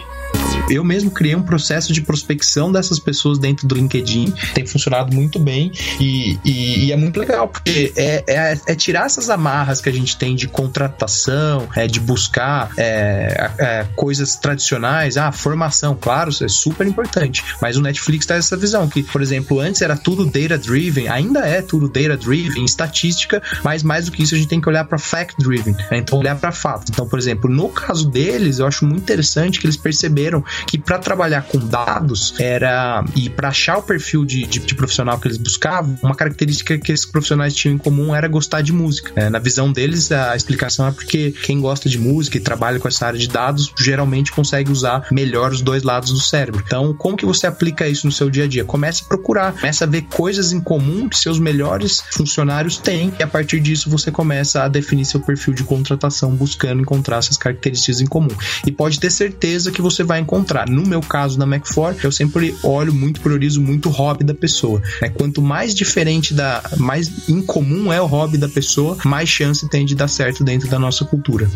Eu 0.68 0.84
mesmo 0.84 1.10
criei 1.10 1.34
um 1.34 1.42
processo 1.42 1.92
de 1.92 2.00
prospecção 2.00 2.72
dessas 2.72 2.98
pessoas 2.98 3.38
dentro 3.38 3.66
do 3.66 3.74
LinkedIn, 3.74 4.32
tem 4.54 4.66
funcionado 4.66 5.14
muito 5.14 5.38
bem 5.38 5.70
e, 6.00 6.38
e, 6.44 6.86
e 6.86 6.92
é 6.92 6.96
muito 6.96 7.18
legal, 7.18 7.48
porque 7.48 7.92
é, 7.96 8.24
é, 8.26 8.60
é, 8.66 8.74
tirar 8.74 9.06
essas 9.06 9.30
amarras 9.30 9.80
que 9.80 9.88
a 9.88 9.92
gente 9.92 10.16
tem 10.16 10.34
de 10.34 10.48
contratação, 10.48 11.68
é, 11.74 11.86
de 11.86 12.00
buscar 12.00 12.70
é, 12.76 13.50
é, 13.58 13.86
coisas 13.94 14.36
tradicionais, 14.36 15.16
ah, 15.16 15.30
formação, 15.32 15.96
claro, 15.98 16.30
isso 16.30 16.44
é 16.44 16.48
super 16.48 16.86
importante, 16.86 17.44
mas 17.60 17.76
o 17.76 17.82
Netflix 17.82 18.26
traz 18.26 18.46
essa 18.46 18.56
visão 18.56 18.88
que, 18.88 19.02
por 19.02 19.22
exemplo, 19.22 19.60
antes 19.60 19.82
era 19.82 19.96
tudo 19.96 20.24
data-driven, 20.24 21.08
ainda 21.08 21.40
é 21.40 21.62
tudo 21.62 21.88
data-driven, 21.88 22.64
estatística, 22.64 23.42
mas 23.62 23.82
mais 23.82 24.06
do 24.06 24.12
que 24.12 24.22
isso 24.22 24.34
a 24.34 24.38
gente 24.38 24.48
tem 24.48 24.60
que 24.60 24.68
olhar 24.68 24.84
para 24.84 24.98
fact-driven, 24.98 25.74
né? 25.90 25.98
então 25.98 26.18
olhar 26.18 26.36
para 26.36 26.52
fatos. 26.52 26.90
Então, 26.90 27.06
por 27.06 27.18
exemplo, 27.18 27.50
no 27.50 27.68
caso 27.68 28.08
deles, 28.10 28.58
eu 28.58 28.66
acho 28.66 28.84
muito 28.84 29.02
interessante 29.02 29.60
que 29.60 29.66
eles 29.66 29.76
perceberam 29.76 30.44
que 30.66 30.78
para 30.78 30.98
trabalhar 30.98 31.42
com 31.42 31.58
dados 31.58 32.34
era 32.38 33.04
e 33.14 33.28
para 33.28 33.48
achar 33.48 33.78
o 33.78 33.82
perfil 33.82 34.24
de, 34.24 34.46
de, 34.46 34.60
de, 34.60 34.74
profissional 34.74 35.18
que 35.18 35.28
eles 35.28 35.38
buscavam, 35.38 35.98
uma 36.02 36.14
característica 36.14 36.78
que 36.78 36.92
esses 36.92 37.06
profissionais 37.06 37.54
tinham 37.54 37.74
em 37.74 37.78
comum 37.78 38.14
era 38.14 38.28
gostar 38.28 38.60
de 38.62 38.72
música. 38.72 39.12
É, 39.16 39.30
na 39.30 39.38
visão 39.38 39.72
deles, 39.72 40.10
a 40.12 40.36
explicação 40.36 40.88
é 40.88 40.92
porque 40.92 41.32
quem 41.42 41.60
gosta 41.60 41.88
de 41.88 41.98
música 41.98 42.36
e 42.36 42.40
trabalha 42.40 42.78
com 42.78 42.88
essa 42.88 43.06
área 43.06 43.18
de 43.18 43.28
dados 43.28 43.72
geralmente 43.78 44.32
consegue 44.32 44.70
usar 44.70 45.06
melhor 45.10 45.52
os 45.52 45.60
dois 45.60 45.82
lados 45.82 46.10
do 46.10 46.20
cérebro. 46.20 46.62
Então, 46.64 46.94
como 46.94 47.16
que 47.16 47.26
você 47.26 47.46
aplica 47.46 47.88
isso 47.88 48.06
no 48.06 48.12
seu 48.12 48.30
dia 48.30 48.44
a 48.44 48.48
dia? 48.48 48.64
Comece 48.64 49.02
a 49.04 49.08
procurar, 49.08 49.52
comece 49.52 49.82
a 49.82 49.86
ver 49.86 50.02
coisas 50.02 50.52
em 50.52 50.60
comum 50.60 51.08
que 51.08 51.18
seus 51.18 51.38
melhores 51.38 52.02
funcionários 52.10 52.78
têm 52.78 53.12
e 53.18 53.22
a 53.22 53.26
partir 53.26 53.60
disso 53.60 53.90
você 53.90 54.10
começa 54.10 54.62
a 54.62 54.68
definir 54.68 55.04
seu 55.04 55.20
perfil 55.20 55.54
de 55.54 55.64
contratação 55.64 56.30
buscando 56.34 56.80
encontrar 56.80 57.18
essas 57.18 57.36
características 57.36 58.00
em 58.00 58.06
comum. 58.06 58.34
E 58.66 58.72
pode 58.72 59.00
ter 59.00 59.10
certeza 59.10 59.70
que 59.70 59.82
você 59.82 60.02
vai 60.02 60.20
encontrar 60.20 60.45
encontrar. 60.46 60.68
No 60.68 60.86
meu 60.86 61.00
caso, 61.00 61.38
na 61.38 61.46
Mac4, 61.46 62.04
eu 62.04 62.12
sempre 62.12 62.56
olho 62.62 62.94
muito, 62.94 63.20
priorizo 63.20 63.60
muito 63.60 63.88
o 63.88 63.92
hobby 63.92 64.24
da 64.24 64.34
pessoa. 64.34 64.80
É, 65.02 65.08
quanto 65.08 65.42
mais 65.42 65.74
diferente 65.74 66.32
da, 66.32 66.62
mais 66.76 67.28
incomum 67.28 67.92
é 67.92 68.00
o 68.00 68.06
hobby 68.06 68.38
da 68.38 68.48
pessoa, 68.48 68.96
mais 69.04 69.28
chance 69.28 69.68
tem 69.68 69.84
de 69.84 69.94
dar 69.94 70.08
certo 70.08 70.44
dentro 70.44 70.68
da 70.68 70.78
nossa 70.78 71.04
cultura. 71.04 71.50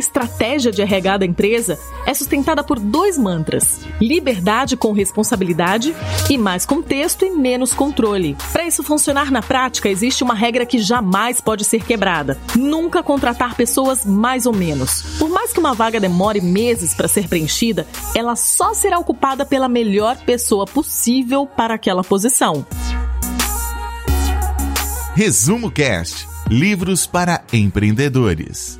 Estratégia 0.00 0.72
de 0.72 0.80
RH 0.80 1.18
da 1.18 1.26
empresa 1.26 1.78
é 2.06 2.14
sustentada 2.14 2.64
por 2.64 2.80
dois 2.80 3.18
mantras: 3.18 3.80
liberdade 4.00 4.74
com 4.74 4.92
responsabilidade 4.92 5.94
e 6.30 6.38
mais 6.38 6.64
contexto 6.64 7.26
e 7.26 7.30
menos 7.30 7.74
controle. 7.74 8.34
Para 8.50 8.66
isso 8.66 8.82
funcionar 8.82 9.30
na 9.30 9.42
prática, 9.42 9.90
existe 9.90 10.24
uma 10.24 10.32
regra 10.32 10.64
que 10.64 10.78
jamais 10.78 11.38
pode 11.38 11.66
ser 11.66 11.84
quebrada: 11.84 12.38
nunca 12.56 13.02
contratar 13.02 13.54
pessoas 13.54 14.06
mais 14.06 14.46
ou 14.46 14.54
menos. 14.54 15.18
Por 15.18 15.28
mais 15.28 15.52
que 15.52 15.60
uma 15.60 15.74
vaga 15.74 16.00
demore 16.00 16.40
meses 16.40 16.94
para 16.94 17.06
ser 17.06 17.28
preenchida, 17.28 17.86
ela 18.14 18.34
só 18.36 18.72
será 18.72 18.98
ocupada 18.98 19.44
pela 19.44 19.68
melhor 19.68 20.16
pessoa 20.24 20.64
possível 20.64 21.46
para 21.46 21.74
aquela 21.74 22.02
posição. 22.02 22.64
Resumo 25.14 25.70
Cast: 25.70 26.26
Livros 26.48 27.06
para 27.06 27.44
empreendedores. 27.52 28.79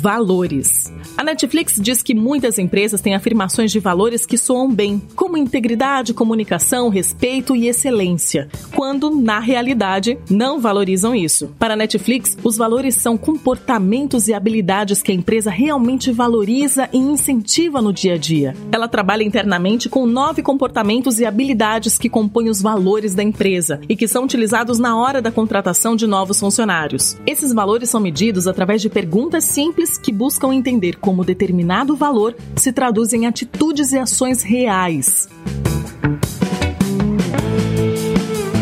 Valores. 0.00 0.92
A 1.16 1.24
Netflix 1.24 1.76
diz 1.80 2.02
que 2.02 2.14
muitas 2.14 2.58
empresas 2.58 3.00
têm 3.00 3.14
afirmações 3.14 3.72
de 3.72 3.80
valores 3.80 4.24
que 4.24 4.38
soam 4.38 4.72
bem, 4.72 5.02
como 5.16 5.36
integridade, 5.36 6.14
comunicação, 6.14 6.88
respeito 6.88 7.56
e 7.56 7.66
excelência, 7.66 8.48
quando, 8.74 9.10
na 9.10 9.40
realidade, 9.40 10.16
não 10.30 10.60
valorizam 10.60 11.14
isso. 11.14 11.48
Para 11.58 11.74
a 11.74 11.76
Netflix, 11.76 12.36
os 12.44 12.56
valores 12.56 12.94
são 12.94 13.18
comportamentos 13.18 14.28
e 14.28 14.34
habilidades 14.34 15.02
que 15.02 15.10
a 15.10 15.14
empresa 15.14 15.50
realmente 15.50 16.12
valoriza 16.12 16.88
e 16.92 16.98
incentiva 16.98 17.82
no 17.82 17.92
dia 17.92 18.14
a 18.14 18.18
dia. 18.18 18.54
Ela 18.70 18.86
trabalha 18.86 19.24
internamente 19.24 19.88
com 19.88 20.06
nove 20.06 20.42
comportamentos 20.42 21.18
e 21.18 21.24
habilidades 21.24 21.98
que 21.98 22.08
compõem 22.08 22.48
os 22.48 22.62
valores 22.62 23.14
da 23.14 23.22
empresa 23.22 23.80
e 23.88 23.96
que 23.96 24.06
são 24.06 24.24
utilizados 24.24 24.78
na 24.78 24.96
hora 24.96 25.20
da 25.20 25.32
contratação 25.32 25.96
de 25.96 26.06
novos 26.06 26.38
funcionários. 26.38 27.16
Esses 27.26 27.52
valores 27.52 27.90
são 27.90 28.00
medidos 28.00 28.46
através 28.46 28.80
de 28.80 28.88
perguntas 28.88 29.44
simples 29.44 29.87
que 29.96 30.12
buscam 30.12 30.52
entender 30.52 30.96
como 30.96 31.24
determinado 31.24 31.96
valor 31.96 32.36
se 32.56 32.72
traduz 32.72 33.12
em 33.12 33.26
atitudes 33.26 33.92
e 33.92 33.98
ações 33.98 34.42
reais. 34.42 35.28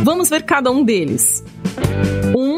Vamos 0.05 0.31
ver 0.31 0.45
cada 0.45 0.71
um 0.71 0.85
deles. 0.85 1.43
1. 2.35 2.39
Um, 2.39 2.56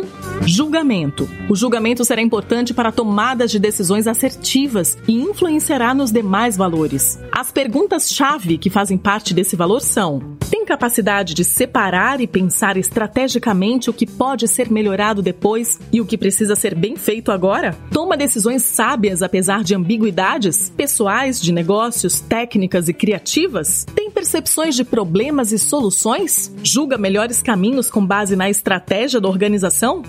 julgamento. 0.49 1.29
O 1.49 1.55
julgamento 1.55 2.05
será 2.05 2.23
importante 2.23 2.73
para 2.73 2.91
tomadas 2.91 3.51
de 3.51 3.59
decisões 3.59 4.07
assertivas 4.07 4.97
e 5.07 5.13
influenciará 5.13 5.93
nos 5.93 6.11
demais 6.11 6.57
valores. 6.57 7.19
As 7.31 7.53
perguntas-chave 7.53 8.57
que 8.57 8.71
fazem 8.71 8.97
parte 8.97 9.35
desse 9.35 9.55
valor 9.55 9.81
são: 9.81 10.37
Tem 10.51 10.65
capacidade 10.65 11.35
de 11.35 11.45
separar 11.45 12.21
e 12.21 12.27
pensar 12.27 12.77
estrategicamente 12.77 13.91
o 13.91 13.93
que 13.93 14.07
pode 14.07 14.49
ser 14.49 14.71
melhorado 14.71 15.21
depois 15.21 15.79
e 15.93 16.01
o 16.01 16.07
que 16.07 16.17
precisa 16.17 16.57
ser 16.57 16.75
bem 16.75 16.97
feito 16.97 17.31
agora? 17.31 17.77
Toma 17.93 18.17
decisões 18.17 18.63
sábias 18.63 19.23
apesar 19.23 19.63
de 19.63 19.75
ambiguidades 19.75 20.71
pessoais, 20.71 21.41
de 21.41 21.53
negócios, 21.53 22.21
técnicas 22.21 22.89
e 22.89 22.95
criativas? 22.95 23.85
Tem 23.95 24.11
percepções 24.11 24.75
de 24.75 24.85
problemas 24.85 25.53
e 25.53 25.59
soluções? 25.59 26.53
Julga 26.63 26.97
melhores 26.97 27.43
caminhos 27.43 27.91
com 27.91 28.05
base 28.05 28.35
na 28.35 28.49
estratégia 28.49 29.21
da 29.21 29.29
organização? 29.29 30.03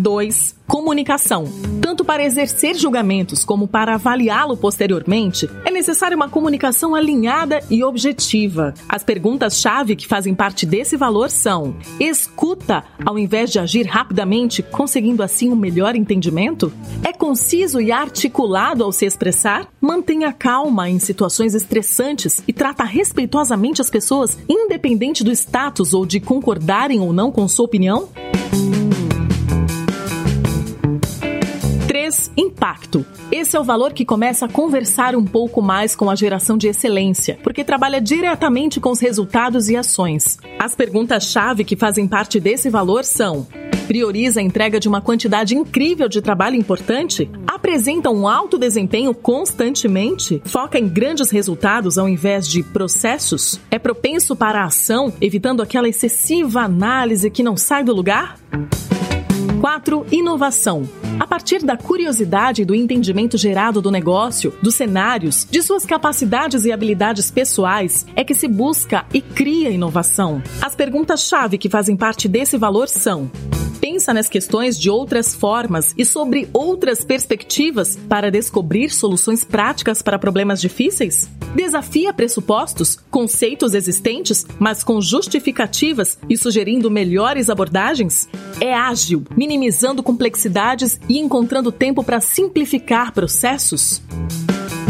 2. 0.00 0.56
Comunicação. 0.66 1.44
Tanto 1.82 2.04
para 2.04 2.24
exercer 2.24 2.76
julgamentos 2.76 3.44
como 3.44 3.66
para 3.68 3.94
avaliá-lo 3.94 4.56
posteriormente, 4.56 5.50
é 5.64 5.70
necessária 5.70 6.16
uma 6.16 6.28
comunicação 6.28 6.94
alinhada 6.94 7.60
e 7.68 7.82
objetiva. 7.84 8.72
As 8.88 9.02
perguntas-chave 9.02 9.96
que 9.96 10.06
fazem 10.06 10.34
parte 10.34 10.64
desse 10.64 10.96
valor 10.96 11.28
são: 11.28 11.76
escuta 11.98 12.84
ao 13.04 13.18
invés 13.18 13.50
de 13.50 13.58
agir 13.58 13.84
rapidamente, 13.86 14.62
conseguindo 14.62 15.22
assim 15.22 15.50
um 15.50 15.56
melhor 15.56 15.94
entendimento? 15.96 16.72
É 17.02 17.12
conciso 17.12 17.80
e 17.80 17.92
articulado 17.92 18.84
ao 18.84 18.92
se 18.92 19.04
expressar? 19.04 19.66
Mantenha 19.80 20.32
calma 20.32 20.88
em 20.88 20.98
situações 20.98 21.54
estressantes 21.54 22.40
e 22.46 22.52
trata 22.52 22.84
respeitosamente 22.84 23.82
as 23.82 23.90
pessoas, 23.90 24.38
independente 24.48 25.24
do 25.24 25.32
status 25.32 25.92
ou 25.92 26.06
de 26.06 26.20
concordarem 26.20 27.00
ou 27.00 27.12
não 27.12 27.30
com 27.32 27.46
sua 27.48 27.66
opinião? 27.66 28.08
Impacto. 32.36 33.04
Esse 33.30 33.56
é 33.56 33.60
o 33.60 33.64
valor 33.64 33.92
que 33.92 34.04
começa 34.04 34.46
a 34.46 34.48
conversar 34.48 35.14
um 35.14 35.24
pouco 35.24 35.60
mais 35.62 35.94
com 35.94 36.10
a 36.10 36.14
geração 36.14 36.56
de 36.56 36.68
excelência, 36.68 37.38
porque 37.42 37.62
trabalha 37.62 38.00
diretamente 38.00 38.80
com 38.80 38.90
os 38.90 39.00
resultados 39.00 39.68
e 39.68 39.76
ações. 39.76 40.38
As 40.58 40.74
perguntas-chave 40.74 41.64
que 41.64 41.76
fazem 41.76 42.08
parte 42.08 42.40
desse 42.40 42.68
valor 42.68 43.04
são: 43.04 43.46
prioriza 43.86 44.40
a 44.40 44.42
entrega 44.42 44.78
de 44.78 44.88
uma 44.88 45.00
quantidade 45.00 45.56
incrível 45.56 46.08
de 46.08 46.22
trabalho 46.22 46.56
importante, 46.56 47.30
apresenta 47.46 48.08
um 48.08 48.28
alto 48.28 48.56
desempenho 48.56 49.12
constantemente, 49.12 50.40
foca 50.44 50.78
em 50.78 50.88
grandes 50.88 51.30
resultados 51.30 51.98
ao 51.98 52.08
invés 52.08 52.46
de 52.46 52.62
processos, 52.62 53.60
é 53.70 53.78
propenso 53.78 54.36
para 54.36 54.62
a 54.62 54.66
ação, 54.66 55.12
evitando 55.20 55.60
aquela 55.60 55.88
excessiva 55.88 56.60
análise 56.60 57.30
que 57.30 57.42
não 57.42 57.56
sai 57.56 57.82
do 57.82 57.92
lugar? 57.92 58.38
4. 59.60 60.06
Inovação. 60.10 60.88
A 61.18 61.26
partir 61.26 61.62
da 61.62 61.76
curiosidade 61.76 62.62
e 62.62 62.64
do 62.64 62.74
entendimento 62.74 63.36
gerado 63.36 63.82
do 63.82 63.90
negócio, 63.90 64.54
dos 64.62 64.74
cenários, 64.74 65.46
de 65.50 65.62
suas 65.62 65.84
capacidades 65.84 66.64
e 66.64 66.72
habilidades 66.72 67.30
pessoais, 67.30 68.06
é 68.16 68.24
que 68.24 68.34
se 68.34 68.48
busca 68.48 69.04
e 69.12 69.20
cria 69.20 69.68
inovação. 69.68 70.42
As 70.62 70.74
perguntas-chave 70.74 71.58
que 71.58 71.68
fazem 71.68 71.94
parte 71.94 72.26
desse 72.26 72.56
valor 72.56 72.88
são: 72.88 73.30
pensa 73.90 74.14
nas 74.14 74.28
questões 74.28 74.78
de 74.78 74.88
outras 74.88 75.34
formas 75.34 75.92
e 75.98 76.04
sobre 76.04 76.48
outras 76.52 77.04
perspectivas 77.04 77.96
para 78.08 78.30
descobrir 78.30 78.88
soluções 78.88 79.42
práticas 79.42 80.00
para 80.00 80.16
problemas 80.16 80.60
difíceis? 80.60 81.28
Desafia 81.56 82.14
pressupostos, 82.14 82.96
conceitos 83.10 83.74
existentes, 83.74 84.46
mas 84.60 84.84
com 84.84 85.00
justificativas 85.00 86.16
e 86.28 86.36
sugerindo 86.36 86.88
melhores 86.88 87.50
abordagens? 87.50 88.28
É 88.60 88.72
ágil, 88.72 89.24
minimizando 89.36 90.04
complexidades 90.04 91.00
e 91.08 91.18
encontrando 91.18 91.72
tempo 91.72 92.04
para 92.04 92.20
simplificar 92.20 93.10
processos? 93.10 94.00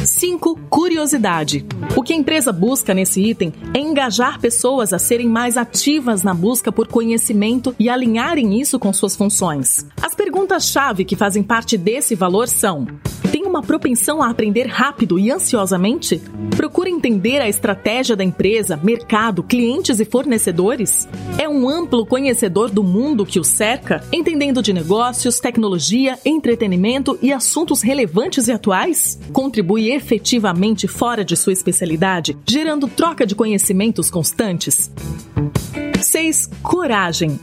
5. 0.06 0.58
Curiosidade. 0.68 1.66
O 1.96 2.02
que 2.02 2.12
a 2.12 2.16
empresa 2.16 2.52
busca 2.52 2.94
nesse 2.94 3.22
item 3.22 3.52
é 3.74 3.80
engajar 3.80 4.40
pessoas 4.40 4.92
a 4.92 4.98
serem 4.98 5.28
mais 5.28 5.56
ativas 5.56 6.22
na 6.22 6.34
busca 6.34 6.72
por 6.72 6.88
conhecimento 6.88 7.74
e 7.78 7.88
alinharem 7.88 8.60
isso 8.60 8.78
com 8.78 8.92
suas 8.92 9.16
funções. 9.16 9.86
As 10.00 10.14
perguntas-chave 10.14 11.04
que 11.04 11.16
fazem 11.16 11.42
parte 11.42 11.76
desse 11.76 12.14
valor 12.14 12.48
são: 12.48 12.86
tem 13.30 13.46
uma 13.46 13.62
propensão 13.62 14.20
a 14.20 14.28
aprender 14.28 14.66
rápido 14.66 15.18
e 15.18 15.30
ansiosamente? 15.30 16.20
Procura 16.56 16.90
entender 16.90 17.40
a 17.40 17.48
estratégia 17.48 18.16
da 18.16 18.24
empresa, 18.24 18.78
mercado, 18.82 19.42
clientes 19.42 20.00
e 20.00 20.04
fornecedores? 20.04 21.08
É 21.38 21.48
um 21.48 21.68
amplo 21.68 22.04
conhecedor 22.04 22.70
do 22.70 22.82
mundo 22.82 23.24
que 23.24 23.38
o 23.38 23.44
cerca, 23.44 24.02
entendendo 24.12 24.60
de 24.60 24.72
negócios, 24.72 25.38
tecnologia, 25.38 26.18
entretenimento 26.24 27.18
e 27.22 27.32
assuntos 27.32 27.82
relevantes 27.82 28.48
e 28.48 28.52
atuais? 28.52 29.18
Contribui 29.32 29.92
efetivamente 29.92 30.88
fora 30.88 31.24
de 31.24 31.36
sua 31.36 31.52
especialidade, 31.52 32.36
gerando 32.46 32.88
troca 32.88 33.24
de 33.24 33.36
conhecimentos 33.36 34.10
constantes? 34.10 34.90
6. 36.02 36.50
Coragem 36.62 37.38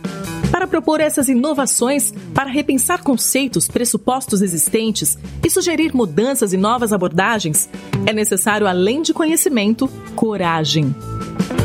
para 0.58 0.65
propor 0.67 1.02
essas 1.02 1.30
inovações, 1.30 2.13
para 2.34 2.50
repensar 2.50 3.04
conceitos, 3.04 3.67
pressupostos 3.67 4.41
existentes 4.41 5.17
e 5.45 5.50
sugerir 5.50 5.76
mudanças 5.93 6.53
e 6.53 6.57
novas 6.57 6.91
abordagens, 6.91 7.69
é 8.05 8.13
necessário, 8.13 8.67
além 8.67 9.01
de 9.01 9.13
conhecimento, 9.13 9.87
coragem. 10.15 10.95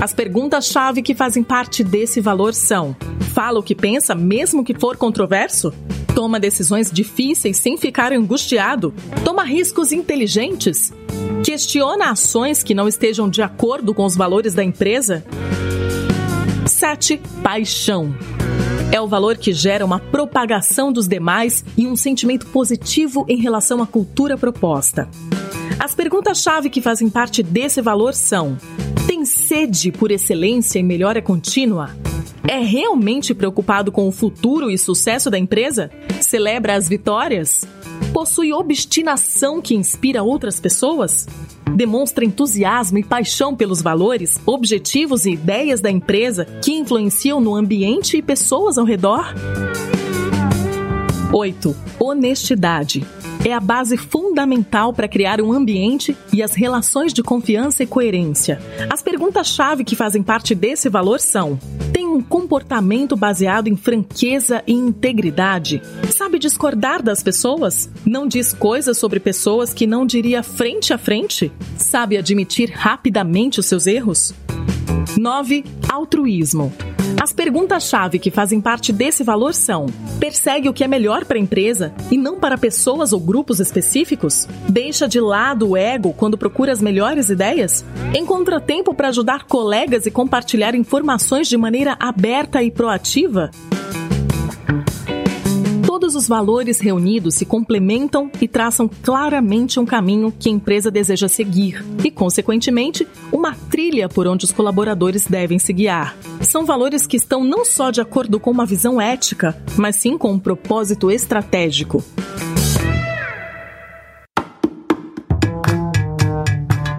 As 0.00 0.12
perguntas-chave 0.12 1.02
que 1.02 1.14
fazem 1.14 1.42
parte 1.42 1.82
desse 1.82 2.20
valor 2.20 2.54
são: 2.54 2.96
fala 3.32 3.60
o 3.60 3.62
que 3.62 3.74
pensa, 3.74 4.14
mesmo 4.14 4.64
que 4.64 4.74
for 4.74 4.96
controverso? 4.96 5.72
Toma 6.14 6.38
decisões 6.38 6.90
difíceis 6.90 7.56
sem 7.56 7.76
ficar 7.78 8.12
angustiado? 8.12 8.92
Toma 9.24 9.44
riscos 9.44 9.92
inteligentes? 9.92 10.92
Questiona 11.44 12.10
ações 12.10 12.62
que 12.62 12.74
não 12.74 12.86
estejam 12.86 13.28
de 13.28 13.42
acordo 13.42 13.94
com 13.94 14.04
os 14.04 14.14
valores 14.14 14.54
da 14.54 14.62
empresa? 14.62 15.24
7. 16.66 17.20
Paixão 17.42 18.14
é 18.92 19.00
o 19.00 19.08
valor 19.08 19.38
que 19.38 19.54
gera 19.54 19.84
uma 19.84 19.98
propagação 19.98 20.92
dos 20.92 21.08
demais 21.08 21.64
e 21.76 21.86
um 21.86 21.96
sentimento 21.96 22.46
positivo 22.48 23.24
em 23.26 23.38
relação 23.38 23.82
à 23.82 23.86
cultura 23.86 24.36
proposta. 24.36 25.08
As 25.80 25.94
perguntas-chave 25.94 26.68
que 26.68 26.82
fazem 26.82 27.08
parte 27.08 27.42
desse 27.42 27.80
valor 27.80 28.12
são: 28.12 28.56
tem 29.06 29.24
sede 29.24 29.90
por 29.90 30.12
excelência 30.12 30.78
e 30.78 30.82
melhora 30.82 31.22
contínua? 31.22 31.90
É 32.46 32.58
realmente 32.58 33.34
preocupado 33.34 33.90
com 33.90 34.06
o 34.06 34.12
futuro 34.12 34.70
e 34.70 34.76
sucesso 34.76 35.30
da 35.30 35.38
empresa? 35.38 35.90
Celebra 36.20 36.74
as 36.74 36.86
vitórias? 36.86 37.66
Possui 38.12 38.52
obstinação 38.52 39.62
que 39.62 39.74
inspira 39.74 40.22
outras 40.22 40.60
pessoas? 40.60 41.26
Demonstra 41.74 42.24
entusiasmo 42.24 42.98
e 42.98 43.04
paixão 43.04 43.54
pelos 43.54 43.82
valores, 43.82 44.40
objetivos 44.46 45.24
e 45.24 45.32
ideias 45.32 45.80
da 45.80 45.90
empresa 45.90 46.44
que 46.62 46.72
influenciam 46.72 47.40
no 47.40 47.54
ambiente 47.54 48.16
e 48.16 48.22
pessoas 48.22 48.78
ao 48.78 48.84
redor? 48.84 49.34
8. 51.32 51.74
Honestidade. 51.98 53.06
É 53.44 53.52
a 53.52 53.58
base 53.58 53.96
fundamental 53.96 54.92
para 54.92 55.08
criar 55.08 55.40
um 55.40 55.52
ambiente 55.52 56.16
e 56.32 56.42
as 56.42 56.54
relações 56.54 57.12
de 57.12 57.22
confiança 57.22 57.82
e 57.82 57.86
coerência. 57.86 58.60
As 58.88 59.02
perguntas-chave 59.02 59.82
que 59.82 59.96
fazem 59.96 60.22
parte 60.22 60.54
desse 60.54 60.88
valor 60.88 61.18
são: 61.18 61.58
tem 61.92 62.06
um 62.06 62.20
comportamento 62.20 63.16
baseado 63.16 63.66
em 63.66 63.76
franqueza 63.76 64.62
e 64.66 64.72
integridade? 64.72 65.82
Sabe 66.10 66.38
discordar 66.38 67.02
das 67.02 67.22
pessoas? 67.22 67.90
Não 68.04 68.28
diz 68.28 68.52
coisas 68.52 68.98
sobre 68.98 69.18
pessoas 69.18 69.72
que 69.72 69.86
não 69.86 70.06
diria 70.06 70.42
frente 70.42 70.92
a 70.92 70.98
frente? 70.98 71.50
Sabe 71.78 72.16
admitir 72.18 72.70
rapidamente 72.70 73.58
os 73.58 73.66
seus 73.66 73.86
erros? 73.86 74.34
9. 75.16 75.64
Altruísmo. 75.90 76.72
As 77.20 77.32
perguntas-chave 77.32 78.18
que 78.18 78.30
fazem 78.30 78.60
parte 78.60 78.92
desse 78.92 79.22
valor 79.22 79.54
são: 79.54 79.86
persegue 80.18 80.68
o 80.68 80.72
que 80.72 80.82
é 80.82 80.88
melhor 80.88 81.24
para 81.24 81.36
a 81.36 81.40
empresa 81.40 81.92
e 82.10 82.16
não 82.16 82.38
para 82.38 82.58
pessoas 82.58 83.12
ou 83.12 83.20
grupos 83.20 83.60
específicos? 83.60 84.48
Deixa 84.68 85.06
de 85.06 85.20
lado 85.20 85.70
o 85.70 85.76
ego 85.76 86.12
quando 86.12 86.38
procura 86.38 86.72
as 86.72 86.80
melhores 86.80 87.28
ideias? 87.28 87.84
Encontra 88.16 88.60
tempo 88.60 88.94
para 88.94 89.08
ajudar 89.08 89.44
colegas 89.44 90.06
e 90.06 90.10
compartilhar 90.10 90.74
informações 90.74 91.48
de 91.48 91.56
maneira 91.56 91.96
aberta 92.00 92.62
e 92.62 92.70
proativa? 92.70 93.50
Todos 96.02 96.16
os 96.16 96.26
valores 96.26 96.80
reunidos 96.80 97.36
se 97.36 97.46
complementam 97.46 98.28
e 98.40 98.48
traçam 98.48 98.88
claramente 98.88 99.78
um 99.78 99.86
caminho 99.86 100.34
que 100.36 100.48
a 100.48 100.52
empresa 100.52 100.90
deseja 100.90 101.28
seguir 101.28 101.84
e, 102.02 102.10
consequentemente, 102.10 103.06
uma 103.30 103.54
trilha 103.54 104.08
por 104.08 104.26
onde 104.26 104.44
os 104.44 104.50
colaboradores 104.50 105.26
devem 105.26 105.60
se 105.60 105.72
guiar. 105.72 106.16
São 106.40 106.66
valores 106.66 107.06
que 107.06 107.16
estão 107.16 107.44
não 107.44 107.64
só 107.64 107.92
de 107.92 108.00
acordo 108.00 108.40
com 108.40 108.50
uma 108.50 108.66
visão 108.66 109.00
ética, 109.00 109.56
mas 109.76 109.94
sim 109.94 110.18
com 110.18 110.32
um 110.32 110.40
propósito 110.40 111.08
estratégico. 111.08 112.04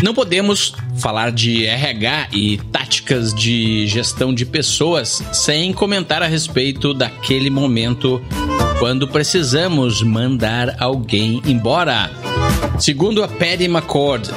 Não 0.01 0.13
podemos 0.13 0.75
falar 0.97 1.31
de 1.31 1.65
RH 1.65 2.29
e 2.31 2.57
táticas 2.71 3.33
de 3.33 3.85
gestão 3.85 4.33
de 4.33 4.45
pessoas 4.45 5.21
sem 5.33 5.73
comentar 5.73 6.23
a 6.23 6.27
respeito 6.27 6.93
daquele 6.93 7.49
momento 7.49 8.21
quando 8.79 9.07
precisamos 9.07 10.01
mandar 10.01 10.75
alguém 10.79 11.41
embora. 11.45 12.09
Segundo 12.79 13.23
a 13.23 13.27
Patty 13.27 13.65
McCord, 13.65 14.29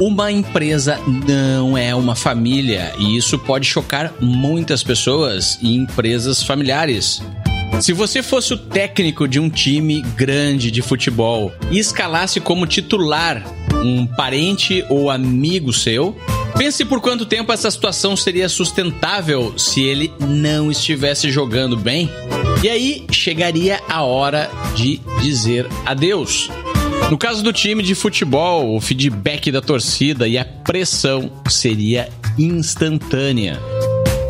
Uma 0.00 0.32
empresa 0.32 0.98
não 1.28 1.76
é 1.76 1.94
uma 1.94 2.14
família 2.14 2.90
e 2.98 3.18
isso 3.18 3.38
pode 3.38 3.66
chocar 3.66 4.14
muitas 4.18 4.82
pessoas 4.82 5.58
e 5.60 5.76
empresas 5.76 6.42
familiares. 6.42 7.22
Se 7.82 7.92
você 7.92 8.22
fosse 8.22 8.54
o 8.54 8.56
técnico 8.56 9.28
de 9.28 9.38
um 9.38 9.50
time 9.50 10.00
grande 10.16 10.70
de 10.70 10.80
futebol 10.80 11.52
e 11.70 11.78
escalasse 11.78 12.40
como 12.40 12.66
titular 12.66 13.44
um 13.84 14.06
parente 14.06 14.82
ou 14.88 15.10
amigo 15.10 15.70
seu, 15.70 16.16
pense 16.60 16.84
por 16.84 17.00
quanto 17.00 17.24
tempo 17.24 17.50
essa 17.54 17.70
situação 17.70 18.14
seria 18.14 18.46
sustentável 18.46 19.58
se 19.58 19.82
ele 19.82 20.12
não 20.20 20.70
estivesse 20.70 21.30
jogando 21.30 21.74
bem. 21.74 22.10
E 22.62 22.68
aí 22.68 23.06
chegaria 23.10 23.80
a 23.88 24.02
hora 24.02 24.50
de 24.76 25.00
dizer 25.22 25.66
adeus. 25.86 26.50
No 27.10 27.16
caso 27.16 27.42
do 27.42 27.50
time 27.50 27.82
de 27.82 27.94
futebol, 27.94 28.76
o 28.76 28.80
feedback 28.80 29.50
da 29.50 29.62
torcida 29.62 30.28
e 30.28 30.36
a 30.36 30.44
pressão 30.44 31.32
seria 31.48 32.10
instantânea. 32.38 33.58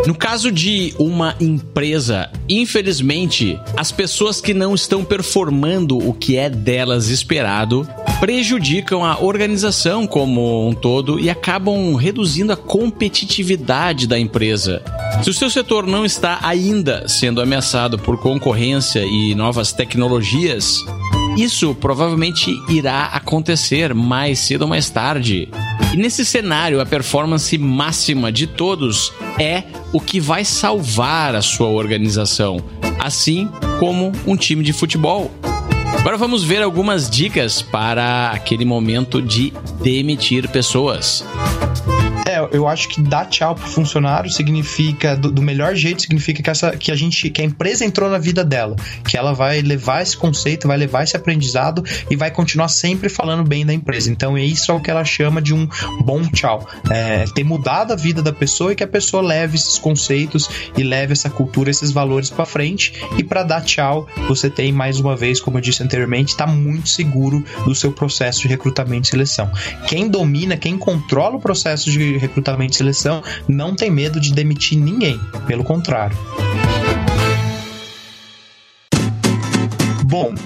No 0.07 0.15
caso 0.15 0.53
de 0.53 0.95
uma 0.99 1.35
empresa, 1.41 2.31
infelizmente, 2.49 3.59
as 3.77 3.93
pessoas 3.93 4.41
que 4.41 4.55
não 4.55 4.75
estão 4.75 5.05
performando 5.05 5.99
o 5.99 6.15
que 6.15 6.37
é 6.37 6.49
delas 6.49 7.09
esperado 7.09 7.87
prejudicam 8.21 9.03
a 9.03 9.19
organização 9.19 10.07
como 10.07 10.69
um 10.69 10.75
todo 10.75 11.19
e 11.19 11.31
acabam 11.31 11.95
reduzindo 11.95 12.53
a 12.53 12.57
competitividade 12.57 14.07
da 14.07 14.19
empresa. 14.19 14.83
Se 15.23 15.31
o 15.31 15.35
seu 15.35 15.49
setor 15.49 15.87
não 15.87 16.05
está 16.05 16.39
ainda 16.43 17.09
sendo 17.09 17.41
ameaçado 17.41 17.99
por 17.99 18.19
concorrência 18.19 19.03
e 19.05 19.35
novas 19.35 19.73
tecnologias, 19.73 20.85
isso 21.37 21.75
provavelmente 21.75 22.55
irá 22.69 23.07
acontecer 23.07 23.95
mais 23.95 24.39
cedo 24.39 24.63
ou 24.63 24.69
mais 24.69 24.91
tarde. 24.91 25.49
E 25.95 25.97
nesse 25.97 26.25
cenário, 26.25 26.79
a 26.79 26.87
performance 26.87 27.57
máxima 27.57 28.31
de 28.31 28.47
todos 28.47 29.13
é 29.39 29.65
o 29.95 30.01
que 30.01 30.21
vai 30.21 30.45
salvar 30.45 31.35
a 31.35 31.41
sua 31.41 31.69
organização, 31.69 32.59
assim 32.99 33.49
como 33.79 34.13
um 34.27 34.37
time 34.37 34.63
de 34.63 34.75
futebol. 34.75 35.31
Agora 36.01 36.17
vamos 36.17 36.43
ver 36.43 36.63
algumas 36.63 37.11
dicas 37.11 37.61
para 37.61 38.31
aquele 38.31 38.65
momento 38.65 39.21
de 39.21 39.53
demitir 39.83 40.49
pessoas. 40.49 41.23
Eu 42.53 42.69
acho 42.69 42.89
que 42.89 43.01
dar 43.01 43.27
tchau 43.27 43.55
pro 43.55 43.67
funcionário 43.67 44.31
significa, 44.31 45.17
do, 45.17 45.31
do, 45.31 45.43
melhor 45.43 45.75
jeito, 45.75 46.03
significa 46.03 46.43
que, 46.43 46.51
essa, 46.51 46.77
que 46.77 46.91
a 46.91 46.97
gente, 46.97 47.31
que 47.31 47.43
a 47.43 47.45
empresa 47.45 47.85
entrou 47.85 48.11
na 48.11 48.19
vida 48.19 48.45
dela, 48.45 48.77
que 49.07 49.17
ela 49.17 49.33
vai 49.33 49.61
levar 49.61 50.03
esse 50.03 50.17
conceito, 50.17 50.69
vai 50.69 50.77
levar 50.77 51.05
esse 51.05 51.17
aprendizado 51.17 51.85
e 52.11 52.17
vai 52.17 52.31
continuar 52.31 52.69
sempre 52.69 53.09
falando 53.09 53.47
bem 53.47 53.65
da 53.65 53.73
empresa. 53.73 54.11
Então, 54.11 54.37
isso 54.39 54.71
é 54.71 54.75
o 54.75 54.81
que 54.81 54.91
ela 54.91 55.05
chama 55.05 55.41
de 55.41 55.55
um 55.55 55.69
bom 56.03 56.23
tchau. 56.29 56.67
É, 56.91 57.25
ter 57.35 57.45
mudado 57.45 57.93
a 57.93 57.97
vida 57.97 58.23
da 58.23 58.33
pessoa 58.33 58.73
e 58.73 58.77
que 58.77 58.85
a 58.85 58.89
pessoa 58.89 59.23
leve 59.23 59.57
esses 59.57 59.79
conceitos 59.79 60.49
e 60.77 60.83
leve 60.83 61.13
essa 61.13 61.31
cultura, 61.31 61.71
esses 61.71 61.91
valores 61.91 62.31
para 62.31 62.45
frente. 62.45 62.93
E 63.19 63.25
para 63.25 63.43
dar 63.43 63.63
tchau, 63.63 64.07
você 64.27 64.49
tem 64.49 64.73
mais 64.73 64.99
uma 64.99 65.17
vez, 65.17 65.41
como 65.41 65.59
eu 65.59 65.61
disse 65.61 65.83
anteriormente, 65.83 66.31
está 66.31 66.47
muito 66.47 66.89
seguro 66.89 67.45
do 67.65 67.75
seu 67.75 67.93
processo 67.93 68.43
de 68.43 68.49
recrutamento 68.49 69.09
e 69.09 69.11
seleção. 69.11 69.51
Quem 69.87 70.09
domina, 70.09 70.57
quem 70.57 70.77
controla 70.79 71.37
o 71.37 71.41
processo 71.41 71.91
de 71.91 72.17
recrutamento 72.17 72.30
e 72.37 72.77
seleção 72.77 73.23
não 73.49 73.75
tem 73.75 73.91
medo 73.91 74.21
de 74.21 74.33
demitir 74.33 74.79
ninguém, 74.79 75.21
pelo 75.47 75.65
contrário. 75.65 76.17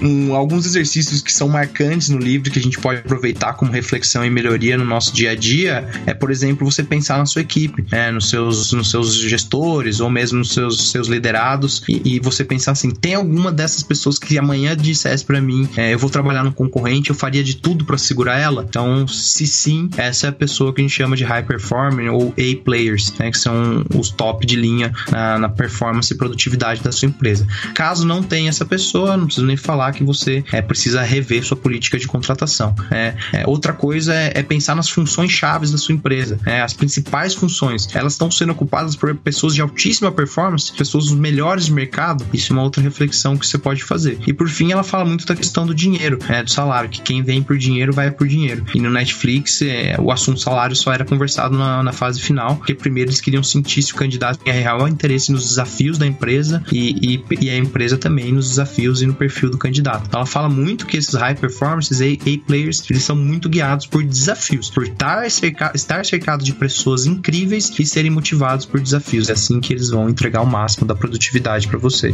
Um, 0.01 0.35
alguns 0.35 0.65
exercícios 0.65 1.21
que 1.21 1.31
são 1.31 1.47
marcantes 1.47 2.09
no 2.09 2.17
livro 2.17 2.51
que 2.51 2.59
a 2.59 2.61
gente 2.61 2.79
pode 2.79 2.99
aproveitar 2.99 3.53
como 3.53 3.71
reflexão 3.71 4.25
e 4.25 4.29
melhoria 4.29 4.77
no 4.77 4.85
nosso 4.85 5.13
dia 5.13 5.31
a 5.31 5.35
dia 5.35 5.87
é, 6.05 6.13
por 6.13 6.31
exemplo, 6.31 6.69
você 6.69 6.83
pensar 6.83 7.17
na 7.17 7.25
sua 7.25 7.41
equipe, 7.41 7.85
né, 7.91 8.11
nos, 8.11 8.29
seus, 8.29 8.71
nos 8.71 8.89
seus 8.89 9.15
gestores 9.15 9.99
ou 9.99 10.09
mesmo 10.09 10.39
nos 10.39 10.53
seus, 10.53 10.91
seus 10.91 11.07
liderados 11.07 11.83
e, 11.87 12.15
e 12.15 12.19
você 12.19 12.43
pensar 12.43 12.71
assim: 12.71 12.91
tem 12.91 13.15
alguma 13.15 13.51
dessas 13.51 13.83
pessoas 13.83 14.17
que 14.19 14.37
amanhã 14.37 14.75
dissesse 14.75 15.23
para 15.23 15.41
mim, 15.41 15.67
é, 15.75 15.93
eu 15.93 15.99
vou 15.99 16.09
trabalhar 16.09 16.43
no 16.43 16.53
concorrente, 16.53 17.09
eu 17.09 17.15
faria 17.15 17.43
de 17.43 17.55
tudo 17.55 17.85
para 17.85 17.97
segurar 17.97 18.37
ela? 18.37 18.65
Então, 18.67 19.07
se 19.07 19.47
sim, 19.47 19.89
essa 19.97 20.27
é 20.27 20.29
a 20.29 20.33
pessoa 20.33 20.73
que 20.73 20.81
a 20.81 20.83
gente 20.83 20.93
chama 20.93 21.15
de 21.15 21.23
high 21.23 21.43
performer 21.43 22.13
ou 22.13 22.33
A 22.37 22.63
players, 22.63 23.13
né, 23.19 23.31
que 23.31 23.37
são 23.37 23.85
os 23.95 24.09
top 24.09 24.45
de 24.45 24.55
linha 24.55 24.93
na, 25.11 25.39
na 25.39 25.49
performance 25.49 26.13
e 26.13 26.17
produtividade 26.17 26.81
da 26.81 26.91
sua 26.91 27.07
empresa. 27.07 27.47
Caso 27.73 28.05
não 28.05 28.23
tenha 28.23 28.49
essa 28.49 28.65
pessoa, 28.65 29.17
não 29.17 29.25
precisa 29.25 29.45
nem 29.45 29.57
falar 29.57 29.74
que 29.93 30.03
você 30.03 30.43
é, 30.51 30.61
precisa 30.61 31.01
rever 31.01 31.43
sua 31.43 31.57
política 31.57 31.97
de 31.97 32.07
contratação. 32.07 32.73
É, 32.91 33.13
é 33.33 33.47
outra 33.47 33.73
coisa 33.73 34.13
é, 34.13 34.31
é, 34.35 34.43
pensar 34.43 34.75
nas 34.75 34.89
funções 34.89 35.31
chaves 35.31 35.71
da 35.71 35.77
sua 35.77 35.93
empresa. 35.93 36.39
É, 36.45 36.61
as 36.61 36.73
principais 36.73 37.33
funções, 37.33 37.87
elas 37.93 38.13
estão 38.13 38.31
sendo 38.31 38.51
ocupadas 38.51 38.95
por 38.95 39.13
pessoas 39.15 39.53
de 39.53 39.61
altíssima 39.61 40.11
performance, 40.11 40.71
pessoas 40.71 41.05
dos 41.05 41.15
melhores 41.15 41.67
do 41.67 41.73
mercado. 41.73 42.25
Isso 42.33 42.51
é 42.51 42.55
uma 42.55 42.63
outra 42.63 42.81
reflexão 42.81 43.37
que 43.37 43.45
você 43.45 43.57
pode 43.57 43.83
fazer. 43.83 44.19
E 44.25 44.33
por 44.33 44.47
fim, 44.47 44.71
ela 44.71 44.83
fala 44.83 45.05
muito 45.05 45.25
da 45.25 45.35
questão 45.35 45.65
do 45.65 45.73
dinheiro, 45.73 46.19
é, 46.29 46.43
do 46.43 46.49
salário, 46.49 46.89
que 46.89 47.01
quem 47.01 47.21
vem 47.21 47.41
por 47.41 47.57
dinheiro 47.57 47.93
vai 47.93 48.11
por 48.11 48.27
dinheiro. 48.27 48.65
E 48.73 48.79
no 48.79 48.89
Netflix, 48.89 49.61
o 49.99 50.11
assunto 50.11 50.39
salário 50.39 50.75
só 50.75 50.93
era 50.93 51.05
conversado 51.05 51.57
na, 51.57 51.83
na, 51.83 51.91
fase 51.91 52.21
final, 52.21 52.55
porque 52.55 52.73
primeiro 52.73 53.09
eles 53.09 53.21
queriam 53.21 53.43
sentir 53.43 53.81
se 53.81 53.93
o 53.93 53.95
candidato 53.95 54.39
tinha 54.43 54.53
real 54.53 54.87
interesse 54.87 55.31
nos 55.31 55.47
desafios 55.47 55.97
da 55.97 56.05
empresa 56.05 56.63
e, 56.71 57.23
e, 57.29 57.45
e 57.45 57.49
a 57.49 57.57
empresa 57.57 57.97
também 57.97 58.31
nos 58.31 58.49
desafios 58.49 59.01
e 59.01 59.05
no 59.05 59.13
perfil 59.13 59.49
do 59.49 59.57
candidato. 59.65 60.09
Ela 60.13 60.25
fala 60.25 60.47
muito 60.47 60.85
que 60.85 60.97
esses 60.97 61.15
high 61.15 61.35
performances 61.35 61.99
A, 61.99 62.05
A 62.05 62.45
players, 62.45 62.83
eles 62.89 63.03
são 63.03 63.15
muito 63.15 63.49
guiados 63.49 63.87
por 63.87 64.03
desafios, 64.03 64.69
por 64.69 64.83
estar, 64.83 65.29
cerca, 65.31 65.71
estar 65.73 66.05
cercado 66.05 66.43
de 66.43 66.53
pessoas 66.53 67.05
incríveis 67.07 67.71
e 67.79 67.85
serem 67.85 68.11
motivados 68.11 68.65
por 68.65 68.79
desafios. 68.79 69.29
É 69.29 69.33
assim 69.33 69.59
que 69.59 69.73
eles 69.73 69.89
vão 69.89 70.07
entregar 70.07 70.41
o 70.41 70.45
máximo 70.45 70.85
da 70.85 70.95
produtividade 70.95 71.67
para 71.67 71.79
você. 71.79 72.13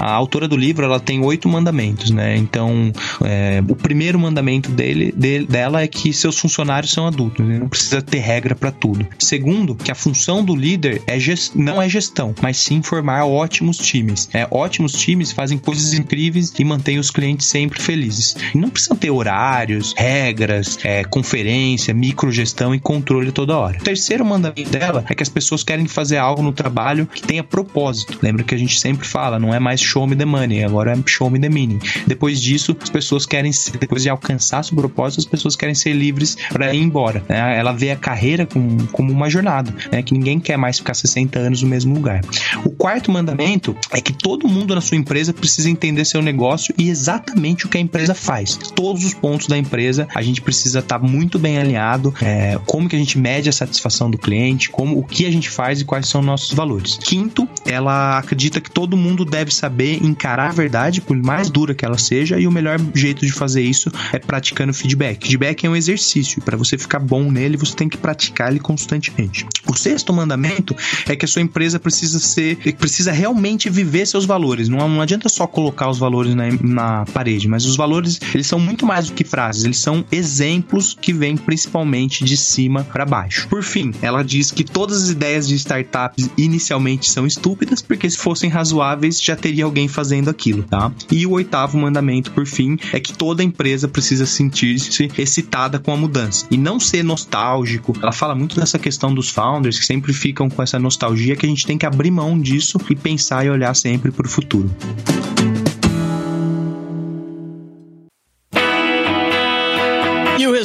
A 0.00 0.12
autora 0.12 0.48
do 0.48 0.56
livro 0.56 0.84
ela 0.84 1.00
tem 1.00 1.24
oito 1.24 1.48
mandamentos, 1.48 2.10
né? 2.10 2.36
Então, 2.36 2.92
é, 3.24 3.62
o 3.68 3.74
primeiro 3.74 4.18
mandamento 4.18 4.70
dele, 4.70 5.12
dele, 5.12 5.46
dela 5.46 5.82
é 5.82 5.88
que 5.88 6.12
seus 6.12 6.38
funcionários 6.38 6.92
são 6.92 7.06
adultos, 7.06 7.46
né? 7.46 7.58
não 7.58 7.68
precisa 7.68 8.00
ter 8.02 8.18
regra 8.18 8.54
para 8.54 8.70
tudo. 8.70 9.06
Segundo, 9.18 9.74
que 9.74 9.90
a 9.90 9.94
função 9.94 10.44
do 10.44 10.54
líder 10.54 11.02
é 11.06 11.18
gest, 11.18 11.52
não 11.54 11.80
é 11.80 11.88
gestão, 11.88 12.34
mas 12.40 12.56
sim 12.56 12.82
formar 12.82 13.24
ótimos 13.26 13.78
times. 13.78 14.28
É, 14.32 14.46
ótimos 14.50 14.92
times 14.92 15.32
fazem 15.32 15.58
coisas 15.58 15.94
incríveis 15.94 16.52
e 16.58 16.64
mantêm 16.64 16.98
os 16.98 17.10
clientes 17.10 17.46
sempre 17.46 17.80
felizes. 17.80 18.36
Não 18.54 18.70
precisam 18.70 18.96
ter 18.96 19.10
horários, 19.10 19.94
regras, 19.96 20.78
é, 20.82 21.04
conferência, 21.04 21.94
microgestão 21.94 22.74
e 22.74 22.80
controle 22.80 23.32
toda 23.32 23.56
hora. 23.56 23.78
O 23.78 23.84
terceiro 23.84 24.24
mandamento 24.24 24.70
dela 24.70 25.04
é 25.08 25.14
que 25.14 25.22
as 25.22 25.28
pessoas 25.28 25.62
querem 25.62 25.86
fazer 25.86 26.16
algo 26.16 26.42
no 26.42 26.52
trabalho 26.52 27.06
que 27.06 27.22
tenha 27.22 27.42
propósito. 27.42 28.18
Lembra 28.22 28.44
que 28.44 28.54
a 28.54 28.58
gente 28.58 28.78
sempre 28.78 29.06
fala, 29.06 29.38
não 29.38 29.54
é 29.54 29.58
mais 29.58 29.80
show 29.88 30.06
me 30.06 30.14
the 30.14 30.24
money, 30.26 30.62
agora 30.62 30.92
é 30.92 30.98
show 31.06 31.30
me 31.30 31.40
the 31.40 31.48
meaning. 31.48 31.78
Depois 32.06 32.40
disso, 32.40 32.76
as 32.80 32.90
pessoas 32.90 33.24
querem, 33.24 33.50
depois 33.80 34.02
de 34.02 34.10
alcançar 34.10 34.62
seu 34.62 34.76
propósito, 34.76 35.20
as 35.20 35.26
pessoas 35.26 35.56
querem 35.56 35.74
ser 35.74 35.94
livres 35.94 36.36
para 36.52 36.74
ir 36.74 36.82
embora. 36.82 37.24
Né? 37.28 37.58
Ela 37.58 37.72
vê 37.72 37.90
a 37.90 37.96
carreira 37.96 38.44
como, 38.44 38.86
como 38.88 39.10
uma 39.10 39.30
jornada, 39.30 39.74
né? 39.90 40.02
que 40.02 40.12
ninguém 40.12 40.38
quer 40.38 40.58
mais 40.58 40.78
ficar 40.78 40.94
60 40.94 41.38
anos 41.38 41.62
no 41.62 41.68
mesmo 41.68 41.94
lugar. 41.94 42.20
O 42.64 42.70
quarto 42.70 43.10
mandamento 43.10 43.74
é 43.90 44.00
que 44.00 44.12
todo 44.12 44.46
mundo 44.46 44.74
na 44.74 44.80
sua 44.80 44.96
empresa 44.96 45.32
precisa 45.32 45.70
entender 45.70 46.04
seu 46.04 46.20
negócio 46.20 46.74
e 46.76 46.90
exatamente 46.90 47.64
o 47.64 47.68
que 47.68 47.78
a 47.78 47.80
empresa 47.80 48.14
faz. 48.14 48.56
Todos 48.74 49.04
os 49.04 49.14
pontos 49.14 49.46
da 49.46 49.56
empresa 49.56 50.06
a 50.14 50.20
gente 50.20 50.42
precisa 50.42 50.80
estar 50.80 50.98
tá 50.98 51.06
muito 51.06 51.38
bem 51.38 51.58
alinhado, 51.58 52.14
é, 52.20 52.58
como 52.66 52.88
que 52.88 52.96
a 52.96 52.98
gente 52.98 53.18
mede 53.18 53.48
a 53.48 53.52
satisfação 53.52 54.10
do 54.10 54.18
cliente, 54.18 54.68
como 54.70 54.98
o 54.98 55.04
que 55.04 55.26
a 55.26 55.30
gente 55.30 55.48
faz 55.48 55.80
e 55.80 55.84
quais 55.84 56.06
são 56.08 56.20
nossos 56.20 56.52
valores. 56.52 56.98
Quinto, 56.98 57.48
ela 57.64 58.18
acredita 58.18 58.60
que 58.60 58.70
todo 58.70 58.96
mundo 58.96 59.24
deve 59.24 59.52
saber 59.52 59.77
saber 59.78 60.04
encarar 60.04 60.48
a 60.48 60.52
verdade, 60.52 61.00
por 61.00 61.16
mais 61.16 61.48
dura 61.48 61.72
que 61.72 61.84
ela 61.84 61.96
seja, 61.96 62.40
e 62.40 62.48
o 62.48 62.50
melhor 62.50 62.80
jeito 62.92 63.24
de 63.24 63.30
fazer 63.30 63.62
isso 63.62 63.92
é 64.12 64.18
praticando 64.18 64.74
feedback. 64.74 65.24
Feedback 65.24 65.64
é 65.64 65.70
um 65.70 65.76
exercício, 65.76 66.42
para 66.42 66.56
você 66.56 66.76
ficar 66.76 66.98
bom 66.98 67.30
nele, 67.30 67.56
você 67.56 67.76
tem 67.76 67.88
que 67.88 67.96
praticar 67.96 68.50
ele 68.50 68.58
constantemente. 68.58 69.46
O 69.68 69.76
sexto 69.76 70.12
mandamento 70.12 70.74
é 71.06 71.14
que 71.14 71.24
a 71.24 71.28
sua 71.28 71.42
empresa 71.42 71.78
precisa 71.78 72.18
ser, 72.18 72.56
precisa 72.74 73.12
realmente 73.12 73.70
viver 73.70 74.04
seus 74.06 74.24
valores. 74.24 74.68
Não, 74.68 74.88
não 74.88 75.00
adianta 75.00 75.28
só 75.28 75.46
colocar 75.46 75.88
os 75.88 75.98
valores 75.98 76.34
na, 76.34 76.48
na 76.60 77.04
parede, 77.06 77.46
mas 77.46 77.64
os 77.64 77.76
valores, 77.76 78.18
eles 78.34 78.48
são 78.48 78.58
muito 78.58 78.84
mais 78.84 79.06
do 79.06 79.12
que 79.12 79.22
frases, 79.22 79.64
eles 79.64 79.78
são 79.78 80.04
exemplos 80.10 80.96
que 81.00 81.12
vêm 81.12 81.36
principalmente 81.36 82.24
de 82.24 82.36
cima 82.36 82.82
para 82.82 83.06
baixo. 83.06 83.46
Por 83.48 83.62
fim, 83.62 83.92
ela 84.02 84.24
diz 84.24 84.50
que 84.50 84.64
todas 84.64 85.04
as 85.04 85.10
ideias 85.10 85.46
de 85.46 85.54
startups 85.54 86.28
inicialmente 86.36 87.08
são 87.08 87.26
estúpidas, 87.26 87.80
porque 87.80 88.10
se 88.10 88.18
fossem 88.18 88.50
razoáveis 88.50 89.22
já 89.22 89.36
teria 89.36 89.67
alguém 89.68 89.88
fazendo 89.88 90.28
aquilo, 90.28 90.62
tá? 90.62 90.90
E 91.10 91.26
o 91.26 91.32
oitavo 91.32 91.78
mandamento, 91.78 92.32
por 92.32 92.46
fim, 92.46 92.76
é 92.92 93.00
que 93.00 93.12
toda 93.12 93.42
empresa 93.42 93.86
precisa 93.88 94.26
sentir-se 94.26 95.10
excitada 95.16 95.78
com 95.78 95.92
a 95.92 95.96
mudança 95.96 96.46
e 96.50 96.56
não 96.56 96.80
ser 96.80 97.02
nostálgico. 97.02 97.94
Ela 98.02 98.12
fala 98.12 98.34
muito 98.34 98.56
dessa 98.56 98.78
questão 98.78 99.14
dos 99.14 99.30
founders 99.30 99.78
que 99.78 99.86
sempre 99.86 100.12
ficam 100.12 100.48
com 100.48 100.62
essa 100.62 100.78
nostalgia 100.78 101.36
que 101.36 101.46
a 101.46 101.48
gente 101.48 101.66
tem 101.66 101.78
que 101.78 101.86
abrir 101.86 102.10
mão 102.10 102.38
disso 102.38 102.78
e 102.90 102.96
pensar 102.96 103.44
e 103.44 103.50
olhar 103.50 103.74
sempre 103.74 104.10
para 104.10 104.26
o 104.26 104.30
futuro. 104.30 104.70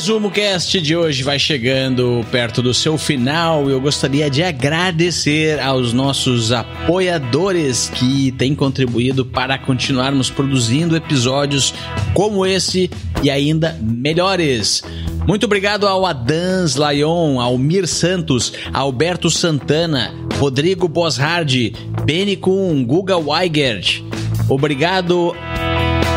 Resumo 0.03 0.29
Cast 0.29 0.81
de 0.81 0.97
hoje 0.97 1.23
vai 1.23 1.39
chegando 1.39 2.25
perto 2.29 2.61
do 2.61 2.73
seu 2.73 2.97
final 2.97 3.69
eu 3.69 3.79
gostaria 3.79 4.29
de 4.29 4.43
agradecer 4.43 5.61
aos 5.61 5.93
nossos 5.93 6.51
apoiadores 6.51 7.87
que 7.87 8.33
têm 8.33 8.53
contribuído 8.53 9.25
para 9.25 9.57
continuarmos 9.57 10.29
produzindo 10.29 10.97
episódios 10.97 11.73
como 12.13 12.45
esse 12.45 12.91
e 13.23 13.31
ainda 13.31 13.79
melhores. 13.81 14.83
Muito 15.25 15.45
obrigado 15.45 15.87
ao 15.87 16.05
Adans 16.05 16.75
Lyon, 16.75 17.39
ao 17.39 17.57
Mir 17.57 17.87
Santos, 17.87 18.51
Alberto 18.73 19.29
Santana, 19.29 20.13
Rodrigo 20.37 20.89
Boshard, 20.89 21.73
Benny 22.03 22.35
Kuhn, 22.35 22.83
Guga 22.83 23.17
Weigert. 23.17 24.03
Obrigado, 24.49 25.33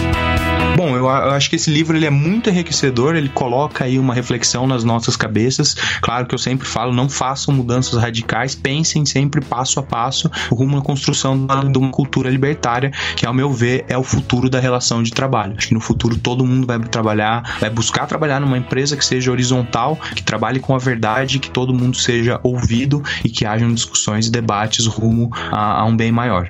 Eu, 1.00 1.10
acho 1.10 1.50
que 1.50 1.56
esse 1.56 1.72
livro 1.72 1.96
ele 1.96 2.06
é 2.06 2.10
muito 2.10 2.50
enriquecedor, 2.50 3.16
ele 3.16 3.30
coloca 3.30 3.86
aí 3.86 3.98
uma 3.98 4.14
reflexão 4.14 4.68
nas 4.68 4.84
nossas 4.84 5.16
cabeças. 5.16 5.76
Claro 6.02 6.26
que 6.26 6.36
eu 6.36 6.40
sempre 6.40 6.68
falo, 6.68 6.94
não 6.94 7.08
façam 7.08 7.54
mudanças 7.54 8.00
radicais, 8.00 8.56
pensem 8.56 9.06
sempre 9.06 9.42
passo 9.42 9.80
a 9.80 9.84
passo 9.84 10.30
rumo 10.52 10.78
à 10.78 10.82
construção 10.82 11.48
de 11.72 11.78
uma 11.78 11.92
cultura 11.92 12.30
libertária, 12.30 12.92
que 13.16 13.26
ao 13.26 13.34
meu 13.34 13.52
ver 13.52 13.86
é 13.88 13.98
o 13.98 14.04
futuro 14.04 14.50
da 14.50 14.60
relação 14.60 15.02
de 15.02 15.12
trabalho. 15.12 15.56
Acho 15.58 15.70
que 15.70 15.74
no 15.74 15.80
futuro 15.80 16.18
todo 16.18 16.46
mundo 16.46 16.68
vai 16.68 16.80
trabalhar, 16.80 17.58
vai 17.60 17.70
buscar 17.70 18.06
trabalhar 18.06 18.40
numa 18.40 18.58
empresa 18.58 18.98
que 18.98 19.06
seja 19.06 19.32
horizontal, 19.32 19.98
que 20.16 20.24
trabalhe 20.24 20.60
com 20.60 20.76
a 20.76 20.78
verdade, 20.78 21.40
que 21.40 21.50
todo 21.50 21.74
mundo 21.74 21.96
seja 21.98 22.40
ouvido 22.44 23.02
e 23.24 23.30
que 23.30 23.46
hajam 23.46 23.74
discussões 23.74 24.28
e 24.28 24.32
debates 24.32 24.86
rumo 24.86 25.32
a, 25.52 25.82
a 25.82 25.86
um 25.86 25.96
bem 25.96 26.12
maior. 26.12 26.50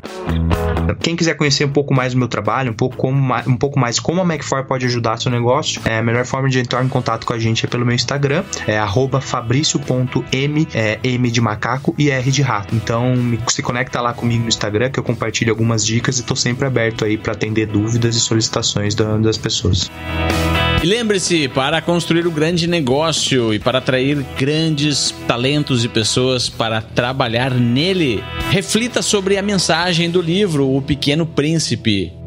Quem 0.99 1.15
quiser 1.15 1.35
conhecer 1.35 1.65
um 1.65 1.71
pouco 1.71 1.93
mais 1.93 2.13
do 2.13 2.19
meu 2.19 2.27
trabalho, 2.27 2.71
um 2.71 2.75
pouco, 2.75 2.95
como, 2.95 3.35
um 3.47 3.57
pouco 3.57 3.79
mais 3.79 3.99
como 3.99 4.21
a 4.21 4.25
Macfor 4.39 4.63
pode 4.63 4.85
ajudar 4.85 5.17
seu 5.17 5.31
negócio, 5.31 5.81
é, 5.85 5.99
a 5.99 6.03
melhor 6.03 6.25
forma 6.25 6.49
de 6.49 6.59
entrar 6.59 6.83
em 6.83 6.87
contato 6.87 7.25
com 7.25 7.33
a 7.33 7.39
gente 7.39 7.65
é 7.65 7.67
pelo 7.67 7.85
meu 7.85 7.93
Instagram, 7.93 8.43
é 8.65 8.79
fabrício.m, 9.21 10.67
é, 10.73 10.99
M 11.03 11.31
de 11.31 11.41
macaco 11.41 11.93
e 11.97 12.09
R 12.09 12.31
de 12.31 12.41
rato. 12.41 12.73
Então, 12.75 13.13
se 13.47 13.61
conecta 13.61 13.99
lá 13.99 14.13
comigo 14.13 14.43
no 14.43 14.49
Instagram 14.49 14.89
que 14.89 14.99
eu 14.99 15.03
compartilho 15.03 15.51
algumas 15.51 15.85
dicas 15.85 16.17
e 16.17 16.21
estou 16.21 16.35
sempre 16.35 16.65
aberto 16.65 17.03
aí 17.03 17.17
para 17.17 17.33
atender 17.33 17.67
dúvidas 17.67 18.15
e 18.15 18.19
solicitações 18.19 18.95
da, 18.95 19.17
das 19.17 19.37
pessoas. 19.37 19.89
E 20.81 20.87
lembre-se, 20.87 21.49
para 21.49 21.81
construir 21.81 22.25
o 22.25 22.31
grande 22.31 22.65
negócio 22.65 23.53
e 23.53 23.59
para 23.59 23.79
atrair 23.79 24.25
grandes 24.37 25.13
talentos 25.27 25.83
e 25.83 25.89
pessoas 25.89 26.47
para 26.47 26.81
trabalhar 26.81 27.53
nele, 27.53 28.23
reflita 28.49 29.01
sobre 29.01 29.37
a 29.37 29.41
mensagem 29.41 30.09
do 30.09 30.21
livro 30.21 30.73
O 30.73 30.81
Pequeno 30.81 31.25
Príncipe. 31.25 32.18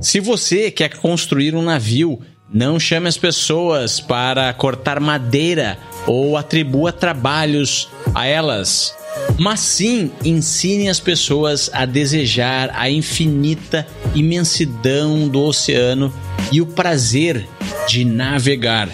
Se 0.00 0.20
você 0.20 0.70
quer 0.70 0.96
construir 0.98 1.54
um 1.54 1.62
navio, 1.62 2.20
não 2.52 2.78
chame 2.78 3.08
as 3.08 3.16
pessoas 3.16 3.98
para 3.98 4.52
cortar 4.52 5.00
madeira 5.00 5.78
ou 6.06 6.36
atribua 6.36 6.92
trabalhos 6.92 7.88
a 8.14 8.26
elas, 8.26 8.94
mas 9.38 9.60
sim 9.60 10.10
ensine 10.24 10.88
as 10.88 11.00
pessoas 11.00 11.70
a 11.72 11.86
desejar 11.86 12.70
a 12.74 12.90
infinita 12.90 13.86
imensidão 14.14 15.28
do 15.28 15.42
oceano 15.42 16.12
e 16.52 16.60
o 16.60 16.66
prazer 16.66 17.46
de 17.88 18.04
navegar. 18.04 18.88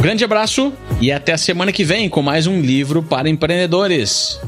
Grande 0.00 0.24
abraço 0.24 0.72
e 1.00 1.12
até 1.12 1.32
a 1.32 1.38
semana 1.38 1.70
que 1.70 1.84
vem 1.84 2.08
com 2.08 2.20
mais 2.20 2.46
um 2.48 2.60
livro 2.60 3.02
para 3.02 3.28
empreendedores. 3.28 4.40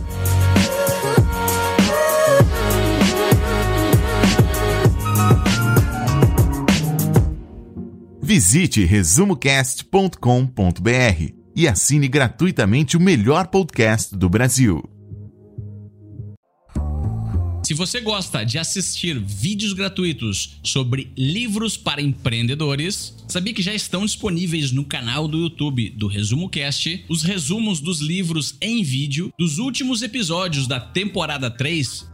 Visite 8.25 8.85
resumocast.com.br 8.87 11.35
e 11.55 11.69
assine 11.69 12.09
gratuitamente 12.09 12.97
o 12.97 13.01
melhor 13.01 13.49
podcast 13.49 14.17
do 14.17 14.31
Brasil. 14.31 14.83
Se 17.63 17.75
você 17.75 18.01
gosta 18.01 18.43
de 18.43 18.59
assistir 18.59 19.19
vídeos 19.19 19.75
gratuitos 19.75 20.59
sobre 20.65 21.13
livros 21.19 21.77
para 21.77 22.01
empreendedores, 22.01 23.15
sabia 23.29 23.53
que 23.53 23.61
já 23.61 23.75
estão 23.75 24.07
disponíveis 24.07 24.73
no 24.73 24.87
canal 24.87 25.29
do 25.29 25.41
YouTube 25.41 25.91
do 25.91 26.07
Resumo 26.07 26.49
Cast 26.49 27.05
os 27.11 27.23
resumos 27.23 27.79
dos 27.79 28.01
livros 28.01 28.57
em 28.59 28.83
vídeo 28.83 29.31
dos 29.39 29.59
últimos 29.59 30.01
episódios 30.01 30.67
da 30.67 30.81
temporada 30.81 31.51
3 31.51 32.14